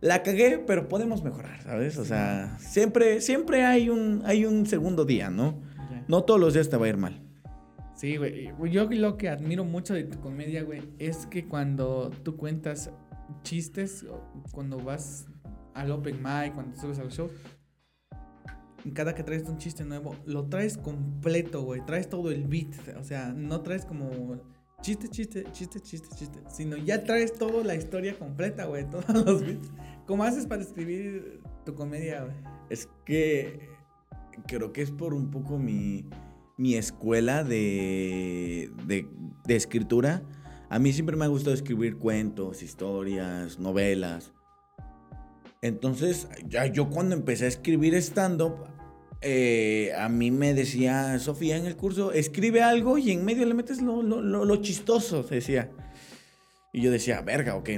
la 0.00 0.22
cagué, 0.22 0.58
pero 0.66 0.88
podemos 0.88 1.22
mejorar, 1.22 1.62
¿sabes? 1.62 1.98
O 1.98 2.04
sea, 2.04 2.56
siempre, 2.58 3.20
siempre 3.20 3.64
hay 3.64 3.90
un, 3.90 4.22
hay 4.24 4.44
un 4.46 4.66
segundo 4.66 5.04
día, 5.04 5.30
¿no? 5.30 5.60
No 6.08 6.24
todos 6.24 6.40
los 6.40 6.54
días 6.54 6.68
te 6.68 6.76
va 6.76 6.86
a 6.86 6.88
ir 6.88 6.96
mal. 6.96 7.20
Sí, 7.94 8.16
güey. 8.16 8.50
Yo 8.70 8.88
lo 8.90 9.16
que 9.16 9.28
admiro 9.28 9.64
mucho 9.64 9.94
de 9.94 10.04
tu 10.04 10.18
comedia, 10.20 10.62
güey, 10.62 10.82
es 10.98 11.26
que 11.26 11.46
cuando 11.46 12.10
tú 12.22 12.36
cuentas 12.36 12.90
chistes, 13.42 14.06
cuando 14.52 14.78
vas 14.78 15.26
al 15.74 15.90
open 15.90 16.16
mic, 16.16 16.54
cuando 16.54 16.76
subes 16.76 16.98
al 16.98 17.10
show, 17.10 17.30
cada 18.94 19.14
que 19.14 19.22
traes 19.22 19.48
un 19.48 19.58
chiste 19.58 19.84
nuevo, 19.84 20.16
lo 20.24 20.48
traes 20.48 20.78
completo, 20.78 21.62
güey. 21.62 21.84
Traes 21.84 22.08
todo 22.08 22.30
el 22.30 22.46
beat. 22.46 22.74
O 22.98 23.04
sea, 23.04 23.32
no 23.32 23.60
traes 23.60 23.84
como 23.84 24.40
chiste, 24.80 25.08
chiste, 25.08 25.44
chiste, 25.52 25.80
chiste, 25.80 26.08
chiste. 26.16 26.40
Sino 26.48 26.76
ya 26.76 27.04
traes 27.04 27.34
toda 27.34 27.62
la 27.64 27.74
historia 27.74 28.18
completa, 28.18 28.64
güey. 28.66 28.84
Todos 28.90 29.26
los 29.26 29.42
beats. 29.42 29.70
¿Cómo 30.06 30.24
haces 30.24 30.46
para 30.46 30.62
escribir 30.62 31.40
tu 31.64 31.74
comedia, 31.74 32.24
güey? 32.24 32.36
Es 32.70 32.88
que 33.04 33.68
creo 34.46 34.72
que 34.72 34.82
es 34.82 34.90
por 34.90 35.14
un 35.14 35.30
poco 35.30 35.58
mi, 35.58 36.06
mi 36.56 36.74
escuela 36.74 37.44
de, 37.44 38.70
de, 38.86 39.08
de 39.44 39.56
escritura. 39.56 40.22
A 40.68 40.78
mí 40.78 40.92
siempre 40.92 41.16
me 41.16 41.24
ha 41.24 41.28
gustado 41.28 41.54
escribir 41.54 41.96
cuentos, 41.98 42.62
historias, 42.62 43.58
novelas. 43.58 44.32
Entonces, 45.62 46.28
ya 46.48 46.66
yo 46.66 46.88
cuando 46.88 47.14
empecé 47.14 47.44
a 47.44 47.48
escribir 47.48 47.94
stand-up, 47.96 48.66
eh, 49.22 49.92
a 49.98 50.08
mí 50.08 50.30
me 50.30 50.54
decía 50.54 51.18
Sofía 51.18 51.56
en 51.58 51.66
el 51.66 51.76
curso, 51.76 52.12
escribe 52.12 52.62
algo 52.62 52.96
y 52.96 53.10
en 53.10 53.24
medio 53.24 53.44
le 53.44 53.52
metes 53.52 53.82
lo, 53.82 54.02
lo, 54.02 54.22
lo, 54.22 54.56
chistoso, 54.56 55.22
decía. 55.22 55.70
Y 56.72 56.80
yo 56.80 56.90
decía, 56.90 57.20
verga, 57.20 57.56
ok. 57.56 57.70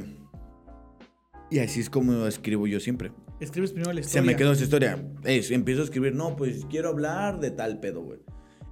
Y 1.50 1.58
así 1.58 1.80
es 1.80 1.90
como 1.90 2.26
escribo 2.26 2.66
yo 2.66 2.78
siempre. 2.78 3.12
Escribes 3.40 3.72
primero 3.72 3.92
la 3.92 4.00
historia. 4.00 4.22
Se 4.22 4.26
me 4.26 4.36
quedó 4.36 4.52
esa 4.52 4.62
historia. 4.62 5.04
empiezo 5.24 5.80
a 5.80 5.84
escribir, 5.84 6.14
no, 6.14 6.36
pues 6.36 6.64
quiero 6.70 6.90
hablar 6.90 7.40
de 7.40 7.50
tal 7.50 7.80
pedo, 7.80 8.02
güey. 8.02 8.20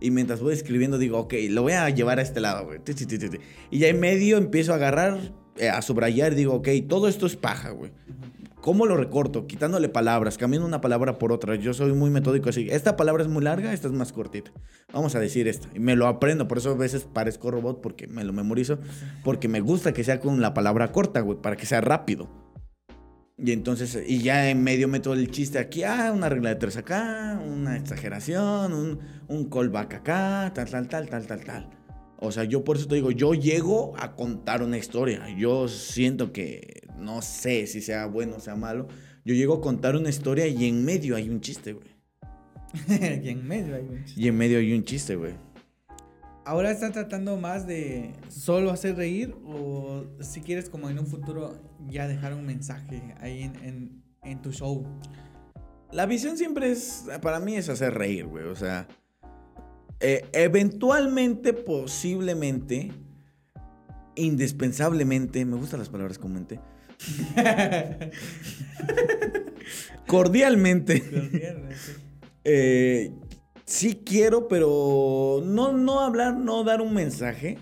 Y 0.00 0.10
mientras 0.10 0.40
voy 0.40 0.54
escribiendo 0.54 0.96
digo, 0.96 1.18
ok, 1.18 1.34
lo 1.50 1.62
voy 1.62 1.72
a 1.72 1.90
llevar 1.90 2.20
a 2.20 2.22
este 2.22 2.40
lado, 2.40 2.64
güey. 2.64 2.80
Y 3.70 3.78
ya 3.80 3.88
en 3.88 4.00
medio 4.00 4.38
empiezo 4.38 4.72
a 4.72 4.76
agarrar, 4.76 5.18
eh, 5.56 5.68
a 5.68 5.82
subrayar 5.82 6.34
digo, 6.34 6.54
ok, 6.54 6.68
todo 6.88 7.08
esto 7.08 7.26
es 7.26 7.36
paja, 7.36 7.70
güey. 7.70 7.90
¿Cómo 8.60 8.84
lo 8.84 8.96
recorto? 8.96 9.46
Quitándole 9.46 9.88
palabras, 9.88 10.36
cambiando 10.36 10.66
una 10.66 10.82
palabra 10.82 11.18
por 11.18 11.32
otra. 11.32 11.54
Yo 11.54 11.72
soy 11.72 11.92
muy 11.94 12.10
metódico 12.10 12.50
así. 12.50 12.68
Esta 12.70 12.96
palabra 12.96 13.22
es 13.22 13.28
muy 13.28 13.42
larga, 13.42 13.72
esta 13.72 13.88
es 13.88 13.94
más 13.94 14.12
cortita. 14.12 14.52
Vamos 14.92 15.14
a 15.14 15.20
decir 15.20 15.48
esta. 15.48 15.68
Y 15.74 15.80
me 15.80 15.96
lo 15.96 16.06
aprendo, 16.06 16.46
por 16.46 16.58
eso 16.58 16.72
a 16.72 16.74
veces 16.74 17.04
parezco 17.04 17.50
robot 17.50 17.80
porque 17.80 18.06
me 18.06 18.22
lo 18.22 18.34
memorizo. 18.34 18.78
Porque 19.24 19.48
me 19.48 19.60
gusta 19.60 19.92
que 19.92 20.04
sea 20.04 20.20
con 20.20 20.42
la 20.42 20.52
palabra 20.52 20.92
corta, 20.92 21.20
güey, 21.20 21.40
para 21.40 21.56
que 21.56 21.64
sea 21.64 21.80
rápido. 21.80 22.28
Y 23.38 23.52
entonces, 23.52 23.98
y 24.06 24.18
ya 24.18 24.50
en 24.50 24.62
medio 24.62 24.86
meto 24.86 25.14
el 25.14 25.30
chiste 25.30 25.58
aquí, 25.58 25.82
ah, 25.82 26.12
una 26.14 26.28
regla 26.28 26.50
de 26.50 26.56
tres 26.56 26.76
acá, 26.76 27.40
una 27.42 27.78
exageración, 27.78 28.74
un, 28.74 28.98
un 29.28 29.48
callback 29.48 29.94
acá, 29.94 30.52
tal, 30.54 30.68
tal, 30.68 30.88
tal, 30.88 31.08
tal, 31.08 31.26
tal, 31.26 31.44
tal. 31.44 31.79
O 32.20 32.32
sea, 32.32 32.44
yo 32.44 32.64
por 32.64 32.76
eso 32.76 32.86
te 32.86 32.96
digo, 32.96 33.10
yo 33.10 33.32
llego 33.32 33.94
a 33.98 34.14
contar 34.14 34.62
una 34.62 34.76
historia. 34.76 35.26
Yo 35.36 35.68
siento 35.68 36.32
que 36.32 36.86
no 36.98 37.22
sé 37.22 37.66
si 37.66 37.80
sea 37.80 38.06
bueno 38.06 38.36
o 38.36 38.40
sea 38.40 38.56
malo. 38.56 38.88
Yo 39.24 39.34
llego 39.34 39.54
a 39.54 39.60
contar 39.62 39.96
una 39.96 40.10
historia 40.10 40.46
y 40.46 40.66
en 40.66 40.84
medio 40.84 41.16
hay 41.16 41.30
un 41.30 41.40
chiste, 41.40 41.72
güey. 41.72 41.88
y 43.24 43.30
en 43.30 43.48
medio 43.48 43.74
hay 43.74 43.84
un 43.84 44.04
chiste. 44.04 44.20
Y 44.20 44.28
en 44.28 44.36
medio 44.36 44.58
hay 44.58 44.72
un 44.74 44.84
chiste, 44.84 45.16
güey. 45.16 45.32
¿Ahora 46.44 46.70
estás 46.70 46.92
tratando 46.92 47.36
más 47.38 47.66
de 47.66 48.12
solo 48.28 48.70
hacer 48.70 48.96
reír 48.96 49.34
o 49.44 50.04
si 50.20 50.40
quieres 50.40 50.68
como 50.68 50.90
en 50.90 50.98
un 50.98 51.06
futuro 51.06 51.58
ya 51.88 52.06
dejar 52.06 52.34
un 52.34 52.44
mensaje 52.44 53.14
ahí 53.20 53.42
en, 53.42 54.02
en 54.22 54.42
tu 54.42 54.52
show? 54.52 54.86
La 55.92 56.06
visión 56.06 56.36
siempre 56.36 56.70
es, 56.70 57.06
para 57.22 57.40
mí 57.40 57.56
es 57.56 57.68
hacer 57.68 57.94
reír, 57.94 58.26
güey. 58.26 58.44
O 58.44 58.56
sea, 58.56 58.86
eh, 60.00 60.24
eventualmente, 60.32 61.52
posiblemente, 61.52 62.90
indispensablemente, 64.14 65.44
me 65.44 65.56
gustan 65.56 65.80
las 65.80 65.88
palabras 65.88 66.18
comente. 66.18 66.60
Cordialmente. 70.06 71.00
Cordialmente. 71.02 71.76
Eh, 72.42 73.12
sí 73.66 74.00
quiero, 74.02 74.48
pero 74.48 75.42
no, 75.44 75.74
no 75.74 76.00
hablar, 76.00 76.36
no 76.36 76.64
dar 76.64 76.80
un 76.80 76.94
mensaje. 76.94 77.58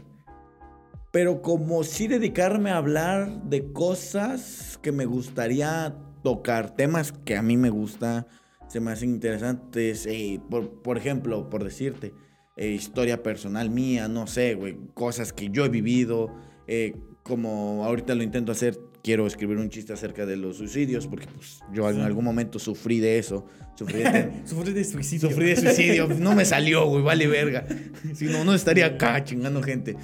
Pero 1.10 1.42
como 1.42 1.82
sí 1.82 2.06
dedicarme 2.06 2.70
a 2.70 2.76
hablar 2.76 3.42
de 3.42 3.72
cosas 3.72 4.78
que 4.80 4.92
me 4.92 5.04
gustaría 5.04 5.96
tocar, 6.22 6.76
temas 6.76 7.10
que 7.10 7.36
a 7.36 7.42
mí 7.42 7.56
me 7.56 7.70
gusta, 7.70 8.28
se 8.68 8.78
me 8.78 8.92
hacen 8.92 9.10
interesantes. 9.10 10.06
eh, 10.06 10.40
por, 10.48 10.80
por 10.80 10.96
ejemplo, 10.96 11.50
por 11.50 11.64
decirte, 11.64 12.14
eh, 12.58 12.68
historia 12.68 13.22
personal 13.22 13.70
mía, 13.70 14.08
no 14.08 14.26
sé, 14.26 14.54
güey, 14.54 14.76
cosas 14.94 15.32
que 15.32 15.48
yo 15.50 15.64
he 15.64 15.68
vivido. 15.68 16.34
eh, 16.66 16.92
como 17.22 17.84
ahorita 17.84 18.14
lo 18.14 18.22
intento 18.22 18.52
hacer, 18.52 18.78
quiero 19.02 19.26
escribir 19.26 19.58
un 19.58 19.68
chiste 19.68 19.92
acerca 19.92 20.24
de 20.24 20.36
los 20.36 20.56
suicidios, 20.56 21.06
porque 21.06 21.26
pues, 21.26 21.60
yo 21.72 21.88
en 21.90 22.00
algún 22.00 22.24
momento 22.24 22.58
sufrí 22.58 23.00
de 23.00 23.18
eso. 23.18 23.46
Sufrí 23.76 23.98
de, 23.98 24.32
Sufrí 24.46 24.72
de 24.72 24.84
suicidio. 24.84 25.28
Sufrí 25.28 25.46
de 25.46 25.56
suicidio. 25.56 26.08
No 26.08 26.34
me 26.34 26.44
salió, 26.46 26.86
güey. 26.86 27.02
Vale 27.02 27.26
verga. 27.26 27.66
Si 28.14 28.24
no, 28.24 28.44
no 28.44 28.54
estaría 28.54 28.86
acá 28.86 29.22
chingando 29.24 29.62
gente. 29.62 29.96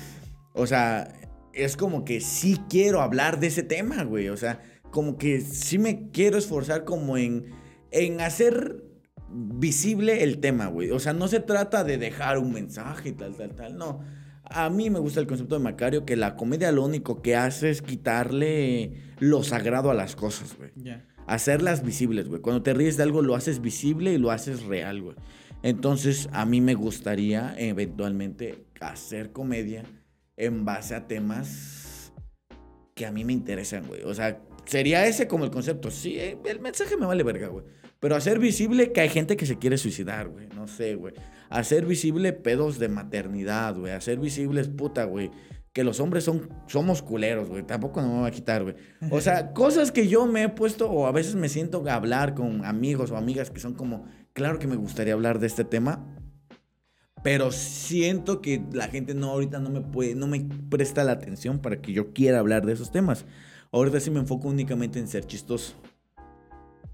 O 0.53 0.67
sea, 0.67 1.13
es 1.55 1.77
como 1.77 2.05
que 2.05 2.21
sí 2.21 2.61
quiero 2.69 3.01
hablar 3.01 3.41
de 3.41 3.47
ese 3.47 3.63
tema, 3.63 4.05
güey. 4.05 4.29
O 4.29 4.37
sea, 4.37 4.61
como 4.91 5.17
que 5.17 5.41
sí 5.41 5.79
me 5.79 6.11
quiero 6.11 6.37
esforzar 6.37 6.85
como 6.85 7.17
en, 7.17 7.47
en 7.91 8.21
hacer 8.21 8.85
visible 9.35 10.23
el 10.23 10.39
tema, 10.39 10.67
güey. 10.69 10.91
O 10.91 10.99
sea, 11.01 11.13
no 11.13 11.29
se 11.29 11.41
trata 11.41 11.85
de 11.85 11.99
dejar 11.99 12.39
un 12.39 12.53
mensaje 12.53 13.11
y 13.11 13.13
tal, 13.13 13.35
tal, 13.37 13.55
tal. 13.55 13.77
No. 13.77 14.01
A 14.45 14.69
mí 14.71 14.91
me 14.91 14.99
gusta 14.99 15.21
el 15.21 15.27
concepto 15.27 15.57
de 15.57 15.65
Macario 15.65 16.05
que 16.05 16.17
la 16.17 16.37
comedia 16.37 16.71
lo 16.71 16.85
único 16.85 17.23
que 17.23 17.35
hace 17.35 17.71
es 17.71 17.81
quitarle 17.83 18.93
lo 19.19 19.43
sagrado 19.43 19.91
a 19.91 19.95
las 19.95 20.17
cosas, 20.17 20.55
güey 20.59 20.71
Ya. 20.77 21.07
hacerlas 21.27 21.83
visibles, 21.83 22.29
güey. 22.29 22.41
Cuando 22.43 22.63
te 22.63 22.75
ríes 22.75 22.97
de 22.99 23.03
algo, 23.05 23.23
lo 23.23 23.35
haces 23.35 23.61
visible 23.61 24.13
y 24.13 24.19
lo 24.19 24.31
haces 24.31 24.63
real, 24.65 25.01
güey. 25.03 25.17
Entonces, 25.63 26.29
a 26.33 26.45
mí 26.45 26.61
me 26.61 26.75
gustaría 26.75 27.55
eventualmente 27.57 28.67
hacer 28.81 29.33
comedia 29.33 29.83
en 30.37 30.65
base 30.67 30.95
a 30.95 31.07
temas 31.09 32.13
que 32.95 33.07
a 33.07 33.13
mí 33.13 33.25
me 33.25 33.33
interesan, 33.33 33.87
güey. 33.87 34.03
O 34.03 34.13
sea, 34.15 34.43
sería 34.67 35.07
ese 35.07 35.27
como 35.27 35.45
el 35.47 35.51
concepto. 35.51 35.91
Sí, 35.91 36.19
eh, 36.19 36.39
el 36.45 36.61
mensaje 36.61 36.97
me 36.99 37.07
vale 37.07 37.23
verga, 37.23 37.49
güey. 37.49 37.65
Pero 38.05 38.17
hacer 38.17 38.39
visible 38.39 38.93
que 38.93 39.01
hay 39.01 39.09
gente 39.09 39.35
que 39.35 39.47
se 39.47 39.57
quiere 39.57 39.79
suicidar, 39.79 40.29
güey. 40.29 40.47
No 40.55 40.69
sé, 40.69 40.95
güey. 40.95 41.15
Hacer 41.49 41.87
visible 41.87 42.35
pedos 42.35 42.79
de 42.79 42.91
maternidad, 42.91 43.79
güey. 43.79 43.95
Hacer 43.95 44.19
visibles, 44.19 44.69
puta, 44.69 45.05
güey. 45.05 45.31
Que 45.73 45.85
los 45.85 46.01
hombres 46.01 46.23
son, 46.23 46.51
somos 46.67 47.01
culeros, 47.01 47.49
güey. 47.49 47.63
Tampoco 47.63 48.03
no 48.03 48.17
me 48.17 48.21
va 48.21 48.27
a 48.27 48.31
quitar, 48.31 48.63
güey. 48.63 48.75
O 49.11 49.23
sea, 49.23 49.53
cosas 49.55 49.91
que 49.91 50.07
yo 50.07 50.27
me 50.27 50.43
he 50.43 50.49
puesto 50.51 50.91
o 50.91 51.07
a 51.07 51.13
veces 51.13 51.35
me 51.35 51.49
siento 51.49 51.83
a 51.89 51.95
hablar 51.95 52.35
con 52.35 52.67
amigos 52.67 53.11
o 53.11 53.17
amigas 53.17 53.51
que 53.51 53.59
son 53.59 53.73
como, 53.73 54.05
claro 54.35 54.59
que 54.59 54.67
me 54.67 54.77
gustaría 54.77 55.15
hablar 55.15 55.39
de 55.39 55.47
este 55.47 55.65
tema. 55.65 56.05
Pero 57.23 57.53
siento 57.53 58.43
que 58.43 58.63
la 58.71 58.89
gente 58.89 59.15
no 59.15 59.31
ahorita 59.31 59.61
no 59.61 59.71
me 59.71 59.81
puede, 59.81 60.15
no 60.15 60.27
me 60.27 60.47
presta 60.69 61.05
la 61.05 61.13
atención 61.13 61.59
para 61.59 61.81
que 61.81 61.95
yo 61.95 62.13
quiera 62.13 62.41
hablar 62.41 62.67
de 62.67 62.75
esos 62.75 62.93
temas. 62.93 63.25
Ahorita 63.73 63.99
sí 63.99 64.11
me 64.11 64.21
enfoco 64.21 64.49
únicamente 64.49 64.99
en 64.99 65.09
ser 65.09 65.25
chistoso 65.25 65.75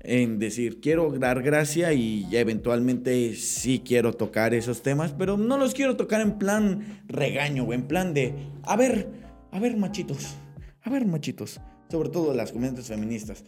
en 0.02 0.38
decir, 0.38 0.80
quiero 0.80 1.10
dar 1.18 1.42
gracia 1.42 1.92
y 1.92 2.26
eventualmente 2.32 3.34
sí 3.34 3.82
quiero 3.84 4.14
tocar 4.14 4.54
esos 4.54 4.82
temas, 4.82 5.12
pero 5.12 5.36
no 5.36 5.58
los 5.58 5.74
quiero 5.74 5.96
tocar 5.96 6.20
en 6.22 6.38
plan 6.38 7.02
regaño 7.06 7.64
o 7.64 7.72
en 7.72 7.82
plan 7.86 8.14
de, 8.14 8.34
a 8.62 8.76
ver, 8.76 9.08
a 9.50 9.58
ver 9.60 9.76
machitos, 9.76 10.34
a 10.82 10.90
ver 10.90 11.06
machitos, 11.06 11.60
sobre 11.90 12.08
todo 12.08 12.34
las 12.34 12.52
comunidades 12.52 12.88
feministas. 12.88 13.44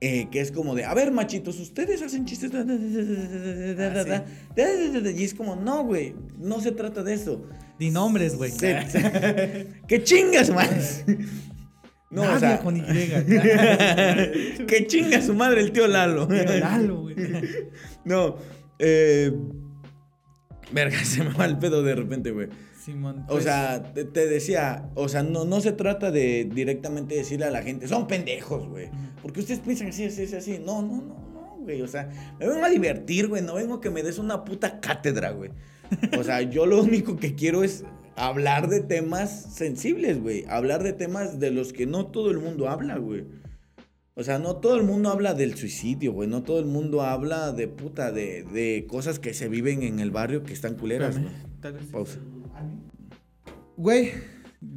Que 0.00 0.28
es 0.34 0.52
como 0.52 0.74
de, 0.74 0.84
a 0.84 0.92
ver, 0.92 1.10
machitos, 1.12 1.58
ustedes 1.58 2.02
hacen 2.02 2.26
chistes. 2.26 2.52
Y 5.16 5.24
es 5.24 5.32
como, 5.32 5.56
no, 5.56 5.82
güey, 5.82 6.14
no 6.38 6.60
se 6.60 6.72
trata 6.72 7.02
de 7.02 7.14
eso. 7.14 7.42
Di 7.78 7.90
nombres, 7.90 8.36
güey. 8.36 8.52
que 9.88 10.04
chingas 10.04 10.50
más. 10.50 11.04
No, 12.14 12.22
Nadie 12.22 12.36
o 12.36 12.38
sea, 12.38 12.60
con 12.60 12.76
Y. 12.76 12.82
que 14.66 14.86
chinga 14.86 15.20
su 15.20 15.34
madre 15.34 15.60
el 15.62 15.72
tío 15.72 15.88
Lalo. 15.88 16.28
Tío 16.28 16.44
Lalo, 16.44 17.02
güey. 17.02 17.16
No, 18.04 18.36
eh. 18.78 19.32
Verga, 20.70 20.96
se 21.04 21.24
me 21.24 21.30
va 21.30 21.44
el 21.46 21.58
pedo 21.58 21.82
de 21.82 21.96
repente, 21.96 22.30
güey. 22.30 22.48
Simón. 22.80 23.24
O 23.24 23.32
pues, 23.32 23.44
sea, 23.44 23.82
te, 23.94 24.04
te 24.04 24.28
decía, 24.28 24.90
o 24.94 25.08
sea, 25.08 25.24
no, 25.24 25.44
no 25.44 25.60
se 25.60 25.72
trata 25.72 26.12
de 26.12 26.44
directamente 26.44 27.16
decirle 27.16 27.46
a 27.46 27.50
la 27.50 27.62
gente, 27.62 27.88
son 27.88 28.06
pendejos, 28.06 28.68
güey. 28.68 28.90
Porque 29.20 29.40
ustedes 29.40 29.58
piensan 29.58 29.88
así, 29.88 30.04
así, 30.04 30.22
así, 30.22 30.36
así. 30.36 30.58
No, 30.64 30.82
no, 30.82 30.98
no, 30.98 31.30
no, 31.32 31.56
güey. 31.62 31.82
O 31.82 31.88
sea, 31.88 32.08
me 32.38 32.46
vengo 32.46 32.64
a 32.64 32.68
divertir, 32.68 33.26
güey. 33.26 33.42
No 33.42 33.54
vengo 33.54 33.80
que 33.80 33.90
me 33.90 34.04
des 34.04 34.18
una 34.18 34.44
puta 34.44 34.78
cátedra, 34.78 35.30
güey. 35.32 35.50
O 36.16 36.22
sea, 36.22 36.42
yo 36.42 36.64
lo 36.64 36.80
único 36.80 37.16
que 37.16 37.34
quiero 37.34 37.64
es 37.64 37.84
hablar 38.16 38.68
de 38.68 38.80
temas 38.80 39.54
sensibles, 39.54 40.20
güey. 40.20 40.44
Hablar 40.48 40.82
de 40.82 40.92
temas 40.92 41.38
de 41.40 41.50
los 41.50 41.72
que 41.72 41.86
no 41.86 42.06
todo 42.06 42.30
el 42.30 42.38
mundo 42.38 42.68
habla, 42.68 42.98
güey. 42.98 43.24
O 44.16 44.22
sea, 44.22 44.38
no 44.38 44.56
todo 44.56 44.76
el 44.76 44.84
mundo 44.84 45.10
habla 45.10 45.34
del 45.34 45.56
suicidio, 45.56 46.12
güey. 46.12 46.28
No 46.28 46.42
todo 46.44 46.60
el 46.60 46.66
mundo 46.66 47.02
habla 47.02 47.52
de 47.52 47.66
puta, 47.66 48.12
de, 48.12 48.44
de 48.44 48.86
cosas 48.88 49.18
que 49.18 49.34
se 49.34 49.48
viven 49.48 49.82
en 49.82 49.98
el 49.98 50.10
barrio 50.12 50.44
que 50.44 50.52
están 50.52 50.74
culeras, 50.76 51.18
güey. 51.18 51.32
tal 51.60 51.72
vez- 51.72 51.86
Pausa. 51.86 52.18
Güey, 53.76 54.12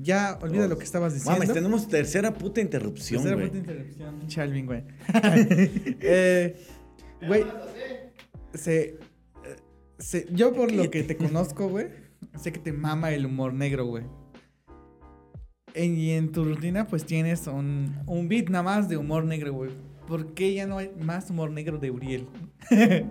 ya 0.02 0.40
olvida 0.42 0.68
lo 0.68 0.78
que 0.80 0.84
estabas 0.84 1.14
diciendo. 1.14 1.40
Mames, 1.40 1.54
tenemos 1.54 1.88
tercera 1.88 2.34
puta 2.34 2.62
interrupción, 2.62 3.22
Tercera 3.22 3.36
güey. 3.36 3.48
puta 3.50 3.60
interrupción. 3.60 4.16
Chalvin, 4.28 4.66
güey. 4.66 4.84
Eh, 6.02 6.56
Güey, 7.28 7.46
se, 8.54 8.80
eh, 8.86 8.96
se- 9.98 10.28
yo 10.32 10.54
por 10.54 10.72
lo 10.72 10.90
que 10.92 11.02
te 11.04 11.16
conozco, 11.18 11.68
güey, 11.68 11.88
sé 12.38 12.52
que 12.52 12.60
te 12.60 12.72
mama 12.74 13.12
el 13.12 13.26
humor 13.26 13.54
negro, 13.54 13.86
güey. 13.86 14.06
Y 15.76 16.12
en 16.12 16.32
tu 16.32 16.44
rutina, 16.44 16.88
pues 16.88 17.06
tienes 17.06 17.46
un, 17.48 17.96
un 18.08 18.28
beat 18.28 18.50
nada 18.50 18.64
más 18.64 18.90
de 18.90 18.98
humor 18.98 19.26
negro, 19.26 19.54
güey. 19.54 19.72
¿Por 20.08 20.34
qué 20.34 20.54
ya 20.54 20.66
no 20.66 20.78
hay 20.78 20.92
más 21.00 21.30
humor 21.30 21.52
negro 21.52 21.78
de 21.78 21.92
Uriel? 21.92 22.28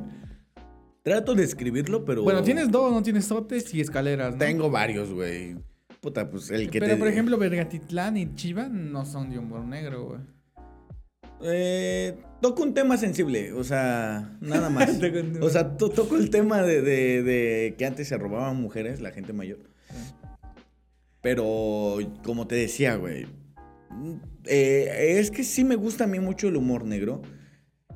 Trato 1.02 1.34
de 1.34 1.44
escribirlo, 1.44 2.04
pero. 2.04 2.24
Bueno, 2.24 2.42
tienes 2.42 2.70
dos, 2.70 2.92
no 2.92 3.02
tienes 3.02 3.26
sotes 3.26 3.72
y 3.72 3.80
escaleras, 3.80 4.32
¿no? 4.32 4.38
Tengo 4.38 4.70
varios, 4.70 5.12
güey. 5.12 5.56
Puta, 6.00 6.28
pues 6.28 6.50
el 6.50 6.68
que 6.70 6.80
Pero, 6.80 6.94
te. 6.94 6.98
por 6.98 7.08
ejemplo, 7.08 7.38
Vergatitlán 7.38 8.16
y 8.16 8.34
Chiva 8.34 8.68
no 8.68 9.04
son 9.04 9.30
de 9.30 9.38
humor 9.38 9.64
negro, 9.64 10.04
güey. 10.04 10.20
Eh, 11.42 12.16
toco 12.40 12.62
un 12.62 12.72
tema 12.74 12.96
sensible, 12.96 13.52
o 13.52 13.62
sea, 13.64 14.36
nada 14.40 14.70
más. 14.70 14.88
O 15.42 15.50
sea, 15.50 15.76
to- 15.76 15.90
toco 15.90 16.16
el 16.16 16.30
tema 16.30 16.62
de, 16.62 16.80
de- 16.82 17.22
de 17.22 17.74
que 17.76 17.84
antes 17.86 18.08
se 18.08 18.16
robaban 18.16 18.56
mujeres, 18.60 19.00
la 19.00 19.10
gente 19.10 19.32
mayor. 19.32 19.58
Pero, 21.20 21.98
como 22.24 22.46
te 22.46 22.54
decía, 22.54 22.96
güey. 22.96 23.26
eh, 24.44 25.16
es 25.18 25.30
que 25.30 25.42
sí 25.44 25.64
me 25.64 25.74
gusta 25.76 26.04
a 26.04 26.06
mí 26.06 26.20
mucho 26.20 26.48
el 26.48 26.56
humor 26.56 26.84
negro. 26.84 27.22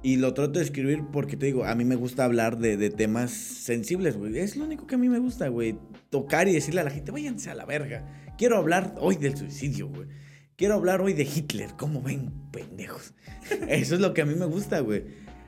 Y 0.03 0.17
lo 0.17 0.33
trato 0.33 0.59
de 0.59 0.65
escribir 0.65 1.03
porque 1.13 1.37
te 1.37 1.45
digo, 1.47 1.65
a 1.67 1.75
mí 1.75 1.85
me 1.85 1.95
gusta 1.95 2.25
hablar 2.25 2.57
de, 2.59 2.79
de 2.79 2.89
temas 2.89 3.31
sensibles, 3.31 4.17
güey. 4.17 4.39
Es 4.39 4.57
lo 4.57 4.65
único 4.65 4.87
que 4.87 4.95
a 4.95 4.99
mí 4.99 5.11
me 5.11 5.19
gusta, 5.19 5.49
güey. 5.49 5.77
Tocar 6.09 6.49
y 6.49 6.55
decirle 6.55 6.81
a 6.81 6.85
la 6.85 6.91
gente, 6.91 7.13
váyanse 7.13 7.51
a 7.51 7.55
la 7.55 7.67
verga. 7.67 8.07
Quiero 8.39 8.57
hablar 8.57 8.95
hoy 8.99 9.17
del 9.17 9.37
suicidio, 9.37 9.89
güey. 9.89 10.09
Quiero 10.61 10.75
hablar 10.75 11.01
hoy 11.01 11.15
de 11.15 11.23
Hitler. 11.23 11.71
¿Cómo 11.79 12.03
ven, 12.03 12.31
pendejos? 12.51 13.15
Eso 13.67 13.95
es 13.95 14.01
lo 14.03 14.13
que 14.13 14.21
a 14.21 14.27
mí 14.27 14.35
me 14.35 14.45
gusta, 14.45 14.81
güey. 14.81 15.05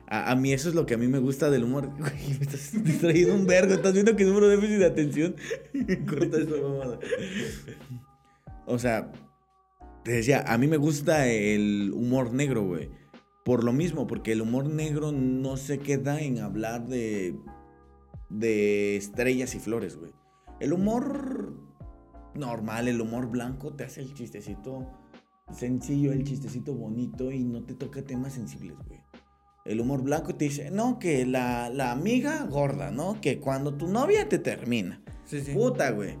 A, 0.07 0.35
mí 0.35 0.53
eso 0.53 0.69
es 0.69 0.73
lo 0.73 0.87
que 0.87 0.95
a 0.95 0.97
mí 0.97 1.05
me 1.07 1.19
gusta 1.19 1.51
del 1.51 1.65
humor. 1.65 1.91
Me 1.99 2.31
estás 2.41 2.83
distrayendo 2.83 3.35
un 3.35 3.45
vergo. 3.45 3.75
¿Estás 3.75 3.93
viendo 3.93 4.15
que 4.15 4.25
número 4.25 4.47
de 4.47 4.55
déficit 4.55 4.79
de 4.79 4.85
atención? 4.87 5.35
Corta 6.09 6.37
esa 6.37 6.55
mamada. 6.59 6.99
O 8.65 8.79
sea, 8.79 9.11
te 10.03 10.13
decía, 10.13 10.45
a 10.47 10.57
mí 10.57 10.65
me 10.65 10.77
gusta 10.77 11.27
el 11.27 11.91
humor 11.93 12.33
negro, 12.33 12.63
güey. 12.63 12.89
Por 13.45 13.63
lo 13.63 13.71
mismo, 13.71 14.07
porque 14.07 14.31
el 14.31 14.41
humor 14.41 14.65
negro 14.65 15.11
no 15.11 15.57
se 15.57 15.77
queda 15.77 16.21
en 16.21 16.39
hablar 16.39 16.87
de, 16.87 17.37
de 18.31 18.95
estrellas 18.95 19.53
y 19.53 19.59
flores, 19.59 19.95
güey. 19.95 20.11
El 20.59 20.73
humor 20.73 21.53
normal, 22.33 22.87
el 22.87 22.99
humor 22.99 23.29
blanco, 23.29 23.75
te 23.75 23.83
hace 23.83 24.01
el 24.01 24.15
chistecito 24.15 25.02
sencillo, 25.51 26.11
el 26.11 26.23
chistecito 26.23 26.73
bonito 26.73 27.31
y 27.31 27.43
no 27.43 27.63
te 27.63 27.73
toca 27.73 28.01
temas 28.03 28.33
sensibles, 28.33 28.77
güey. 28.87 29.01
El 29.65 29.79
humor 29.79 30.01
blanco 30.01 30.35
te 30.35 30.45
dice, 30.45 30.71
no, 30.71 30.99
que 30.99 31.25
la, 31.25 31.69
la 31.69 31.91
amiga 31.91 32.45
gorda, 32.45 32.91
¿no? 32.91 33.21
Que 33.21 33.39
cuando 33.39 33.73
tu 33.75 33.87
novia 33.87 34.27
te 34.27 34.37
termina. 34.37 35.01
Sí, 35.25 35.41
sí. 35.41 35.53
Puta, 35.53 35.91
güey. 35.91 36.17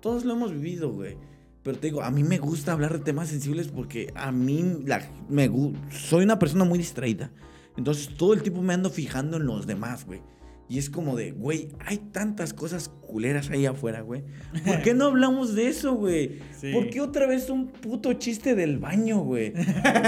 Todos 0.00 0.24
lo 0.24 0.32
hemos 0.32 0.52
vivido, 0.52 0.92
güey. 0.92 1.18
Pero 1.62 1.78
te 1.78 1.88
digo, 1.88 2.02
a 2.02 2.10
mí 2.10 2.22
me 2.22 2.38
gusta 2.38 2.72
hablar 2.72 2.92
de 2.92 3.04
temas 3.04 3.28
sensibles 3.28 3.68
porque 3.68 4.12
a 4.14 4.32
mí 4.32 4.78
la, 4.84 5.02
me 5.28 5.50
soy 5.90 6.24
una 6.24 6.38
persona 6.38 6.64
muy 6.64 6.78
distraída. 6.78 7.32
Entonces 7.76 8.16
todo 8.16 8.32
el 8.32 8.42
tiempo 8.42 8.62
me 8.62 8.72
ando 8.72 8.88
fijando 8.88 9.36
en 9.36 9.46
los 9.46 9.66
demás, 9.66 10.06
güey. 10.06 10.22
Y 10.68 10.78
es 10.78 10.90
como 10.90 11.16
de, 11.16 11.30
güey, 11.30 11.68
hay 11.78 11.98
tantas 11.98 12.52
cosas 12.52 12.88
culeras 12.88 13.50
ahí 13.50 13.66
afuera, 13.66 14.00
güey. 14.00 14.22
¿Por 14.64 14.82
qué 14.82 14.94
no 14.94 15.06
hablamos 15.06 15.54
de 15.54 15.68
eso, 15.68 15.94
güey? 15.94 16.40
Sí. 16.60 16.72
¿Por 16.72 16.90
qué 16.90 17.00
otra 17.00 17.26
vez 17.26 17.48
un 17.50 17.68
puto 17.68 18.12
chiste 18.14 18.56
del 18.56 18.78
baño, 18.78 19.20
güey? 19.20 19.52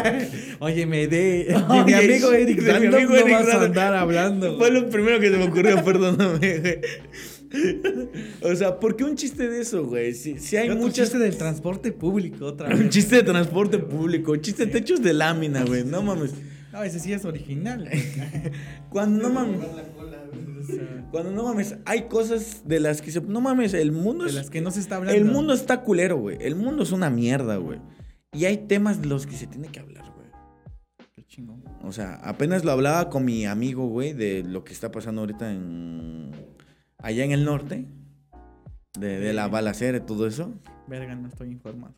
Oye, 0.58 0.84
me 0.86 1.06
de, 1.06 1.44
de 1.44 1.64
Oye, 1.68 1.84
mi 1.84 1.92
amigo 1.92 2.32
Eric 2.32 2.60
de 2.60 2.80
mi 2.80 2.86
amigo 2.86 3.10
no 3.10 3.16
Eric 3.16 3.32
vas 3.34 3.48
a 3.48 3.62
andar 3.62 3.94
hablando. 3.94 4.58
Fue 4.58 4.70
lo 4.72 4.88
primero 4.88 5.20
que 5.20 5.30
se 5.30 5.36
me 5.36 5.44
ocurrió, 5.44 5.84
perdóname, 5.84 6.58
güey. 6.58 6.80
O 8.42 8.54
sea, 8.56 8.78
¿por 8.78 8.96
qué 8.96 9.04
un 9.04 9.16
chiste 9.16 9.48
de 9.48 9.60
eso, 9.60 9.86
güey? 9.86 10.12
Si, 10.14 10.38
si 10.38 10.56
hay 10.56 10.68
muchas... 10.70 10.94
chiste 10.94 11.18
del 11.18 11.36
transporte 11.36 11.92
público 11.92 12.44
otra 12.46 12.68
Un 12.68 12.80
vez. 12.80 12.90
chiste 12.90 13.16
de 13.16 13.22
transporte 13.22 13.78
público, 13.78 14.32
un 14.32 14.40
chiste 14.40 14.66
de 14.66 14.72
techos 14.72 15.02
de 15.02 15.14
lámina, 15.14 15.64
güey. 15.64 15.84
No 15.84 16.02
mames. 16.02 16.32
No, 16.72 16.82
ese 16.82 17.00
sí 17.00 17.12
es 17.12 17.24
original. 17.24 17.88
Cuando 18.90 19.22
no 19.28 19.32
mames. 19.34 19.60
Sea, 20.68 21.08
Cuando 21.10 21.30
no 21.32 21.44
mames, 21.44 21.76
hay 21.84 22.02
cosas 22.08 22.62
de 22.66 22.80
las 22.80 23.00
que 23.02 23.10
se. 23.10 23.20
No 23.20 23.40
mames, 23.40 23.74
el 23.74 23.92
mundo 23.92 24.24
de 24.24 24.30
es. 24.30 24.36
las 24.36 24.50
que 24.50 24.60
no 24.60 24.70
se 24.70 24.80
está 24.80 24.96
hablando. 24.96 25.18
El 25.18 25.24
mundo 25.24 25.52
está 25.54 25.82
culero, 25.82 26.18
güey. 26.18 26.36
El 26.40 26.54
mundo 26.56 26.82
es 26.82 26.92
una 26.92 27.10
mierda, 27.10 27.56
güey. 27.56 27.80
Y 28.32 28.44
hay 28.44 28.58
temas 28.58 29.00
de 29.00 29.08
los 29.08 29.26
que 29.26 29.36
se 29.36 29.46
tiene 29.46 29.68
que 29.68 29.80
hablar, 29.80 30.04
güey. 30.14 30.28
Qué 31.14 31.24
chingón. 31.24 31.64
O 31.82 31.92
sea, 31.92 32.14
apenas 32.16 32.64
lo 32.64 32.72
hablaba 32.72 33.08
con 33.08 33.24
mi 33.24 33.46
amigo, 33.46 33.86
güey, 33.86 34.12
de 34.12 34.42
lo 34.44 34.64
que 34.64 34.72
está 34.72 34.90
pasando 34.90 35.22
ahorita 35.22 35.50
en. 35.50 36.30
Allá 36.98 37.24
en 37.24 37.32
el 37.32 37.44
norte. 37.44 37.86
De, 38.98 39.20
de 39.20 39.32
la 39.32 39.48
balacera 39.48 39.98
y 39.98 40.00
todo 40.00 40.26
eso. 40.26 40.52
Verga, 40.88 41.14
no 41.14 41.28
estoy 41.28 41.50
informado. 41.50 41.94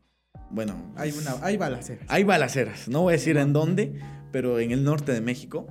Bueno, 0.50 0.74
Hay 0.96 1.12
una, 1.12 1.34
hay 1.42 1.56
balaceras. 1.56 2.04
Hay 2.08 2.24
balaceras, 2.24 2.88
no 2.88 3.02
voy 3.02 3.12
a 3.12 3.16
decir 3.16 3.36
en 3.36 3.52
dónde, 3.52 4.00
pero 4.32 4.58
en 4.58 4.72
el 4.72 4.82
norte 4.82 5.12
de 5.12 5.20
México. 5.20 5.66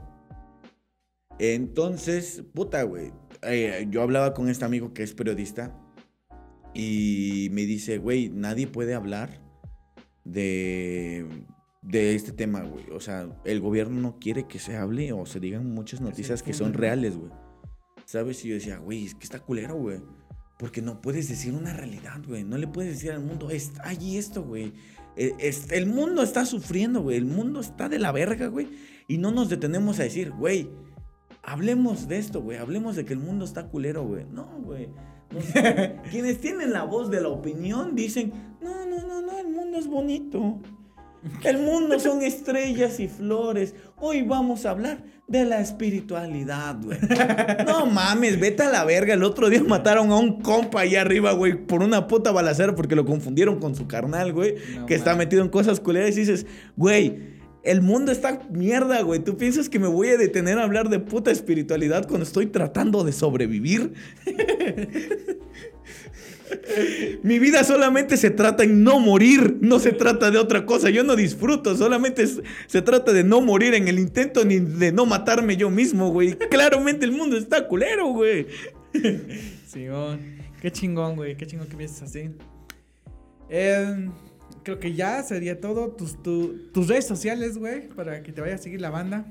Entonces, 1.40 2.44
puta, 2.54 2.84
güey. 2.84 3.12
eh, 3.44 3.88
yo 3.90 4.02
hablaba 4.02 4.34
con 4.34 4.50
este 4.50 4.66
amigo 4.66 4.94
que 4.94 5.04
es 5.04 5.14
periodista 5.14 5.74
y 6.74 7.48
me 7.52 7.66
dice, 7.66 7.98
güey, 7.98 8.30
nadie 8.30 8.68
puede 8.68 8.94
hablar 8.94 9.42
de, 10.26 11.26
de 11.82 12.16
este 12.16 12.32
tema, 12.32 12.62
güey. 12.62 12.86
O 12.92 13.00
sea, 13.00 13.28
el 13.46 13.60
gobierno 13.62 14.00
no 14.02 14.20
quiere 14.20 14.48
que 14.48 14.60
se 14.60 14.76
hable 14.78 15.12
o 15.14 15.26
se 15.26 15.40
digan 15.40 15.72
muchas 15.74 16.02
noticias 16.02 16.44
que 16.44 16.54
son 16.54 16.74
reales, 16.74 17.18
güey. 17.18 17.32
¿Sabes? 18.06 18.44
Y 18.44 18.50
yo 18.50 18.56
decía, 18.56 18.78
güey, 18.80 19.06
es 19.06 19.16
que 19.16 19.24
está 19.24 19.40
culero, 19.40 19.76
güey. 19.76 20.02
Porque 20.58 20.82
no 20.82 21.00
puedes 21.02 21.30
decir 21.30 21.54
una 21.54 21.74
realidad, 21.74 22.20
güey. 22.28 22.44
No 22.44 22.58
le 22.58 22.68
puedes 22.68 22.92
decir 22.94 23.12
al 23.12 23.24
mundo, 23.24 23.50
es 23.50 23.72
allí 23.84 24.18
esto, 24.18 24.44
güey. 24.44 24.74
Eh, 25.16 25.34
es- 25.40 25.72
el 25.72 25.86
mundo 25.86 26.22
está 26.22 26.46
sufriendo, 26.46 27.02
güey. 27.02 27.18
El 27.18 27.26
mundo 27.26 27.62
está 27.62 27.88
de 27.88 27.98
la 28.00 28.12
verga, 28.12 28.48
güey. 28.48 28.68
Y 29.08 29.18
no 29.20 29.32
nos 29.32 29.50
detenemos 29.50 30.00
a 30.00 30.04
decir, 30.04 30.32
güey, 30.32 30.70
hablemos 31.44 32.08
de 32.08 32.18
esto, 32.18 32.42
güey. 32.42 32.58
Hablemos 32.58 32.96
de 32.96 33.06
que 33.06 33.14
el 33.14 33.20
mundo 33.20 33.46
está 33.46 33.68
culero, 33.68 34.04
güey. 34.06 34.26
No, 34.32 34.48
güey. 34.64 34.90
Nos- 35.32 35.46
Quienes 36.10 36.40
tienen 36.42 36.74
la 36.74 36.84
voz 36.84 37.10
de 37.12 37.22
la 37.22 37.30
opinión 37.30 37.96
dicen, 37.96 38.32
no, 38.62 38.86
no, 38.86 39.08
no, 39.08 39.22
no, 39.22 39.38
el 39.40 39.48
mundo 39.50 39.78
es 39.78 39.88
bonito. 39.88 40.60
El 41.44 41.58
mundo 41.58 42.00
son 42.00 42.22
estrellas 42.22 43.00
y 43.02 43.10
flores. 43.10 43.76
Hoy 43.98 44.22
vamos 44.22 44.66
a 44.66 44.70
hablar 44.70 45.04
de 45.28 45.44
la 45.44 45.60
espiritualidad, 45.60 46.78
güey. 46.82 46.98
No 47.68 47.86
mames, 47.88 48.40
vete 48.40 48.64
a 48.64 48.70
la 48.70 48.86
verga. 48.86 49.16
El 49.16 49.24
otro 49.24 49.50
día 49.50 49.62
mataron 49.62 50.12
a 50.12 50.16
un 50.18 50.42
compa 50.42 50.80
ahí 50.82 50.96
arriba, 50.96 51.34
güey, 51.34 51.56
por 51.68 51.84
una 51.84 52.08
puta 52.08 52.32
balacera 52.32 52.74
porque 52.74 52.96
lo 52.96 53.06
confundieron 53.06 53.60
con 53.60 53.76
su 53.76 53.86
carnal, 53.86 54.32
güey, 54.32 54.56
No 54.78 54.86
que 54.86 54.96
está 54.96 55.14
metido 55.16 55.44
en 55.44 55.50
cosas 55.50 55.80
culeras 55.82 56.16
y 56.16 56.22
dices, 56.22 56.46
güey. 56.78 57.38
El 57.64 57.82
mundo 57.82 58.12
está 58.12 58.42
mierda, 58.50 59.02
güey. 59.02 59.20
¿Tú 59.20 59.38
piensas 59.38 59.68
que 59.70 59.80
me 59.80 59.88
voy 59.88 60.10
a 60.10 60.18
detener 60.18 60.58
a 60.60 60.64
hablar 60.64 60.90
de 60.90 61.00
puta 61.00 61.32
espiritualidad 61.32 62.08
cuando 62.08 62.24
estoy 62.26 62.48
tratando 62.48 63.04
de 63.04 63.12
sobrevivir? 63.12 63.94
Mi 67.24 67.38
vida 67.38 67.64
solamente 67.64 68.18
se 68.18 68.32
trata 68.32 68.64
en 68.64 68.84
no 68.84 69.00
morir, 69.00 69.58
no 69.62 69.80
se 69.80 69.92
trata 69.92 70.32
de 70.32 70.38
otra 70.38 70.66
cosa. 70.66 70.90
Yo 70.90 71.04
no 71.04 71.16
disfruto, 71.16 71.76
solamente 71.76 72.26
se 72.68 72.82
trata 72.82 73.14
de 73.14 73.24
no 73.24 73.42
morir 73.42 73.74
en 73.74 73.88
el 73.88 74.00
intento 74.00 74.46
ni 74.46 74.60
de 74.60 74.92
no 74.92 75.06
matarme 75.06 75.58
yo 75.58 75.70
mismo, 75.70 76.10
güey. 76.10 76.36
Claramente 76.50 77.06
el 77.06 77.12
mundo 77.12 77.38
está 77.38 77.68
culero, 77.68 78.08
güey. 78.08 78.48
Simón. 79.68 80.40
Qué 80.62 80.72
chingón, 80.72 81.16
güey. 81.16 81.38
Qué 81.38 81.46
chingón 81.46 81.68
que 81.68 81.78
pienses 81.78 82.02
así. 82.02 82.30
Eh, 83.50 84.10
creo 84.70 84.80
que 84.80 84.94
ya 84.94 85.24
sería 85.24 85.60
todo. 85.60 85.90
Tus, 85.92 86.22
tu- 86.22 86.70
tus 86.74 86.88
redes 86.88 87.08
sociales, 87.08 87.58
güey, 87.58 87.88
para 87.90 88.22
que 88.22 88.32
te 88.32 88.42
vaya 88.42 88.56
a 88.56 88.58
seguir 88.60 88.82
la 88.82 88.90
banda. 88.92 89.26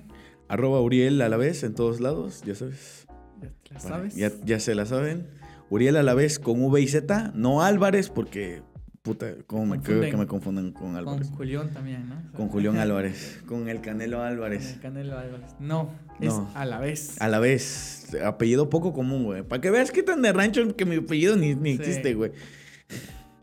Arroba 0.49 0.81
Uriel 0.81 1.21
a 1.23 1.29
la 1.29 1.37
vez 1.37 1.63
en 1.63 1.75
todos 1.75 2.01
lados, 2.01 2.43
ya 2.45 2.55
sabes. 2.55 3.07
Ya 3.41 3.49
te 3.63 3.75
la 3.75 3.81
Bueno, 3.81 3.97
sabes. 3.97 4.17
ya, 4.17 4.33
ya 4.45 4.59
se 4.61 4.75
la 4.75 4.85
saben. 4.87 5.27
Uriel 5.71 5.97
a 5.97 6.03
la 6.03 6.15
vez 6.15 6.39
con 6.39 6.61
V 6.63 6.81
y 6.81 6.89
Z, 6.89 7.33
no 7.35 7.63
Álvarez, 7.63 8.09
porque 8.11 8.63
puta, 9.03 9.35
como 9.47 9.65
me 9.67 9.81
creo 9.81 10.01
que 10.01 10.17
me 10.17 10.27
confunden 10.27 10.73
con 10.73 10.89
Con 10.89 10.97
Álvarez. 10.97 11.31
Julián 11.31 11.73
también, 11.73 12.09
¿no? 12.09 12.17
O 12.17 12.21
sea, 12.23 12.33
Con 12.33 12.49
Julián 12.49 12.79
Álvarez, 12.79 13.41
con 13.47 13.69
el 13.69 13.81
Canelo 13.81 14.17
con 14.19 14.27
Álvarez. 14.27 14.75
el 14.75 14.81
Canelo 14.81 15.19
Álvarez. 15.19 15.51
No, 15.61 15.91
es 16.21 16.35
No. 16.35 16.51
a 16.55 16.65
la 16.65 16.79
vez. 16.81 17.21
A 17.21 17.29
la 17.29 17.39
vez, 17.39 18.09
apellido 18.25 18.69
poco 18.71 18.93
común, 18.93 19.25
güey. 19.25 19.43
Para 19.45 19.61
que 19.61 19.71
veas 19.71 19.91
qué 19.93 20.03
tan 20.03 20.21
de 20.23 20.33
rancho 20.33 20.75
que 20.77 20.85
mi 20.85 20.97
apellido 20.97 21.37
ni, 21.37 21.55
ni 21.55 21.77
Sí. 21.77 21.83
existe, 21.83 22.15
güey. 22.15 22.33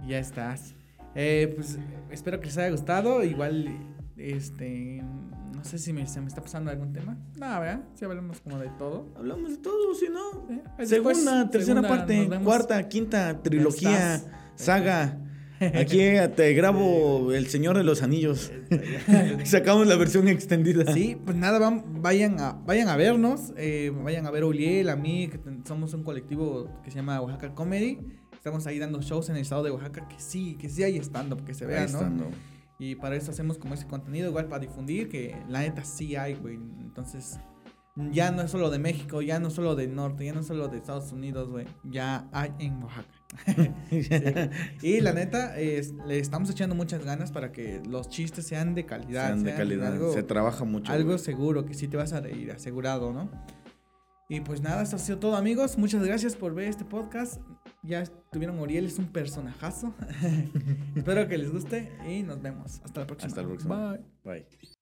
Ya 0.08 0.20
estás. 0.20 0.75
Eh, 1.16 1.54
pues 1.56 1.78
espero 2.12 2.40
que 2.40 2.48
les 2.48 2.58
haya 2.58 2.70
gustado. 2.72 3.24
Igual, 3.24 3.68
este. 4.18 5.02
No 5.56 5.64
sé 5.64 5.80
si 5.80 5.94
me, 5.94 6.06
se 6.08 6.22
me 6.22 6.28
está 6.28 6.42
pasando 6.42 6.70
algún 6.70 6.94
tema. 6.94 7.18
No, 7.40 7.60
¿verdad? 7.60 7.82
Si 7.96 8.06
hablamos 8.06 8.40
como 8.42 8.60
de 8.60 8.70
todo. 8.78 9.08
Hablamos 9.16 9.50
de 9.52 9.58
todo, 9.58 9.96
si 9.96 10.08
no. 10.10 10.48
Eh, 10.78 10.86
Segunda, 10.86 11.50
tercera 11.50 11.82
segunda, 11.82 11.90
parte, 11.90 12.30
cuarta, 12.44 12.88
quinta, 12.88 13.42
trilogía, 13.42 14.22
saga. 14.56 15.22
Aquí 15.74 16.00
te 16.36 16.54
grabo 16.54 17.32
El 17.32 17.48
Señor 17.48 17.78
de 17.78 17.84
los 17.86 18.04
Anillos. 18.04 18.52
Sacamos 19.46 19.88
la 19.88 19.96
versión 19.96 20.28
extendida. 20.28 20.92
Sí, 20.94 21.18
pues 21.24 21.38
nada, 21.38 21.58
van- 21.60 22.02
vayan, 22.02 22.40
a, 22.42 22.52
vayan 22.52 22.90
a 22.90 22.98
vernos, 22.98 23.54
eh, 23.56 23.92
vayan 24.04 24.28
a 24.28 24.32
ver 24.32 24.44
a 24.44 24.48
Uriel, 24.48 24.90
a 24.90 24.98
mí, 24.98 25.30
que 25.30 25.40
somos 25.66 25.94
un 25.94 26.04
colectivo 26.04 26.70
que 26.84 26.92
se 26.92 26.98
llama 26.98 27.22
Oaxaca 27.22 27.56
Comedy. 27.56 28.00
Estamos 28.46 28.68
ahí 28.68 28.78
dando 28.78 29.02
shows 29.02 29.30
en 29.30 29.38
el 29.38 29.42
estado 29.42 29.64
de 29.64 29.72
Oaxaca, 29.72 30.08
que 30.08 30.20
sí, 30.20 30.54
que 30.54 30.70
sí 30.70 30.84
hay 30.84 30.98
stand-up, 30.98 31.44
que 31.46 31.56
se 31.56 31.66
vea, 31.66 31.88
¿no? 31.88 32.30
Y 32.78 32.94
para 32.94 33.16
eso 33.16 33.32
hacemos 33.32 33.58
como 33.58 33.74
ese 33.74 33.88
contenido, 33.88 34.30
igual 34.30 34.46
para 34.46 34.60
difundir, 34.60 35.10
que 35.10 35.36
la 35.50 35.62
neta 35.62 35.84
sí 35.84 36.16
hay, 36.16 36.36
güey. 36.36 36.54
Entonces, 36.54 37.40
ya 38.12 38.30
no 38.30 38.44
es 38.44 38.52
solo 38.52 38.70
de 38.70 38.78
México, 38.78 39.24
ya 39.24 39.40
no 39.40 39.48
es 39.48 39.54
solo 39.56 39.74
del 39.76 39.96
norte, 39.96 40.26
ya 40.26 40.34
no 40.34 40.42
es 40.42 40.46
solo 40.46 40.68
de 40.68 40.78
Estados 40.78 41.12
Unidos, 41.12 41.50
güey. 41.50 41.66
Ya 41.86 42.30
hay 42.32 42.52
en 42.60 42.84
Oaxaca. 42.84 43.08
Sí. 44.80 44.90
Y 44.90 45.02
la 45.02 45.14
neta, 45.14 45.58
es- 45.58 45.96
le 46.06 46.20
estamos 46.20 46.48
echando 46.52 46.76
muchas 46.76 47.04
ganas 47.04 47.32
para 47.32 47.52
que 47.52 47.82
los 47.90 48.10
chistes 48.10 48.46
sean 48.46 48.76
de 48.76 48.86
calidad. 48.86 49.26
Sean 49.30 49.40
de 49.44 49.50
sean 49.50 49.58
calidad. 49.58 49.92
Algo, 49.94 50.14
Se 50.14 50.22
trabaja 50.22 50.66
mucho. 50.66 50.92
algo 50.92 51.08
güey. 51.14 51.18
seguro, 51.20 51.66
que 51.66 51.74
sí 51.74 51.88
te 51.88 51.98
vas 51.98 52.14
a 52.14 52.22
reír, 52.22 52.52
asegurado, 52.52 53.12
¿no? 53.12 53.32
Y 54.28 54.42
pues 54.42 54.62
nada, 54.62 54.82
eso 54.82 54.96
ha 54.96 55.00
sido 55.00 55.20
todo, 55.20 55.36
amigos. 55.36 55.78
Muchas 55.78 56.04
gracias 56.04 56.36
por 56.36 56.56
ver 56.56 56.68
este 56.68 56.84
podcast. 56.84 57.40
Ya 57.84 58.04
tuvieron 58.32 58.60
Uriel, 58.60 58.86
es 58.86 58.98
un 58.98 59.12
personajazo. 59.12 59.94
Espero 60.96 61.28
que 61.28 61.38
les 61.38 61.52
guste 61.52 61.92
y 62.08 62.24
nos 62.24 62.42
vemos. 62.42 62.82
Hasta 62.84 63.02
la 63.02 63.08
próxima. 63.08 63.28
Hasta 63.28 63.42
la 63.42 63.48
próxima. 63.48 63.92
Bye. 63.92 64.06
Bye. 64.24 64.75